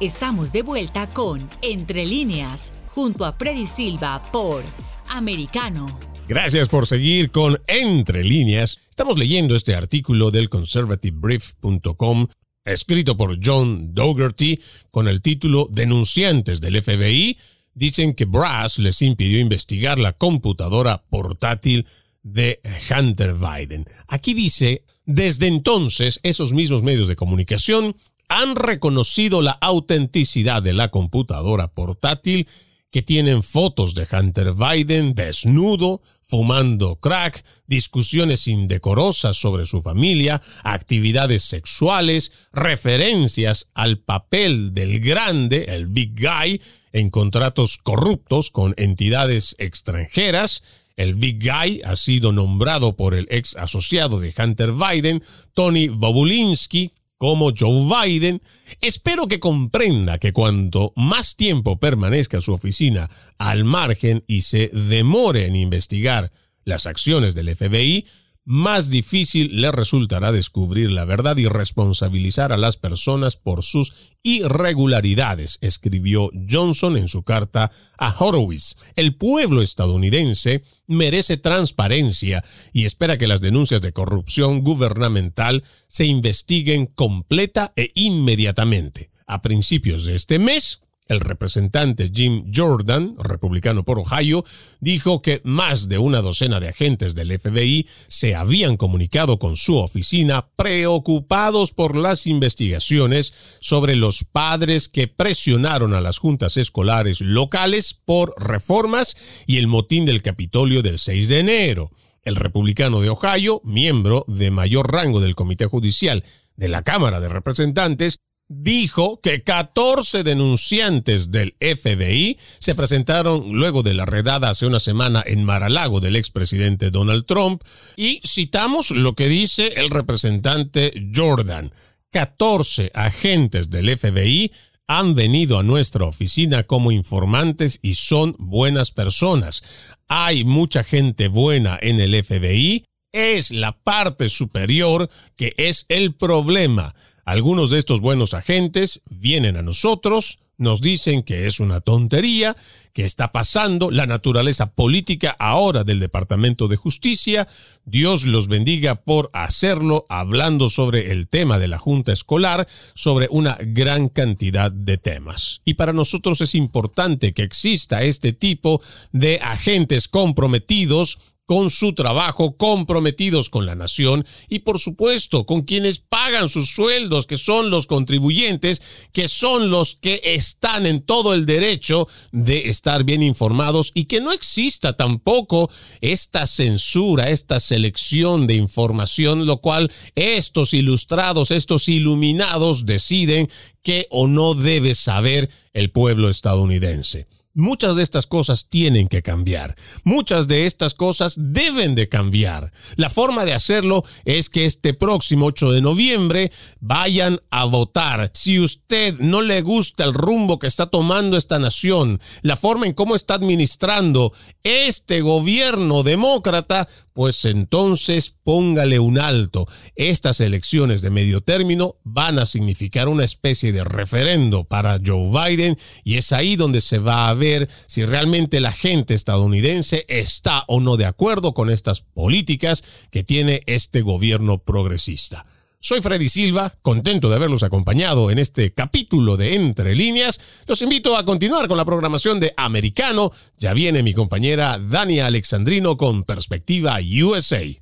Estamos 0.00 0.52
de 0.52 0.62
vuelta 0.62 1.08
con 1.10 1.48
Entre 1.60 2.06
líneas 2.06 2.72
junto 2.88 3.24
a 3.24 3.32
Freddy 3.32 3.66
Silva 3.66 4.22
por 4.32 4.64
Americano. 5.08 5.86
Gracias 6.26 6.68
por 6.68 6.86
seguir 6.86 7.30
con 7.30 7.60
Entre 7.66 8.24
líneas. 8.24 8.78
Estamos 8.88 9.18
leyendo 9.18 9.54
este 9.54 9.74
artículo 9.74 10.30
del 10.30 10.48
conservativebrief.com 10.48 12.28
escrito 12.64 13.16
por 13.16 13.38
John 13.44 13.94
Dougherty 13.94 14.60
con 14.90 15.08
el 15.08 15.20
título 15.20 15.68
Denunciantes 15.70 16.60
del 16.60 16.82
FBI 16.82 17.36
dicen 17.74 18.14
que 18.14 18.24
Brass 18.24 18.78
les 18.78 19.02
impidió 19.02 19.40
investigar 19.40 19.98
la 19.98 20.12
computadora 20.12 21.04
portátil 21.08 21.86
de 22.22 22.60
Hunter 22.90 23.34
Biden. 23.34 23.84
Aquí 24.08 24.34
dice, 24.34 24.84
desde 25.04 25.48
entonces 25.48 26.20
esos 26.22 26.52
mismos 26.52 26.82
medios 26.82 27.08
de 27.08 27.16
comunicación 27.16 27.96
han 28.28 28.56
reconocido 28.56 29.42
la 29.42 29.52
autenticidad 29.52 30.62
de 30.62 30.72
la 30.72 30.88
computadora 30.88 31.68
portátil 31.68 32.46
que 32.92 33.02
tienen 33.02 33.42
fotos 33.42 33.94
de 33.94 34.06
Hunter 34.12 34.52
Biden 34.52 35.14
desnudo, 35.14 36.02
fumando 36.22 37.00
crack, 37.00 37.44
discusiones 37.66 38.46
indecorosas 38.46 39.36
sobre 39.36 39.66
su 39.66 39.82
familia, 39.82 40.40
actividades 40.62 41.42
sexuales, 41.42 42.32
referencias 42.52 43.70
al 43.74 43.98
papel 43.98 44.74
del 44.74 45.00
grande, 45.00 45.64
el 45.68 45.88
big 45.88 46.14
guy, 46.14 46.60
en 46.92 47.08
contratos 47.08 47.78
corruptos 47.78 48.50
con 48.50 48.74
entidades 48.76 49.56
extranjeras, 49.58 50.62
el 50.96 51.14
Big 51.14 51.38
Guy 51.42 51.80
ha 51.86 51.96
sido 51.96 52.32
nombrado 52.32 52.96
por 52.96 53.14
el 53.14 53.26
ex 53.30 53.56
asociado 53.56 54.20
de 54.20 54.34
Hunter 54.36 54.72
Biden, 54.72 55.22
Tony 55.54 55.88
Bobulinski, 55.88 56.92
como 57.22 57.52
Joe 57.56 57.88
Biden, 57.88 58.42
espero 58.80 59.28
que 59.28 59.38
comprenda 59.38 60.18
que 60.18 60.32
cuanto 60.32 60.92
más 60.96 61.36
tiempo 61.36 61.78
permanezca 61.78 62.40
su 62.40 62.52
oficina 62.52 63.08
al 63.38 63.62
margen 63.62 64.24
y 64.26 64.40
se 64.40 64.70
demore 64.70 65.46
en 65.46 65.54
investigar 65.54 66.32
las 66.64 66.88
acciones 66.88 67.36
del 67.36 67.54
FBI, 67.54 68.04
más 68.44 68.90
difícil 68.90 69.60
le 69.60 69.70
resultará 69.70 70.32
descubrir 70.32 70.90
la 70.90 71.04
verdad 71.04 71.36
y 71.36 71.46
responsabilizar 71.46 72.52
a 72.52 72.56
las 72.56 72.76
personas 72.76 73.36
por 73.36 73.62
sus 73.62 74.14
irregularidades, 74.22 75.58
escribió 75.60 76.30
Johnson 76.50 76.96
en 76.96 77.08
su 77.08 77.22
carta 77.22 77.70
a 77.98 78.14
Horowitz. 78.18 78.76
El 78.96 79.14
pueblo 79.14 79.62
estadounidense 79.62 80.62
merece 80.86 81.36
transparencia 81.36 82.44
y 82.72 82.84
espera 82.84 83.16
que 83.18 83.28
las 83.28 83.40
denuncias 83.40 83.80
de 83.80 83.92
corrupción 83.92 84.62
gubernamental 84.62 85.62
se 85.86 86.06
investiguen 86.06 86.86
completa 86.86 87.72
e 87.76 87.92
inmediatamente. 87.94 89.10
A 89.26 89.40
principios 89.40 90.04
de 90.04 90.16
este 90.16 90.38
mes, 90.38 90.82
el 91.08 91.20
representante 91.20 92.10
Jim 92.12 92.50
Jordan, 92.54 93.16
republicano 93.18 93.84
por 93.84 93.98
Ohio, 93.98 94.44
dijo 94.80 95.22
que 95.22 95.40
más 95.44 95.88
de 95.88 95.98
una 95.98 96.22
docena 96.22 96.60
de 96.60 96.68
agentes 96.68 97.14
del 97.14 97.38
FBI 97.38 97.86
se 98.08 98.34
habían 98.34 98.76
comunicado 98.76 99.38
con 99.38 99.56
su 99.56 99.76
oficina 99.76 100.48
preocupados 100.56 101.72
por 101.72 101.96
las 101.96 102.26
investigaciones 102.26 103.58
sobre 103.60 103.96
los 103.96 104.24
padres 104.24 104.88
que 104.88 105.08
presionaron 105.08 105.94
a 105.94 106.00
las 106.00 106.18
juntas 106.18 106.56
escolares 106.56 107.20
locales 107.20 107.94
por 107.94 108.34
reformas 108.38 109.44
y 109.46 109.58
el 109.58 109.66
motín 109.66 110.06
del 110.06 110.22
Capitolio 110.22 110.82
del 110.82 110.98
6 110.98 111.28
de 111.28 111.38
enero. 111.40 111.90
El 112.22 112.36
republicano 112.36 113.00
de 113.00 113.10
Ohio, 113.10 113.60
miembro 113.64 114.24
de 114.28 114.52
mayor 114.52 114.92
rango 114.92 115.20
del 115.20 115.34
Comité 115.34 115.66
Judicial 115.66 116.22
de 116.56 116.68
la 116.68 116.82
Cámara 116.82 117.18
de 117.18 117.28
Representantes, 117.28 118.18
dijo 118.54 119.20
que 119.20 119.42
14 119.42 120.22
denunciantes 120.22 121.30
del 121.30 121.54
FBI 121.60 122.38
se 122.58 122.74
presentaron 122.74 123.52
luego 123.52 123.82
de 123.82 123.94
la 123.94 124.04
redada 124.04 124.50
hace 124.50 124.66
una 124.66 124.80
semana 124.80 125.22
en 125.24 125.44
Maralago 125.44 126.00
del 126.00 126.16
expresidente 126.16 126.90
Donald 126.90 127.24
Trump 127.26 127.62
y 127.96 128.20
citamos 128.26 128.90
lo 128.90 129.14
que 129.14 129.28
dice 129.28 129.74
el 129.76 129.90
representante 129.90 130.92
Jordan. 131.14 131.72
14 132.10 132.90
agentes 132.94 133.70
del 133.70 133.96
FBI 133.96 134.52
han 134.86 135.14
venido 135.14 135.58
a 135.58 135.62
nuestra 135.62 136.04
oficina 136.04 136.64
como 136.64 136.92
informantes 136.92 137.78
y 137.80 137.94
son 137.94 138.36
buenas 138.38 138.90
personas. 138.90 139.62
Hay 140.08 140.44
mucha 140.44 140.84
gente 140.84 141.28
buena 141.28 141.78
en 141.80 142.00
el 142.00 142.22
FBI. 142.22 142.84
Es 143.12 143.50
la 143.50 143.72
parte 143.72 144.28
superior 144.28 145.08
que 145.36 145.54
es 145.56 145.86
el 145.88 146.14
problema. 146.14 146.94
Algunos 147.24 147.70
de 147.70 147.78
estos 147.78 148.00
buenos 148.00 148.34
agentes 148.34 149.00
vienen 149.08 149.56
a 149.56 149.62
nosotros, 149.62 150.40
nos 150.58 150.80
dicen 150.80 151.22
que 151.22 151.46
es 151.46 151.60
una 151.60 151.80
tontería, 151.80 152.56
que 152.92 153.04
está 153.04 153.32
pasando, 153.32 153.90
la 153.90 154.06
naturaleza 154.06 154.72
política 154.72 155.34
ahora 155.38 155.82
del 155.82 155.98
Departamento 155.98 156.68
de 156.68 156.76
Justicia. 156.76 157.48
Dios 157.84 158.26
los 158.26 158.48
bendiga 158.48 158.96
por 158.96 159.30
hacerlo, 159.32 160.04
hablando 160.08 160.68
sobre 160.68 161.10
el 161.12 161.26
tema 161.28 161.58
de 161.58 161.68
la 161.68 161.78
Junta 161.78 162.12
Escolar, 162.12 162.68
sobre 162.94 163.28
una 163.30 163.56
gran 163.60 164.08
cantidad 164.08 164.70
de 164.70 164.98
temas. 164.98 165.62
Y 165.64 165.74
para 165.74 165.92
nosotros 165.92 166.40
es 166.40 166.54
importante 166.54 167.32
que 167.32 167.42
exista 167.42 168.02
este 168.02 168.32
tipo 168.32 168.80
de 169.12 169.40
agentes 169.42 170.06
comprometidos 170.06 171.18
con 171.46 171.70
su 171.70 171.92
trabajo, 171.94 172.56
comprometidos 172.56 173.50
con 173.50 173.66
la 173.66 173.74
nación 173.74 174.24
y 174.48 174.60
por 174.60 174.78
supuesto 174.78 175.44
con 175.44 175.62
quienes 175.62 175.98
pagan 176.00 176.48
sus 176.48 176.70
sueldos, 176.70 177.26
que 177.26 177.36
son 177.36 177.70
los 177.70 177.86
contribuyentes, 177.86 179.08
que 179.12 179.28
son 179.28 179.70
los 179.70 179.96
que 179.96 180.20
están 180.24 180.86
en 180.86 181.02
todo 181.02 181.34
el 181.34 181.46
derecho 181.46 182.06
de 182.30 182.68
estar 182.68 183.04
bien 183.04 183.22
informados 183.22 183.90
y 183.94 184.04
que 184.04 184.20
no 184.20 184.32
exista 184.32 184.96
tampoco 184.96 185.70
esta 186.00 186.46
censura, 186.46 187.30
esta 187.30 187.60
selección 187.60 188.46
de 188.46 188.54
información, 188.54 189.46
lo 189.46 189.60
cual 189.60 189.92
estos 190.14 190.74
ilustrados, 190.74 191.50
estos 191.50 191.88
iluminados 191.88 192.86
deciden 192.86 193.48
que 193.82 194.06
o 194.10 194.26
no 194.26 194.54
debe 194.54 194.94
saber 194.94 195.50
el 195.72 195.90
pueblo 195.90 196.28
estadounidense. 196.28 197.26
Muchas 197.54 197.96
de 197.96 198.02
estas 198.02 198.26
cosas 198.26 198.70
tienen 198.70 199.08
que 199.08 199.22
cambiar. 199.22 199.76
Muchas 200.04 200.48
de 200.48 200.64
estas 200.64 200.94
cosas 200.94 201.34
deben 201.36 201.94
de 201.94 202.08
cambiar. 202.08 202.72
La 202.96 203.10
forma 203.10 203.44
de 203.44 203.52
hacerlo 203.52 204.04
es 204.24 204.48
que 204.48 204.64
este 204.64 204.94
próximo 204.94 205.46
8 205.46 205.72
de 205.72 205.82
noviembre 205.82 206.50
vayan 206.80 207.40
a 207.50 207.66
votar. 207.66 208.30
Si 208.32 208.58
usted 208.58 209.18
no 209.18 209.42
le 209.42 209.60
gusta 209.60 210.04
el 210.04 210.14
rumbo 210.14 210.58
que 210.58 210.66
está 210.66 210.86
tomando 210.86 211.36
esta 211.36 211.58
nación, 211.58 212.20
la 212.40 212.56
forma 212.56 212.86
en 212.86 212.94
cómo 212.94 213.14
está 213.14 213.34
administrando 213.34 214.32
este 214.62 215.20
gobierno 215.20 216.02
demócrata, 216.04 216.88
pues 217.12 217.44
entonces 217.44 218.34
póngale 218.42 218.98
un 218.98 219.18
alto. 219.18 219.66
Estas 219.94 220.40
elecciones 220.40 221.02
de 221.02 221.10
medio 221.10 221.42
término 221.42 221.96
van 222.04 222.38
a 222.38 222.46
significar 222.46 223.08
una 223.08 223.24
especie 223.24 223.72
de 223.72 223.84
referendo 223.84 224.64
para 224.64 224.98
Joe 225.04 225.30
Biden 225.30 225.76
y 226.04 226.16
es 226.16 226.32
ahí 226.32 226.56
donde 226.56 226.80
se 226.80 226.98
va 226.98 227.28
a 227.28 227.34
ver 227.42 227.68
si 227.88 228.04
realmente 228.04 228.60
la 228.60 228.70
gente 228.70 229.14
estadounidense 229.14 230.04
está 230.06 230.62
o 230.68 230.80
no 230.80 230.96
de 230.96 231.06
acuerdo 231.06 231.54
con 231.54 231.70
estas 231.70 232.02
políticas 232.02 232.84
que 233.10 233.24
tiene 233.24 233.62
este 233.66 234.00
gobierno 234.00 234.58
progresista. 234.58 235.44
Soy 235.80 236.00
Freddy 236.00 236.28
Silva, 236.28 236.76
contento 236.82 237.28
de 237.28 237.34
haberlos 237.34 237.64
acompañado 237.64 238.30
en 238.30 238.38
este 238.38 238.72
capítulo 238.72 239.36
de 239.36 239.56
Entre 239.56 239.96
líneas. 239.96 240.40
Los 240.68 240.82
invito 240.82 241.16
a 241.16 241.24
continuar 241.24 241.66
con 241.66 241.76
la 241.76 241.84
programación 241.84 242.38
de 242.38 242.54
Americano. 242.56 243.32
Ya 243.58 243.74
viene 243.74 244.04
mi 244.04 244.14
compañera 244.14 244.78
Dania 244.78 245.26
Alexandrino 245.26 245.96
con 245.96 246.22
Perspectiva 246.22 246.98
USA. 247.24 247.81